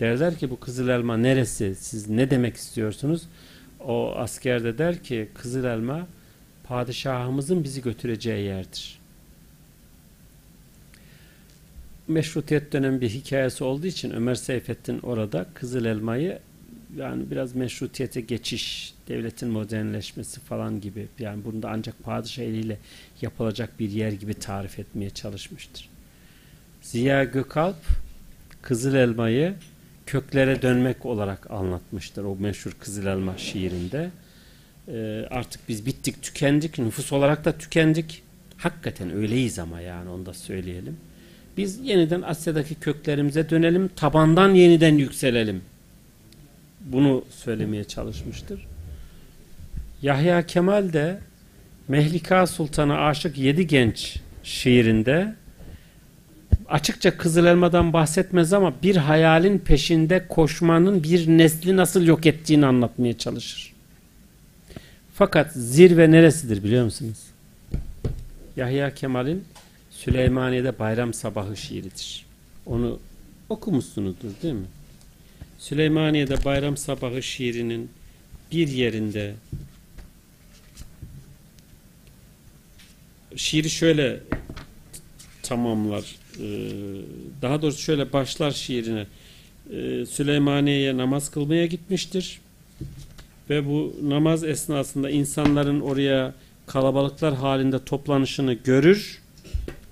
[0.00, 1.74] Derler ki bu Kızıl Elma neresi?
[1.74, 3.22] Siz ne demek istiyorsunuz?
[3.80, 6.06] O asker de der ki Kızıl Elma
[6.68, 8.98] padişahımızın bizi götüreceği yerdir.
[12.08, 16.38] Meşrutiyet dönemi bir hikayesi olduğu için Ömer Seyfettin orada Kızıl Elma'yı
[16.96, 22.78] yani biraz meşrutiyete geçiş, devletin modernleşmesi falan gibi yani bunda ancak padişah eliyle
[23.22, 25.88] yapılacak bir yer gibi tarif etmeye çalışmıştır.
[26.82, 27.76] Ziya Gökalp
[28.62, 29.54] Kızıl Elma'yı
[30.06, 34.10] köklere dönmek olarak anlatmıştır o meşhur Kızıl Elma şiirinde.
[34.92, 38.22] Ee, artık biz bittik, tükendik, nüfus olarak da tükendik.
[38.56, 40.96] Hakikaten öyleyiz ama yani onu da söyleyelim.
[41.56, 45.62] Biz yeniden Asya'daki köklerimize dönelim, tabandan yeniden yükselelim.
[46.80, 48.66] Bunu söylemeye çalışmıştır.
[50.02, 51.18] Yahya Kemal de
[51.88, 55.34] Mehlika Sultan'a aşık yedi genç şiirinde
[56.68, 63.18] açıkça Kızıl Elma'dan bahsetmez ama bir hayalin peşinde koşmanın bir nesli nasıl yok ettiğini anlatmaya
[63.18, 63.77] çalışır.
[65.18, 67.18] Fakat zirve neresidir biliyor musunuz?
[68.56, 69.44] Yahya Kemal'in
[69.90, 72.26] Süleymaniye'de bayram sabahı şiiridir.
[72.66, 72.98] Onu
[73.48, 74.66] okumuşsunuzdur değil mi?
[75.58, 77.90] Süleymaniye'de bayram sabahı şiirinin
[78.52, 79.34] bir yerinde
[83.36, 84.20] şiiri şöyle
[85.42, 86.16] tamamlar.
[86.40, 86.70] Ee,
[87.42, 89.06] Daha doğrusu şöyle başlar şiirine.
[89.72, 92.40] Ee, Süleymaniye'ye namaz kılmaya gitmiştir.
[93.50, 96.34] Ve bu namaz esnasında insanların oraya
[96.66, 99.22] kalabalıklar halinde toplanışını görür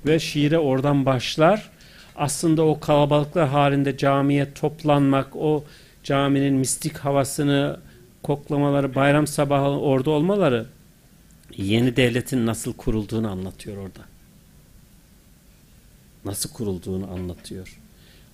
[0.07, 1.71] ve şiire oradan başlar.
[2.17, 5.65] Aslında o kalabalıklar halinde camiye toplanmak, o
[6.05, 7.81] caminin mistik havasını
[8.23, 10.67] koklamaları, bayram sabahı orada olmaları
[11.57, 14.01] yeni devletin nasıl kurulduğunu anlatıyor orada.
[16.25, 17.79] Nasıl kurulduğunu anlatıyor.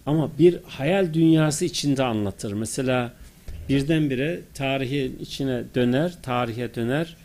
[0.07, 2.53] Ama bir hayal dünyası içinde anlatır.
[2.53, 3.13] Mesela
[3.69, 7.17] birdenbire tarihin içine döner, tarihe döner.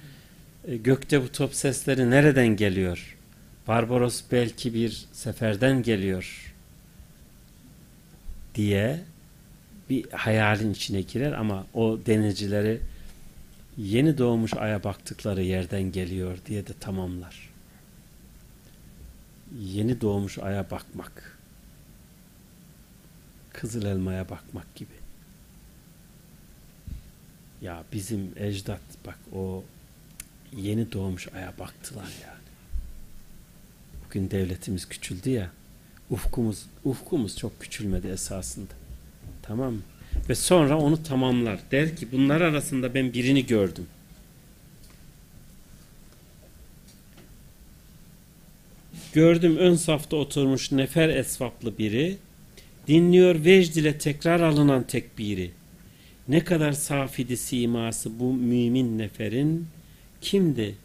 [0.68, 3.18] E, gökte bu top sesleri nereden geliyor?
[3.68, 6.54] Barbaros belki bir seferden geliyor
[8.56, 9.00] diye
[9.90, 12.80] bir hayalin içine girer ama o denizcileri
[13.78, 17.50] yeni doğmuş aya baktıkları yerden geliyor diye de tamamlar.
[19.60, 21.38] Yeni doğmuş aya bakmak.
[23.54, 24.97] Kızıl elmaya bakmak gibi.
[27.62, 29.64] Ya bizim ecdat bak o
[30.58, 32.38] yeni doğmuş aya baktılar yani.
[34.06, 35.52] Bugün devletimiz küçüldü ya.
[36.10, 38.74] Ufkumuz ufkumuz çok küçülmedi esasında.
[39.42, 39.82] Tamam mı?
[40.30, 41.60] Ve sonra onu tamamlar.
[41.72, 43.88] Der ki bunlar arasında ben birini gördüm.
[49.14, 52.18] Gördüm ön safta oturmuş nefer esvaplı biri.
[52.88, 55.52] Dinliyor vecd ile tekrar alınan tekbiri.
[56.28, 59.68] Ne kadar safidi siması bu mümin neferin.
[60.22, 60.76] Kimdi?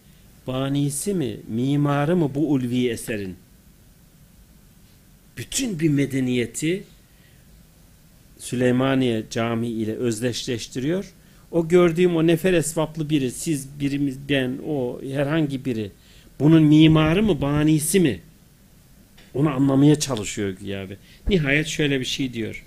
[0.47, 1.37] Banisi mi?
[1.49, 3.37] Mimarı mı bu ulvi eserin?
[5.37, 6.85] Bütün bir medeniyeti
[8.39, 11.13] Süleymaniye Camii ile özdeşleştiriyor.
[11.51, 15.91] O gördüğüm o nefer esvaplı biri, siz birimiz, ben, o herhangi biri.
[16.41, 18.21] Bunun mimarı mı, banisi mi?
[19.35, 20.97] Onu anlamaya çalışıyor güya be.
[21.29, 22.65] Nihayet şöyle bir şey diyor.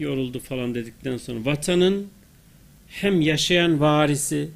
[0.00, 2.08] Yoruldu falan dedikten sonra vatanın
[2.88, 4.50] hem yaşayan varisi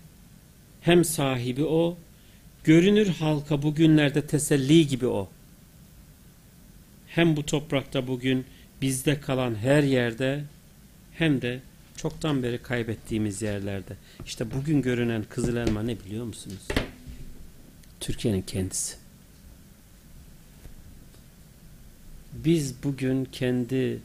[0.80, 1.96] hem sahibi o.
[2.64, 5.30] Görünür halka bugünlerde teselli gibi o
[7.14, 8.44] hem bu toprakta bugün
[8.82, 10.44] bizde kalan her yerde
[11.12, 11.60] hem de
[11.96, 13.96] çoktan beri kaybettiğimiz yerlerde.
[14.26, 16.68] İşte bugün görünen kızıl elma ne biliyor musunuz?
[18.00, 18.96] Türkiye'nin kendisi.
[22.32, 24.00] Biz bugün kendi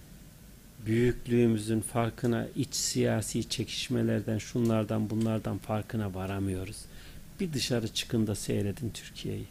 [0.86, 6.78] büyüklüğümüzün farkına, iç siyasi çekişmelerden, şunlardan bunlardan farkına varamıyoruz.
[7.40, 9.46] Bir dışarı çıkın da seyredin Türkiye'yi.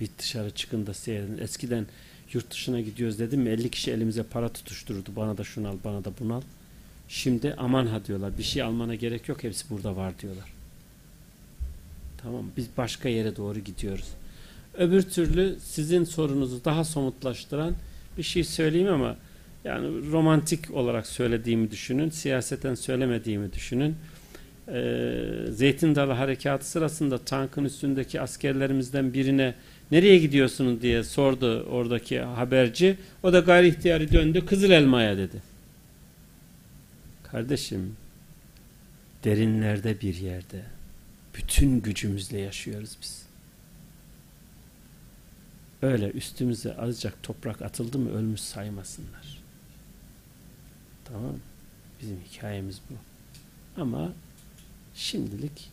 [0.00, 1.38] Bir dışarı çıkın da seyredin.
[1.38, 1.86] Eskiden
[2.32, 5.10] yurt dışına gidiyoruz dedim mi 50 kişi elimize para tutuştururdu.
[5.16, 6.42] Bana da şunu al, bana da bunu al.
[7.08, 8.38] Şimdi aman ha diyorlar.
[8.38, 9.44] Bir şey almana gerek yok.
[9.44, 10.52] Hepsi burada var diyorlar.
[12.22, 14.08] Tamam Biz başka yere doğru gidiyoruz.
[14.74, 17.74] Öbür türlü sizin sorunuzu daha somutlaştıran
[18.18, 19.16] bir şey söyleyeyim ama
[19.64, 22.10] yani romantik olarak söylediğimi düşünün.
[22.10, 23.96] Siyaseten söylemediğimi düşünün
[24.68, 24.82] e,
[25.50, 29.54] Zeytin Dalı Harekatı sırasında tankın üstündeki askerlerimizden birine
[29.90, 32.96] nereye gidiyorsunuz diye sordu oradaki haberci.
[33.22, 35.42] O da gayri ihtiyari döndü Kızıl Elma'ya dedi.
[37.22, 37.96] Kardeşim
[39.24, 40.62] derinlerde bir yerde
[41.34, 43.23] bütün gücümüzle yaşıyoruz biz.
[45.82, 49.38] Öyle üstümüze azıcık toprak atıldı mı ölmüş saymasınlar.
[51.04, 51.36] Tamam
[52.02, 52.94] Bizim hikayemiz bu.
[53.80, 54.12] Ama
[54.94, 55.70] Şimdilik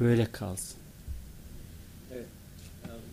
[0.00, 0.76] böyle kalsın.
[2.14, 2.26] Evet.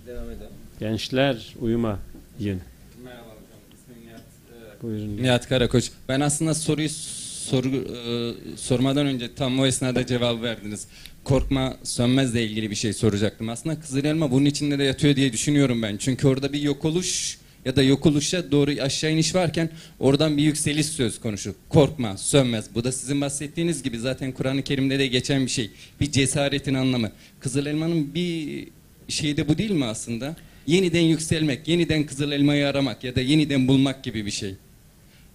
[0.08, 0.52] Devam edelim.
[0.80, 2.00] Gençler uyuma
[2.40, 2.62] yün.
[3.04, 3.60] Merhaba hocam.
[3.74, 4.22] İsmim Nihat.
[4.22, 5.18] Ee, Buyurun.
[5.18, 5.92] Nihat Karakoç.
[6.10, 10.88] Ben aslında soruyu soru, e, sormadan önce tam o esnada cevap verdiniz.
[11.26, 13.50] Korkma sönmezle ilgili bir şey soracaktım.
[13.50, 15.98] Aslında Kızıl Elma bunun içinde de yatıyor diye düşünüyorum ben.
[15.98, 19.70] Çünkü orada bir yok oluş ya da yok oluşa doğru aşağı iniş varken
[20.00, 21.56] oradan bir yükseliş söz konusu.
[21.70, 22.66] Korkma, sönmez.
[22.76, 25.70] Bu da sizin bahsettiğiniz gibi zaten Kur'an-ı Kerim'de de geçen bir şey.
[26.02, 27.12] Bir cesaretin anlamı.
[27.40, 28.68] Kızıl Elma'nın bir
[29.08, 30.36] şeyi de bu değil mi aslında?
[30.68, 34.56] Yeniden yükselmek, yeniden Kızıl Elma'yı aramak ya da yeniden bulmak gibi bir şey.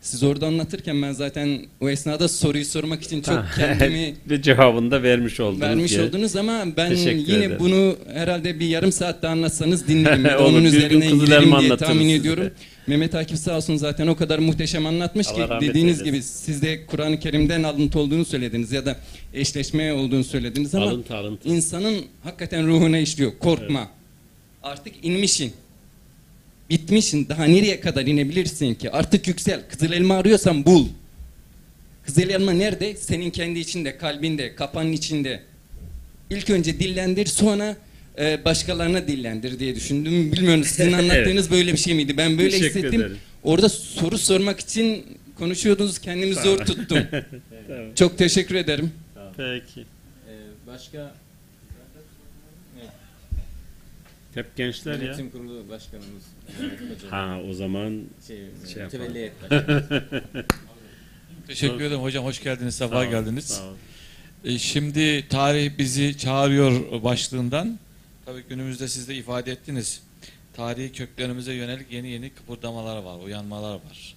[0.00, 5.02] Siz orada anlatırken ben zaten o esnada soruyu sormak için çok kendimi Ve cevabını da
[5.02, 5.60] vermiş oldunuz.
[5.60, 6.02] vermiş diye.
[6.02, 7.56] oldunuz ama ben Teşekkür yine ederim.
[7.60, 10.24] bunu herhalde bir yarım saatte anlatsanız dinlerim.
[10.24, 12.16] Ya da Olur, onun bir gün üzerine Kızıl giderim Elma diye anlatırız tahmin size.
[12.16, 12.50] ediyorum.
[12.86, 16.04] Mehmet Akif sağ olsun zaten o kadar muhteşem anlatmış ki Allah rahmet dediğiniz eylesin.
[16.04, 18.96] gibi siz de Kur'an-ı Kerim'den alıntı olduğunu söylediniz ya da
[19.34, 21.48] eşleşme olduğunu söylediniz ama Alıntı alıntı.
[21.48, 23.32] insanın hakikaten ruhuna işliyor.
[23.40, 23.88] Korkma.
[24.62, 25.52] Artık inmişsin.
[26.70, 27.28] Bitmişsin.
[27.28, 28.90] Daha nereye kadar inebilirsin ki?
[28.90, 29.60] Artık yüksel.
[29.68, 30.88] Kızıl elma arıyorsan bul.
[32.06, 32.96] Kızıl elma nerede?
[32.96, 35.40] Senin kendi içinde, kalbinde, kafanın içinde.
[36.30, 37.76] İlk önce dillendir, sonra
[38.18, 40.32] e, başkalarına dillendir diye düşündüm.
[40.32, 42.16] Bilmiyorum sizin anlattığınız böyle bir şey miydi?
[42.16, 43.00] Ben böyle Teşekkür hissettim.
[43.00, 43.16] ederim.
[43.42, 45.04] Orada soru sormak için
[45.38, 45.98] konuşuyordunuz.
[45.98, 46.98] Kendimi zor tuttum.
[47.68, 47.94] Tamam.
[47.94, 48.90] Çok teşekkür ederim.
[49.36, 49.80] Peki.
[49.80, 50.32] Ee,
[50.66, 51.14] başka
[54.34, 55.04] Hep gençler ya.
[55.04, 56.22] yönetim kurulu başkanımız.
[57.10, 58.36] Ha o zaman şey,
[58.72, 58.88] Şey yapalım.
[58.90, 60.12] tevelli et başkanı.
[61.46, 62.24] Teşekkür ederim hocam.
[62.24, 62.74] Hoş geldiniz.
[62.74, 63.44] Sefa Sağ olun, geldiniz.
[63.44, 63.76] sağ olun.
[64.44, 67.78] E, şimdi tarih bizi çağırıyor başlığından.
[68.26, 70.02] Tabii günümüzde siz de ifade ettiniz.
[70.56, 74.14] Tarihi köklerimize yönelik yeni yeni kıpırdamalar var, uyanmalar var.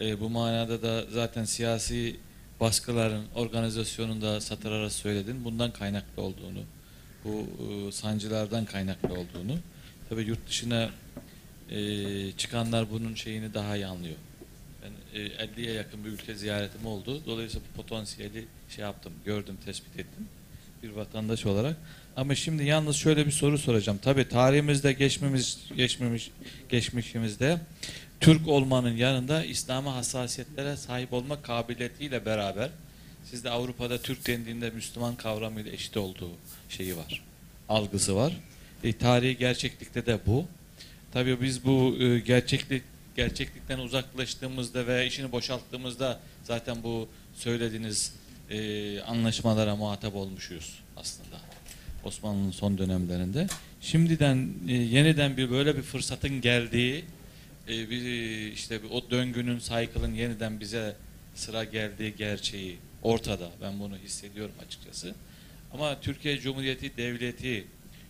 [0.00, 2.16] E, bu manada da zaten siyasi
[2.60, 5.44] baskıların organizasyonunda satır arası söyledin.
[5.44, 6.60] Bundan kaynaklı olduğunu,
[7.28, 7.46] bu
[7.88, 9.58] e, sancılardan kaynaklı olduğunu.
[10.08, 10.90] Tabii yurt dışına
[11.70, 14.16] e, çıkanlar bunun şeyini daha iyi anlıyor.
[14.82, 17.22] Ben e, 50'ye yakın bir ülke ziyaretim oldu.
[17.26, 20.28] Dolayısıyla bu potansiyeli şey yaptım, gördüm, tespit ettim
[20.82, 21.76] bir vatandaş olarak.
[22.16, 23.98] Ama şimdi yalnız şöyle bir soru soracağım.
[24.02, 26.30] Tabii tarihimizde geçmemiz geçmemiş
[26.68, 27.58] geçmişimizde
[28.20, 32.70] Türk olmanın yanında İslam'a hassasiyetlere sahip olma kabiliyetiyle beraber
[33.30, 36.30] sizde Avrupa'da Türk dendiğinde Müslüman kavramıyla eşit olduğu
[36.68, 37.22] şeyi var.
[37.68, 38.40] Algısı var.
[38.84, 40.46] E, tarihi gerçeklikte de bu.
[41.12, 42.82] Tabii biz bu e, gerçeklik
[43.16, 48.12] gerçeklikten uzaklaştığımızda ve işini boşalttığımızda zaten bu söylediğiniz
[48.50, 51.36] e, anlaşmalara muhatap olmuşuz aslında.
[52.04, 53.46] Osmanlı'nın son dönemlerinde.
[53.80, 57.04] Şimdiden e, yeniden bir böyle bir fırsatın geldiği
[57.68, 58.02] e, bir
[58.52, 60.96] işte bir o döngünün cycle'ın yeniden bize
[61.34, 63.50] sıra geldiği gerçeği ortada.
[63.62, 65.14] Ben bunu hissediyorum açıkçası.
[65.72, 67.66] Ama Türkiye Cumhuriyeti Devleti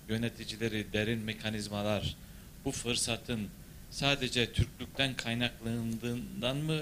[0.09, 2.17] yöneticileri, derin mekanizmalar
[2.65, 3.49] bu fırsatın
[3.91, 6.81] sadece Türklükten kaynaklandığından mı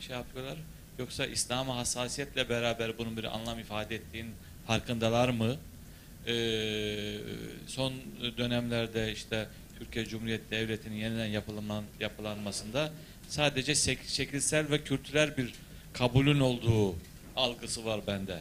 [0.00, 0.58] şey yapıyorlar?
[0.98, 4.26] Yoksa İslam'a hassasiyetle beraber bunun bir anlam ifade ettiğin
[4.66, 5.56] farkındalar mı?
[6.26, 7.18] Ee,
[7.66, 7.92] son
[8.36, 9.48] dönemlerde işte
[9.78, 12.92] Türkiye Cumhuriyeti Devleti'nin yeniden yapılan, yapılanmasında
[13.28, 13.74] sadece
[14.06, 15.52] şekilsel ve kültürel bir
[15.92, 16.96] kabulün olduğu
[17.36, 18.40] algısı var bende.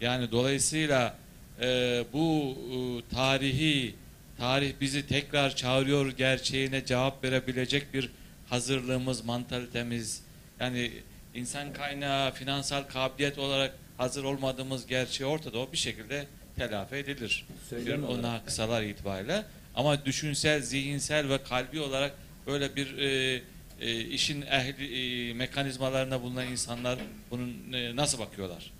[0.00, 1.14] Yani dolayısıyla
[1.62, 3.94] e, bu e, tarihi
[4.38, 8.10] tarih bizi tekrar çağırıyor gerçeğine cevap verebilecek bir
[8.48, 10.22] hazırlığımız, mantalitemiz
[10.60, 10.92] yani
[11.34, 16.26] insan kaynağı, finansal kabiliyet olarak hazır olmadığımız gerçeği ortada o bir şekilde
[16.56, 17.46] telafi edilir.
[17.70, 19.44] Söylem Bir ona kısalar itibariyle.
[19.74, 22.12] Ama düşünsel, zihinsel ve kalbi olarak
[22.46, 23.42] böyle bir e,
[23.80, 26.98] e, işin ehli e, mekanizmalarına bulunan insanlar
[27.30, 28.70] bunun e, nasıl bakıyorlar?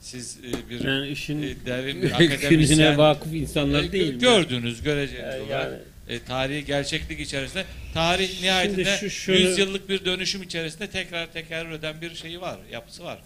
[0.00, 4.20] Siz e, bir Yani işin e, derin bir akademisyen vakıf insanlar e, değil mi?
[4.20, 7.64] gördünüz, göreceğiniz Yani- olarak e, tarihi gerçeklik içerisinde
[7.94, 12.58] tarih nihayetinde şu- şunu- 100 yıllık bir dönüşüm içerisinde tekrar tekerrür eden bir şeyi var,
[12.72, 13.18] yapısı var.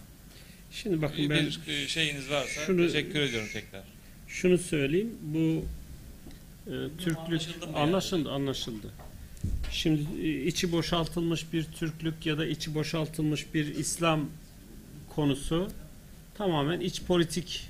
[0.73, 3.83] Şimdi bakın bir ben e, şeyiniz varsa şunu- teşekkür ediyorum tekrar.
[4.29, 5.11] şunu söyleyeyim.
[5.23, 5.65] Bu
[6.67, 8.87] e, Türklük Anlaşıldı anlaşıldı, anlaşıldı.
[9.71, 14.29] Şimdi e, içi boşaltılmış bir Türklük ya da içi boşaltılmış bir İslam
[15.15, 15.71] konusu
[16.35, 17.69] tamamen iç politik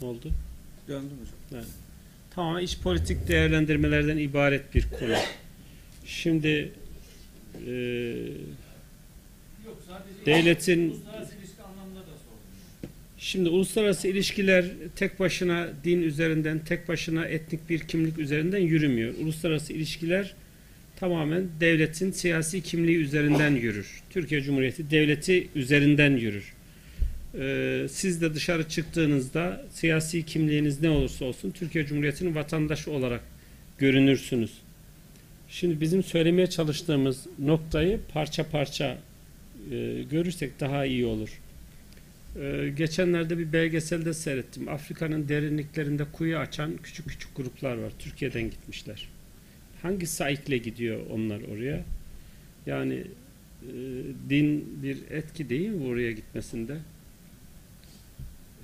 [0.00, 0.30] oldu.
[0.88, 1.18] Döndüm
[1.50, 1.64] hocam.
[2.30, 5.14] Tamamen iç politik değerlendirmelerden ibaret bir konu.
[6.06, 6.72] Şimdi
[7.54, 7.72] e,
[10.26, 11.04] devletin
[13.18, 14.64] Şimdi uluslararası ilişkiler
[14.96, 19.14] tek başına din üzerinden, tek başına etnik bir kimlik üzerinden yürümüyor.
[19.22, 20.34] Uluslararası ilişkiler
[20.96, 24.02] tamamen devletin siyasi kimliği üzerinden yürür.
[24.10, 26.52] Türkiye Cumhuriyeti devleti üzerinden yürür.
[27.34, 33.20] Ee, siz de dışarı çıktığınızda siyasi kimliğiniz ne olursa olsun Türkiye Cumhuriyeti'nin vatandaşı olarak
[33.78, 34.52] görünürsünüz.
[35.48, 38.98] Şimdi bizim söylemeye çalıştığımız noktayı parça parça
[39.70, 41.28] e, görürsek daha iyi olur.
[42.36, 44.68] Ee, geçenlerde bir belgeselde seyrettim.
[44.68, 47.92] Afrika'nın derinliklerinde kuyu açan küçük küçük gruplar var.
[47.98, 49.08] Türkiye'den gitmişler.
[49.82, 51.84] Hangi saikle gidiyor onlar oraya?
[52.66, 53.04] Yani
[53.62, 53.72] e,
[54.28, 56.78] din bir etki değil mi oraya gitmesinde?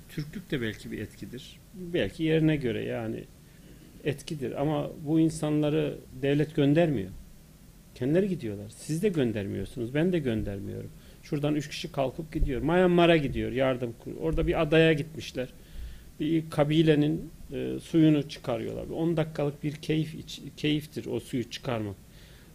[0.09, 1.59] Türklük de belki bir etkidir.
[1.73, 3.23] Belki yerine göre yani
[4.03, 4.61] etkidir.
[4.61, 7.09] Ama bu insanları devlet göndermiyor.
[7.95, 8.71] Kendileri gidiyorlar.
[8.77, 9.93] Siz de göndermiyorsunuz.
[9.93, 10.89] Ben de göndermiyorum.
[11.29, 12.61] Şuradan üç kişi kalkıp gidiyor.
[12.61, 14.11] Myanmar'a gidiyor yardım kur.
[14.21, 15.49] Orada bir adaya gitmişler.
[16.19, 18.87] Bir kabilenin e, suyunu çıkarıyorlar.
[18.87, 21.95] 10 dakikalık bir keyif iç- keyiftir o suyu çıkarmak.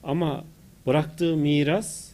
[0.03, 0.45] Ama
[0.87, 2.11] bıraktığı miras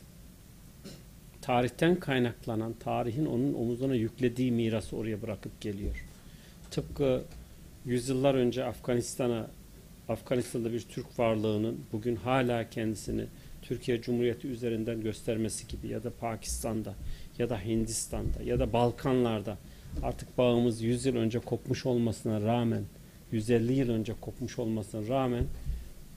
[1.43, 6.05] tarihten kaynaklanan, tarihin onun omuzuna yüklediği mirası oraya bırakıp geliyor.
[6.70, 7.23] Tıpkı
[7.85, 9.47] yüzyıllar önce Afganistan'a
[10.09, 13.24] Afganistan'da bir Türk varlığının bugün hala kendisini
[13.68, 16.94] Türkiye Cumhuriyeti üzerinden göstermesi gibi ya da Pakistan'da
[17.38, 19.59] ya da Hindistan'da ya da Balkanlarda
[20.02, 22.82] artık bağımız 100 yıl önce kopmuş olmasına rağmen
[23.32, 25.44] 150 yıl önce kopmuş olmasına rağmen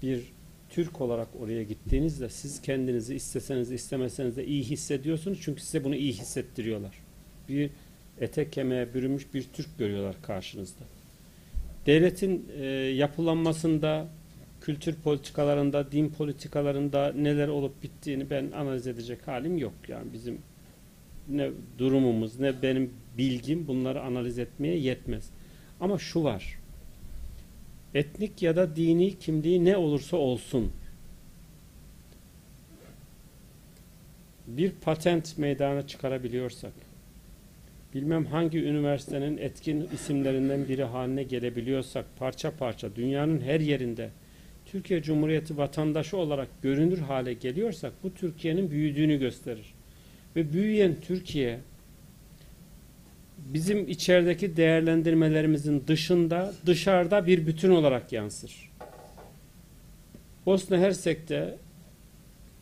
[0.02, 0.24] bir
[0.70, 6.14] Türk olarak oraya gittiğinizde siz kendinizi isteseniz istemeseniz de iyi hissediyorsunuz çünkü size bunu iyi
[6.14, 6.96] hissettiriyorlar.
[7.50, 7.70] Bir
[8.22, 10.84] ete kemiğe bürünmüş bir Türk görüyorlar karşınızda.
[11.86, 14.08] Devletin e, yapılanmasında,
[14.70, 19.74] kültür politikalarında, din politikalarında neler olup bittiğini ben analiz edecek halim yok.
[19.88, 20.38] Yani bizim
[21.30, 25.30] ne durumumuz ne benim bilgim bunları analiz etmeye yetmez.
[25.80, 26.60] Ama şu var.
[27.94, 30.72] Etnik ya da dini kimliği ne olursa olsun
[34.48, 36.74] bir patent meydana çıkarabiliyorsak
[37.94, 44.10] bilmem hangi üniversitenin etkin isimlerinden biri haline gelebiliyorsak parça parça dünyanın her yerinde
[44.72, 49.74] Türkiye Cumhuriyeti vatandaşı olarak görünür hale geliyorsak bu Türkiye'nin büyüdüğünü gösterir.
[50.36, 51.60] Ve büyüyen Türkiye
[53.38, 58.72] bizim içerideki değerlendirmelerimizin dışında dışarıda bir bütün olarak yansır.
[60.46, 61.58] Bosna Hersek'te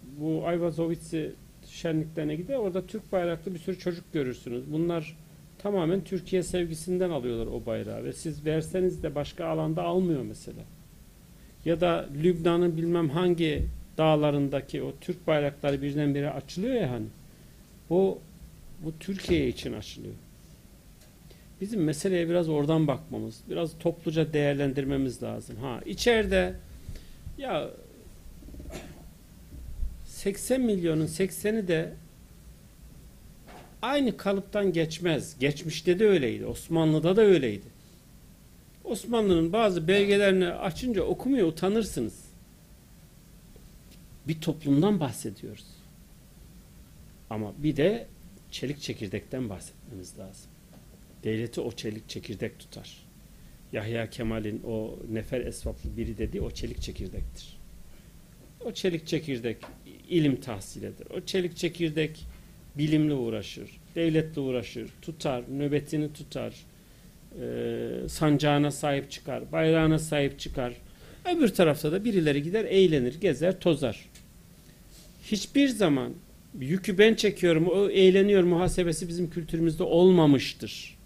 [0.03, 1.31] bu Ayvazovitsi
[1.65, 2.55] şenliklerine gider.
[2.55, 4.63] Orada Türk bayraklı bir sürü çocuk görürsünüz.
[4.71, 5.17] Bunlar
[5.59, 10.61] tamamen Türkiye sevgisinden alıyorlar o bayrağı ve siz verseniz de başka alanda almıyor mesela.
[11.67, 13.63] Ya da Lübnan'ın bilmem hangi
[13.97, 17.05] dağlarındaki o Türk bayrakları birdenbire açılıyor ya hani.
[17.89, 18.19] Bu
[18.83, 20.13] bu Türkiye için açılıyor.
[21.61, 25.55] Bizim meseleye biraz oradan bakmamız, biraz topluca değerlendirmemiz lazım.
[25.61, 26.53] Ha içeride
[27.37, 27.69] ya
[30.05, 31.93] 80 milyonun 80'i de
[33.81, 35.39] aynı kalıptan geçmez.
[35.39, 36.45] Geçmişte de öyleydi.
[36.45, 37.76] Osmanlı'da da öyleydi.
[38.87, 42.25] Osmanlı'nın bazı belgelerini açınca okumaya utanırsınız.
[44.27, 45.67] Bir toplumdan bahsediyoruz.
[47.29, 48.07] Ama bir de
[48.51, 50.51] çelik çekirdekten bahsetmemiz lazım.
[51.23, 53.07] Devleti o çelik çekirdek tutar.
[53.73, 57.57] Yahya Kemal'in o nefer esvaplı biri dediği o çelik çekirdektir.
[58.65, 59.57] O çelik çekirdek
[60.09, 61.07] ilim tahsil eder.
[61.17, 62.25] O çelik çekirdek
[62.77, 66.53] bilimle uğraşır, devletle uğraşır, tutar, nöbetini tutar,
[67.41, 70.73] e, sancağına sahip çıkar, bayrağına sahip çıkar.
[71.35, 74.09] Öbür tarafta da birileri gider, eğlenir, gezer, tozar.
[75.23, 76.13] Hiçbir zaman
[76.59, 80.97] yükü ben çekiyorum, o eğleniyor muhasebesi bizim kültürümüzde olmamıştır.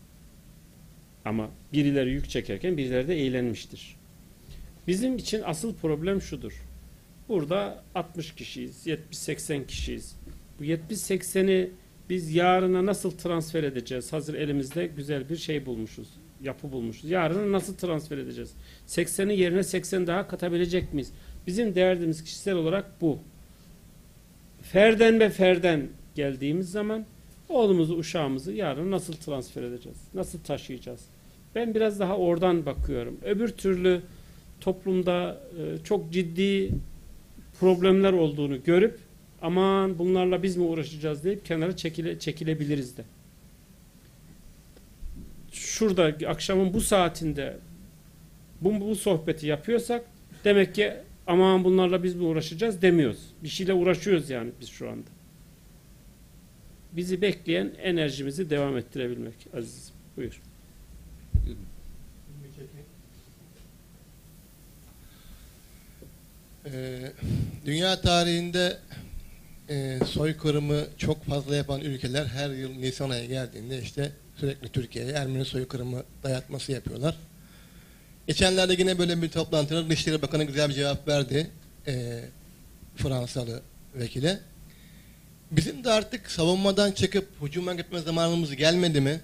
[1.26, 3.96] Ama birileri yük çekerken birileri de eğlenmiştir.
[4.88, 6.54] Bizim için asıl problem şudur.
[7.30, 10.16] Burada 60 kişiyiz, 70-80 kişiyiz.
[10.60, 11.72] Bu 70-80'i
[12.10, 14.14] biz yarına nasıl transfer edeceğiz?
[14.14, 16.08] Hazır elimizde güzel bir şey bulmuşuz,
[16.44, 17.10] yapı bulmuşuz.
[17.10, 18.54] Yarına nasıl transfer edeceğiz?
[18.88, 21.12] 80'in yerine 80 daha katabilecek miyiz?
[21.48, 23.20] Bizim derdimiz kişisel olarak bu.
[24.62, 27.06] Ferden ve ferden geldiğimiz zaman
[27.50, 29.98] oğlumuzu, uşağımızı yarın nasıl transfer edeceğiz?
[30.14, 31.02] Nasıl taşıyacağız?
[31.56, 33.18] Ben biraz daha oradan bakıyorum.
[33.26, 34.02] Öbür türlü
[34.60, 36.72] toplumda e, çok ciddi
[37.60, 39.00] problemler olduğunu görüp
[39.42, 43.04] aman bunlarla biz mi uğraşacağız deyip kenara çekile, çekilebiliriz de.
[45.52, 47.58] Şurada akşamın bu saatinde
[48.62, 50.06] bu, bu sohbeti yapıyorsak
[50.44, 50.94] demek ki
[51.28, 53.20] aman bunlarla biz mi uğraşacağız demiyoruz.
[53.44, 55.10] Bir şeyle uğraşıyoruz yani biz şu anda.
[56.92, 59.96] Bizi bekleyen enerjimizi devam ettirebilmek azizim.
[60.18, 60.42] Buyur.
[66.66, 67.12] Ee,
[67.66, 68.78] dünya tarihinde
[69.70, 74.12] e, soykırımı çok fazla yapan ülkeler her yıl Nisan ayı geldiğinde işte
[74.42, 77.16] sürekli Türkiye'ye Ermeni soykırımı dayatması yapıyorlar.
[78.28, 81.52] Geçenlerde yine böyle bir toplantıda Dışişleri Bakanı güzel bir cevap verdi
[81.88, 82.22] e,
[82.96, 83.62] Fransalı
[83.96, 84.40] vekile.
[85.52, 89.20] Bizim de artık savunmadan çıkıp hücuma gitme zamanımız gelmedi mi?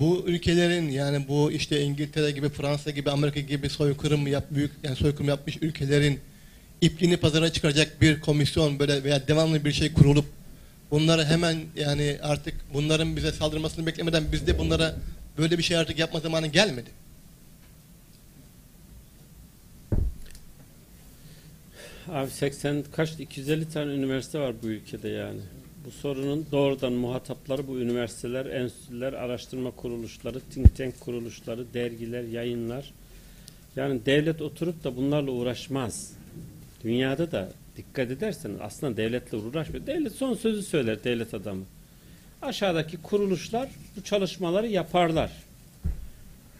[0.00, 4.96] Bu ülkelerin yani bu işte İngiltere gibi, Fransa gibi, Amerika gibi soykırım yap büyük yani
[4.96, 6.20] soykırım yapmış ülkelerin
[6.80, 10.26] ipliğini pazara çıkaracak bir komisyon böyle veya devamlı bir şey kurulup
[10.94, 14.94] bunları hemen yani artık bunların bize saldırmasını beklemeden biz de bunlara
[15.38, 16.90] böyle bir şey artık yapma zamanı gelmedi.
[22.08, 25.40] Abi 80 kaç 250 tane üniversite var bu ülkede yani.
[25.86, 32.92] Bu sorunun doğrudan muhatapları bu üniversiteler, enstitüler, araştırma kuruluşları, think tank kuruluşları, dergiler, yayınlar.
[33.76, 36.12] Yani devlet oturup da bunlarla uğraşmaz.
[36.84, 39.86] Dünyada da dikkat ederseniz aslında devletle uğraşmıyor.
[39.86, 41.64] Devlet son sözü söyler devlet adamı.
[42.42, 45.30] Aşağıdaki kuruluşlar bu çalışmaları yaparlar.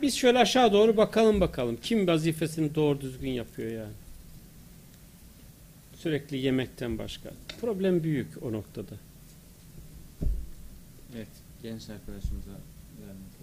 [0.03, 1.79] Biz şöyle aşağı doğru bakalım bakalım.
[1.83, 3.93] Kim vazifesini doğru düzgün yapıyor yani.
[5.97, 7.31] Sürekli yemekten başka.
[7.61, 8.95] Problem büyük o noktada.
[11.17, 11.29] Evet,
[11.63, 12.51] genç arkadaşımıza
[13.01, 13.35] vermek.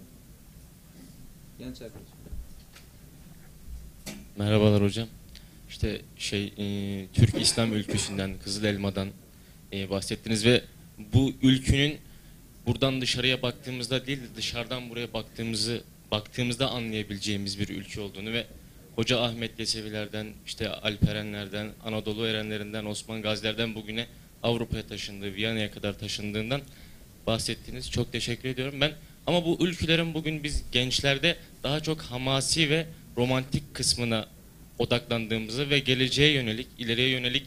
[1.58, 2.16] Genç arkadaşım.
[4.36, 5.08] Merhabalar hocam.
[5.72, 9.08] İşte şey e, Türk İslam ülküsünden Kızıl Elma'dan
[9.72, 10.62] e, bahsettiniz ve
[11.12, 11.98] bu ülkünün
[12.66, 18.46] buradan dışarıya baktığımızda değil de dışarıdan buraya baktığımızı baktığımızda anlayabileceğimiz bir ülke olduğunu ve
[18.96, 24.06] Hoca Ahmet Yesevilerden, işte Alperenlerden, Anadolu Erenlerinden, Osman Gazilerden bugüne
[24.42, 26.60] Avrupa'ya taşındığı, Viyana'ya kadar taşındığından
[27.26, 27.90] bahsettiniz.
[27.90, 28.80] Çok teşekkür ediyorum.
[28.80, 28.92] Ben
[29.26, 32.86] ama bu ülkelerin bugün biz gençlerde daha çok hamasi ve
[33.16, 34.26] romantik kısmına
[34.82, 37.46] odaklandığımızı ve geleceğe yönelik, ileriye yönelik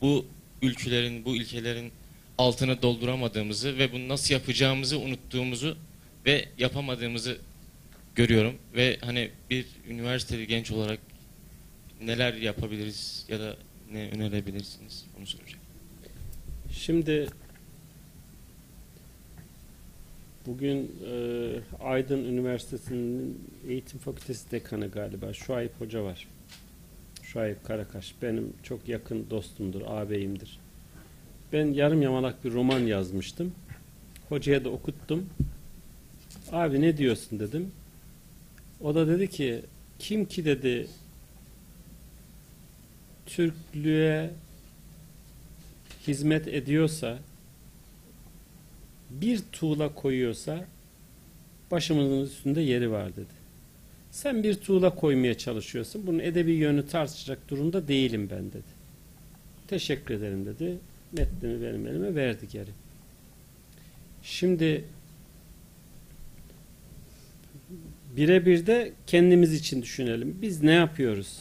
[0.00, 0.26] bu
[0.62, 1.92] ülkelerin, bu ülkelerin
[2.38, 5.76] altını dolduramadığımızı ve bunu nasıl yapacağımızı unuttuğumuzu
[6.26, 7.38] ve yapamadığımızı
[8.14, 10.98] görüyorum ve hani bir üniversiteli genç olarak
[12.02, 13.56] neler yapabiliriz ya da
[13.92, 15.62] ne önerebilirsiniz onu soracağım.
[16.72, 17.26] Şimdi
[20.46, 23.38] bugün e, Aydın Üniversitesi'nin
[23.68, 26.26] eğitim fakültesi dekanı galiba Şuayb Hoca var.
[27.32, 28.14] Şuayb Karakaş.
[28.22, 30.58] Benim çok yakın dostumdur, ağabeyimdir.
[31.52, 33.54] Ben yarım yamalak bir roman yazmıştım.
[34.28, 35.30] Hocaya da okuttum.
[36.52, 37.72] Abi ne diyorsun dedim.
[38.80, 39.62] O da dedi ki
[39.98, 40.88] kim ki dedi
[43.26, 44.30] Türklüğe
[46.06, 47.18] hizmet ediyorsa
[49.10, 50.64] bir tuğla koyuyorsa
[51.70, 53.39] başımızın üstünde yeri var dedi.
[54.10, 56.06] Sen bir tuğla koymaya çalışıyorsun.
[56.06, 58.80] Bunun edebi yönü tartışacak durumda değilim ben dedi.
[59.68, 60.78] Teşekkür ederim dedi.
[61.12, 62.70] Metnini benim elime verdi geri.
[64.22, 64.84] Şimdi
[68.16, 70.38] birebir de kendimiz için düşünelim.
[70.42, 71.38] Biz ne yapıyoruz?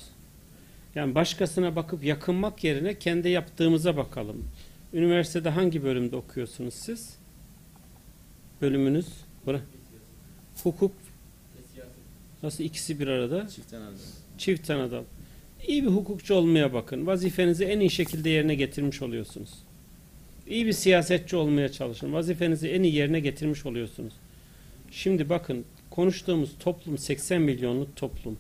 [0.96, 4.48] Yani başkasına bakıp yakınmak yerine kendi yaptığımıza bakalım.
[4.94, 7.16] Üniversitede hangi bölümde okuyorsunuz siz?
[8.62, 9.08] Bölümünüz?
[9.48, 9.64] Bırak.
[10.64, 10.92] Hukuk.
[12.44, 13.48] Nasıl ikisi bir arada?
[13.48, 14.00] Çiftten aldım.
[14.38, 15.04] Çift adam.
[15.68, 17.08] İyi bir hukukçu olmaya bakın.
[17.08, 19.50] Vazifenizi en iyi şekilde yerine getirmiş oluyorsunuz.
[20.48, 22.14] İyi bir siyasetçi olmaya çalışın.
[22.14, 24.14] Vazifenizi en iyi yerine getirmiş oluyorsunuz.
[24.92, 28.38] Şimdi bakın konuştuğumuz toplum 80 milyonluk toplum.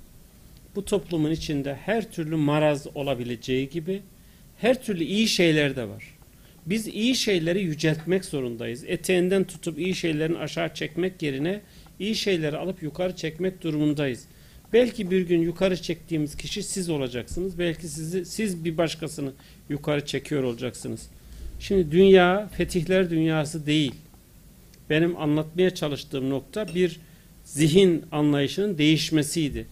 [0.75, 4.01] Bu toplumun içinde her türlü maraz olabileceği gibi
[4.57, 6.03] her türlü iyi şeyler de var.
[6.65, 8.83] Biz iyi şeyleri yüceltmek zorundayız.
[8.87, 11.61] Eteğinden tutup iyi şeylerin aşağı çekmek yerine
[11.99, 14.25] iyi şeyleri alıp yukarı çekmek durumundayız.
[14.73, 17.59] Belki bir gün yukarı çektiğimiz kişi siz olacaksınız.
[17.59, 19.31] Belki sizi siz bir başkasını
[19.69, 21.09] yukarı çekiyor olacaksınız.
[21.59, 23.93] Şimdi dünya fetihler dünyası değil.
[24.89, 26.99] Benim anlatmaya çalıştığım nokta bir
[27.45, 29.65] zihin anlayışının değişmesiydi.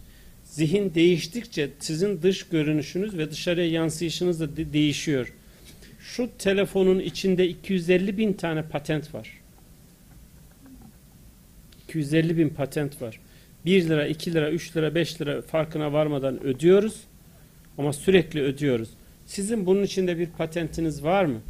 [0.44, 5.34] Zihin değiştikçe sizin dış görünüşünüz ve dışarıya yansıyışınız da de- değişiyor.
[6.00, 9.37] Şu telefonun içinde 250 bin tane patent var.
[11.88, 13.20] 250 bin patent var.
[13.66, 17.04] 1 lira, 2 lira, 3 lira, 5 lira farkına varmadan ödüyoruz.
[17.78, 18.90] Ama sürekli ödüyoruz.
[19.26, 21.42] Sizin bunun içinde bir patentiniz var mı?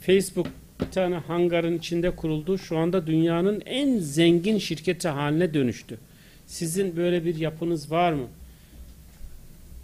[0.00, 0.46] Facebook
[0.80, 2.58] bir tane hangarın içinde kuruldu.
[2.58, 5.98] Şu anda dünyanın en zengin şirketi haline dönüştü.
[6.46, 8.26] Sizin böyle bir yapınız var mı?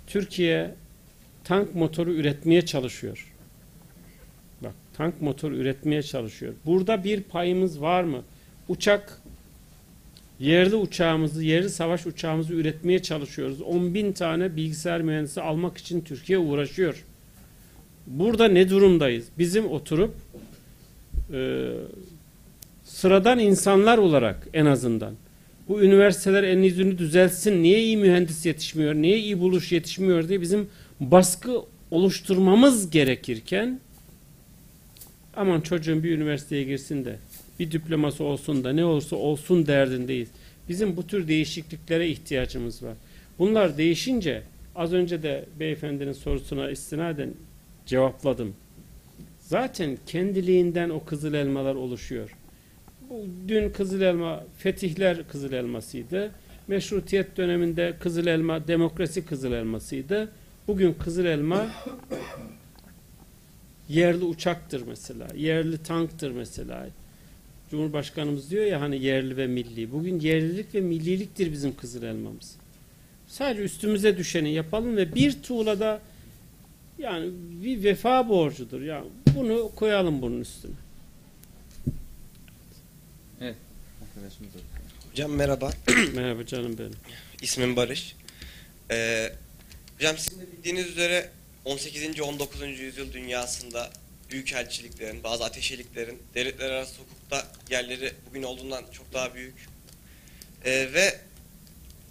[0.07, 0.75] Türkiye
[1.45, 3.33] tank motoru üretmeye çalışıyor.
[4.61, 6.55] Bak tank motoru üretmeye çalışıyor.
[6.67, 8.23] Burada bir payımız var mı?
[8.69, 9.22] Uçak
[10.43, 13.63] yerli uçağımızı, yerli savaş uçağımızı üretmeye çalışıyoruz.
[13.63, 17.05] 10 bin tane bilgisayar mühendisi almak için Türkiye uğraşıyor.
[18.07, 19.27] Burada ne durumdayız?
[19.39, 20.15] Bizim oturup
[21.33, 21.71] e,
[22.85, 25.15] sıradan insanlar olarak en azından
[25.69, 30.69] bu üniversiteler en yüzünü düzeltsin, niye iyi mühendis yetişmiyor, niye iyi buluş yetişmiyor diye bizim
[31.01, 31.53] baskı
[31.91, 33.81] oluşturmamız gerekirken
[35.37, 37.19] aman çocuğun bir üniversiteye girsin de
[37.63, 40.29] bir diploması olsun da ne olursa olsun derdindeyiz.
[40.69, 42.95] Bizim bu tür değişikliklere ihtiyacımız var.
[43.39, 44.43] Bunlar değişince
[44.75, 47.31] az önce de beyefendinin sorusuna istinaden
[47.87, 48.55] cevapladım.
[49.41, 52.37] Zaten kendiliğinden o kızıl elmalar oluşuyor.
[53.11, 56.31] Bu dün kızıl elma fetihler kızıl elmasıydı.
[56.69, 60.29] Meşrutiyet döneminde kızıl elma demokrasi kızıl elmasıydı.
[60.69, 61.67] Bugün Kızıl Elma
[63.89, 65.27] yerli uçaktır mesela.
[65.35, 66.87] Yerli tanktır mesela.
[67.73, 69.93] Cumhurbaşkanımız diyor ya hani yerli ve milli.
[69.93, 72.57] Bugün yerlilik ve milliliktir bizim Kızıl Elmamız.
[73.29, 76.01] Sadece üstümüze düşeni yapalım ve bir tuğlada
[76.99, 77.31] yani
[77.65, 78.83] bir vefa borcudur.
[78.83, 80.73] Yani bunu koyalım bunun üstüne.
[83.41, 84.65] Arkadaşımız oldu.
[85.11, 85.71] Hocam merhaba,
[86.15, 86.97] Merhaba canım benim.
[87.43, 88.17] ismim Barış.
[88.91, 89.33] Ee,
[89.97, 91.31] hocam sizin de bildiğiniz üzere
[91.65, 92.21] 18.
[92.21, 92.81] 19.
[92.81, 93.91] yüzyıl dünyasında
[94.31, 96.95] büyükelçiliklerin, bazı ateşeliklerin devletler arası
[97.33, 99.55] hukukta yerleri bugün olduğundan çok daha büyük.
[100.65, 101.21] Ee, ve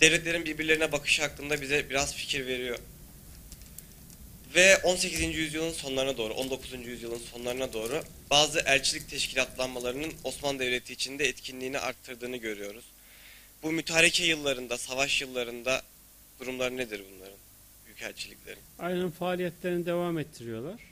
[0.01, 2.77] devletlerin birbirlerine bakışı hakkında bize biraz fikir veriyor.
[4.55, 5.35] Ve 18.
[5.35, 6.87] yüzyılın sonlarına doğru, 19.
[6.87, 12.85] yüzyılın sonlarına doğru bazı elçilik teşkilatlanmalarının Osmanlı Devleti içinde etkinliğini arttırdığını görüyoruz.
[13.63, 15.81] Bu mütareke yıllarında, savaş yıllarında
[16.39, 17.37] durumları nedir bunların?
[17.85, 18.61] Büyükelçiliklerin.
[18.79, 20.90] Aynen faaliyetlerini devam ettiriyorlar.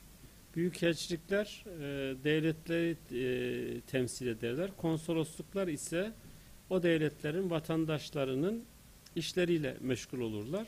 [0.56, 1.80] Büyükelçilikler e,
[2.24, 4.72] devletleri e, temsil ederler.
[4.78, 6.12] Konsolosluklar ise
[6.70, 8.64] o devletlerin vatandaşlarının
[9.16, 10.68] işleriyle meşgul olurlar.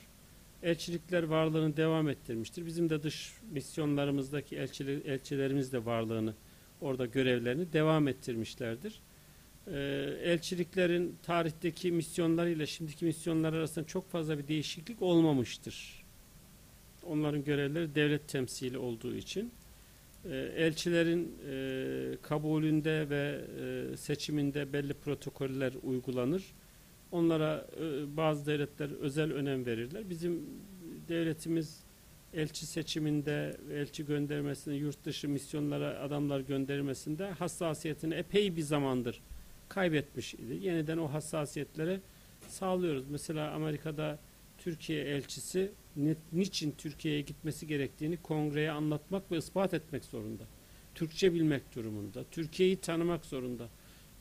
[0.63, 2.65] Elçilikler varlığını devam ettirmiştir.
[2.65, 6.33] Bizim de dış misyonlarımızdaki elçili, elçilerimiz de varlığını
[6.81, 9.01] orada görevlerini devam ettirmişlerdir.
[9.67, 9.73] Ee,
[10.23, 16.03] elçiliklerin tarihteki misyonlarıyla şimdiki misyonlar arasında çok fazla bir değişiklik olmamıştır.
[17.03, 19.51] Onların görevleri devlet temsili olduğu için
[20.55, 23.41] elçilerin e, kabulünde ve
[23.93, 26.43] e, seçiminde belli protokoller uygulanır.
[27.11, 30.09] Onlara e, bazı devletler özel önem verirler.
[30.09, 30.45] Bizim
[31.07, 31.83] devletimiz
[32.33, 39.21] elçi seçiminde, elçi göndermesinde, yurt dışı misyonlara adamlar göndermesinde hassasiyetini epey bir zamandır
[39.69, 40.57] kaybetmiş idi.
[40.61, 41.99] Yeniden o hassasiyetlere
[42.47, 43.07] sağlıyoruz.
[43.09, 44.19] Mesela Amerika'da
[44.57, 45.71] Türkiye elçisi
[46.31, 50.43] niçin Türkiye'ye gitmesi gerektiğini kongreye anlatmak ve ispat etmek zorunda.
[50.95, 52.23] Türkçe bilmek durumunda.
[52.31, 53.69] Türkiye'yi tanımak zorunda.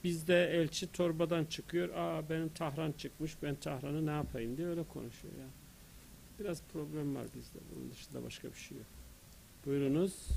[0.05, 1.89] Bizde elçi torbadan çıkıyor.
[1.95, 3.43] Aa benim Tahran çıkmış.
[3.43, 5.47] Ben Tahran'ı ne yapayım diye öyle konuşuyor ya.
[6.39, 7.59] Biraz problem var bizde.
[7.75, 8.87] Bunun dışında başka bir şey yok.
[9.67, 10.29] Buyurunuz.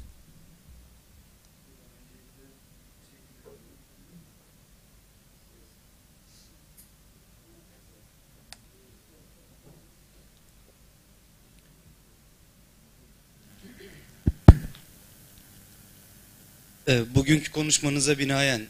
[16.88, 18.68] E, Bugünkü konuşmanıza binaen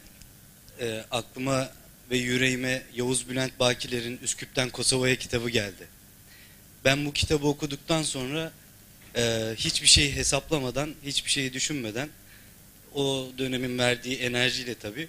[0.80, 1.70] e, aklıma
[2.10, 5.86] ve yüreğime Yavuz Bülent Bakiler'in Üsküp'ten Kosova'ya kitabı geldi.
[6.84, 8.52] Ben bu kitabı okuduktan sonra
[9.16, 12.08] e, hiçbir şeyi hesaplamadan, hiçbir şeyi düşünmeden
[12.94, 15.08] o dönemin verdiği enerjiyle tabii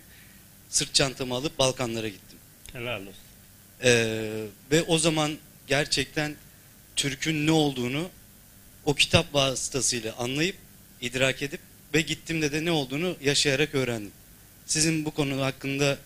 [0.70, 2.38] sırt çantamı alıp Balkanlara gittim.
[2.74, 3.14] Helal olsun.
[3.84, 5.38] Ee, ve o zaman
[5.68, 6.36] gerçekten
[6.96, 8.10] Türk'ün ne olduğunu
[8.86, 10.56] o kitap vasıtasıyla anlayıp,
[11.02, 11.60] idrak edip
[11.96, 14.12] ve gittiğimde de ne olduğunu yaşayarak öğrendim.
[14.66, 15.98] Sizin bu konu hakkında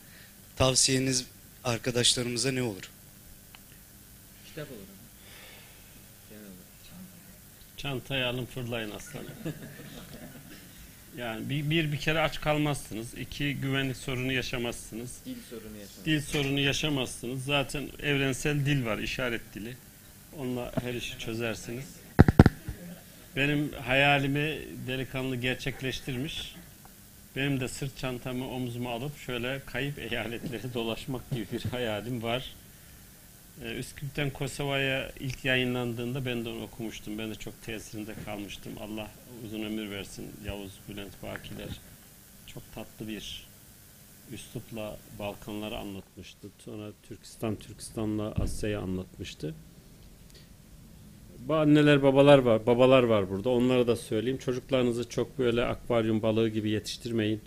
[0.55, 1.25] tavsiyeniz
[1.63, 2.89] arkadaşlarımıza ne olur?
[4.47, 4.79] Kitap olur.
[7.77, 9.27] Çantayı alın fırlayın aslanım.
[11.17, 13.13] Yani bir, bir bir kere aç kalmazsınız.
[13.13, 15.11] İki güvenlik sorunu yaşamazsınız.
[15.25, 16.05] Dil sorunu yaşamak.
[16.05, 17.45] Dil sorunu yaşamazsınız.
[17.45, 19.77] Zaten evrensel dil var, işaret dili.
[20.37, 21.85] Onunla her işi çözersiniz.
[23.35, 26.55] Benim hayalimi delikanlı gerçekleştirmiş.
[27.35, 32.55] Benim de sırt çantamı omzuma alıp şöyle kayıp eyaletleri dolaşmak gibi bir hayalim var.
[33.63, 37.17] Ee, Üsküp'ten Kosova'ya ilk yayınlandığında ben de onu okumuştum.
[37.17, 38.73] Ben de çok tesirinde kalmıştım.
[38.79, 39.07] Allah
[39.45, 41.69] uzun ömür versin Yavuz Bülent Bakiler.
[42.47, 43.47] Çok tatlı bir
[44.31, 46.47] üslupla Balkanları anlatmıştı.
[46.65, 49.55] Sonra Türkistan, Türkistan'la Asya'yı anlatmıştı.
[51.47, 53.49] Bu anneler babalar var, babalar var burada.
[53.49, 54.37] Onlara da söyleyeyim.
[54.37, 57.41] Çocuklarınızı çok böyle akvaryum balığı gibi yetiştirmeyin.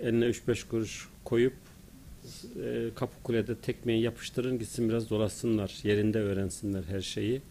[0.00, 1.54] Eline 3-5 kuruş koyup
[2.64, 5.74] e, kapı kulede tekmeyi yapıştırın gitsin biraz dolaşsınlar.
[5.82, 7.42] Yerinde öğrensinler her şeyi.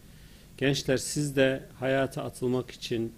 [0.58, 3.12] Gençler siz de hayata atılmak için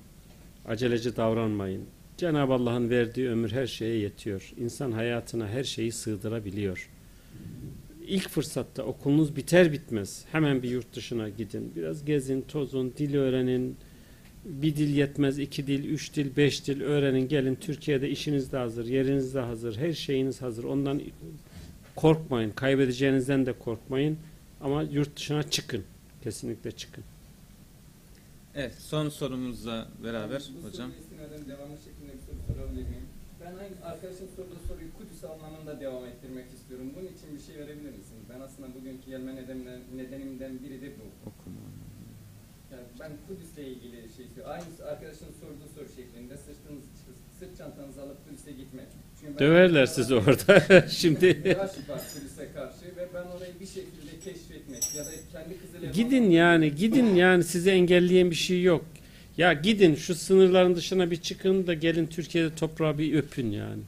[0.68, 1.84] aceleci davranmayın.
[2.16, 4.52] Cenab-ı Allah'ın verdiği ömür her şeye yetiyor.
[4.56, 6.88] İnsan hayatına her şeyi sığdırabiliyor.
[8.08, 11.72] İlk fırsatta okulunuz biter bitmez hemen bir yurt dışına gidin.
[11.76, 13.76] Biraz gezin, tozun, dil öğrenin.
[14.44, 17.28] Bir dil yetmez, iki dil, üç dil, beş dil öğrenin.
[17.28, 20.64] Gelin Türkiye'de işiniz de hazır, yeriniz de hazır, her şeyiniz hazır.
[20.64, 21.02] Ondan
[21.96, 24.18] korkmayın, kaybedeceğinizden de korkmayın.
[24.60, 25.84] Ama yurt dışına çıkın.
[26.22, 27.04] Kesinlikle çıkın.
[28.54, 30.90] Evet, son sorumuzla beraber hocam.
[31.48, 33.06] devamı şeklinde bir soru sorabilir miyim?
[33.40, 36.57] Ben aynı arkadaşın sorduğu soruyu Kudüs anlamında devam ettirmek istiyorum.
[36.96, 38.24] Bunun için bir şey verebilir misiniz?
[38.30, 41.04] Ben aslında bugünkü gelme nedenimden, nedenimden biri de bu.
[41.30, 41.60] Okuma.
[42.72, 44.52] Yani ben Kudüs'le ilgili şey söylüyorum.
[44.52, 46.84] Aynı arkadaşın sorduğu soru şeklinde sırtınız,
[47.38, 48.82] sırt çantanızı alıp Kudüs'e gitme.
[49.20, 50.88] Çünkü Döverler sizi orada.
[50.88, 51.26] Şimdi
[51.58, 51.70] var
[52.14, 57.14] Kudüs'e karşı ve ben orayı bir şekilde keşfetmek ya da kendi Kızıl gidin yani gidin
[57.14, 58.84] yani sizi engelleyen bir şey yok.
[59.38, 63.82] Ya gidin şu sınırların dışına bir çıkın da gelin Türkiye'de toprağı bir öpün yani.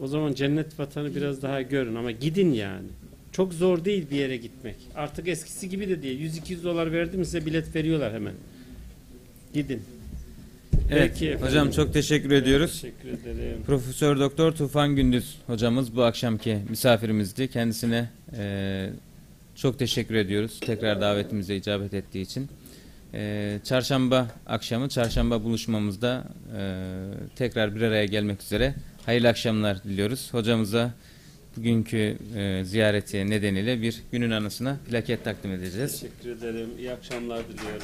[0.00, 2.86] O zaman cennet vatanı biraz daha görün ama gidin yani.
[3.32, 4.76] Çok zor değil bir yere gitmek.
[4.94, 6.32] Artık eskisi gibi de değil.
[6.32, 8.32] 100-200 dolar verdim size bilet veriyorlar hemen.
[9.54, 9.82] Gidin.
[10.90, 11.46] Evet Peki efendim.
[11.48, 12.72] hocam çok teşekkür ediyoruz.
[12.82, 13.58] Teşekkür ederim.
[13.66, 17.48] Profesör Doktor Tufan Gündüz hocamız bu akşamki misafirimizdi.
[17.50, 18.08] Kendisine
[18.38, 18.90] eee,
[19.56, 20.60] çok teşekkür ediyoruz.
[20.60, 22.48] Tekrar davetimize icabet ettiği için.
[23.14, 26.24] Eee, çarşamba akşamı, çarşamba buluşmamızda
[26.56, 26.60] eee,
[27.36, 28.74] tekrar bir araya gelmek üzere.
[29.06, 30.28] Hayırlı akşamlar diliyoruz.
[30.34, 30.90] Hocamıza
[31.56, 36.00] bugünkü eee, ziyareti nedeniyle bir günün anısına plaket takdim edeceğiz.
[36.00, 36.70] Teşekkür ederim.
[36.78, 37.82] İyi akşamlar diliyorum.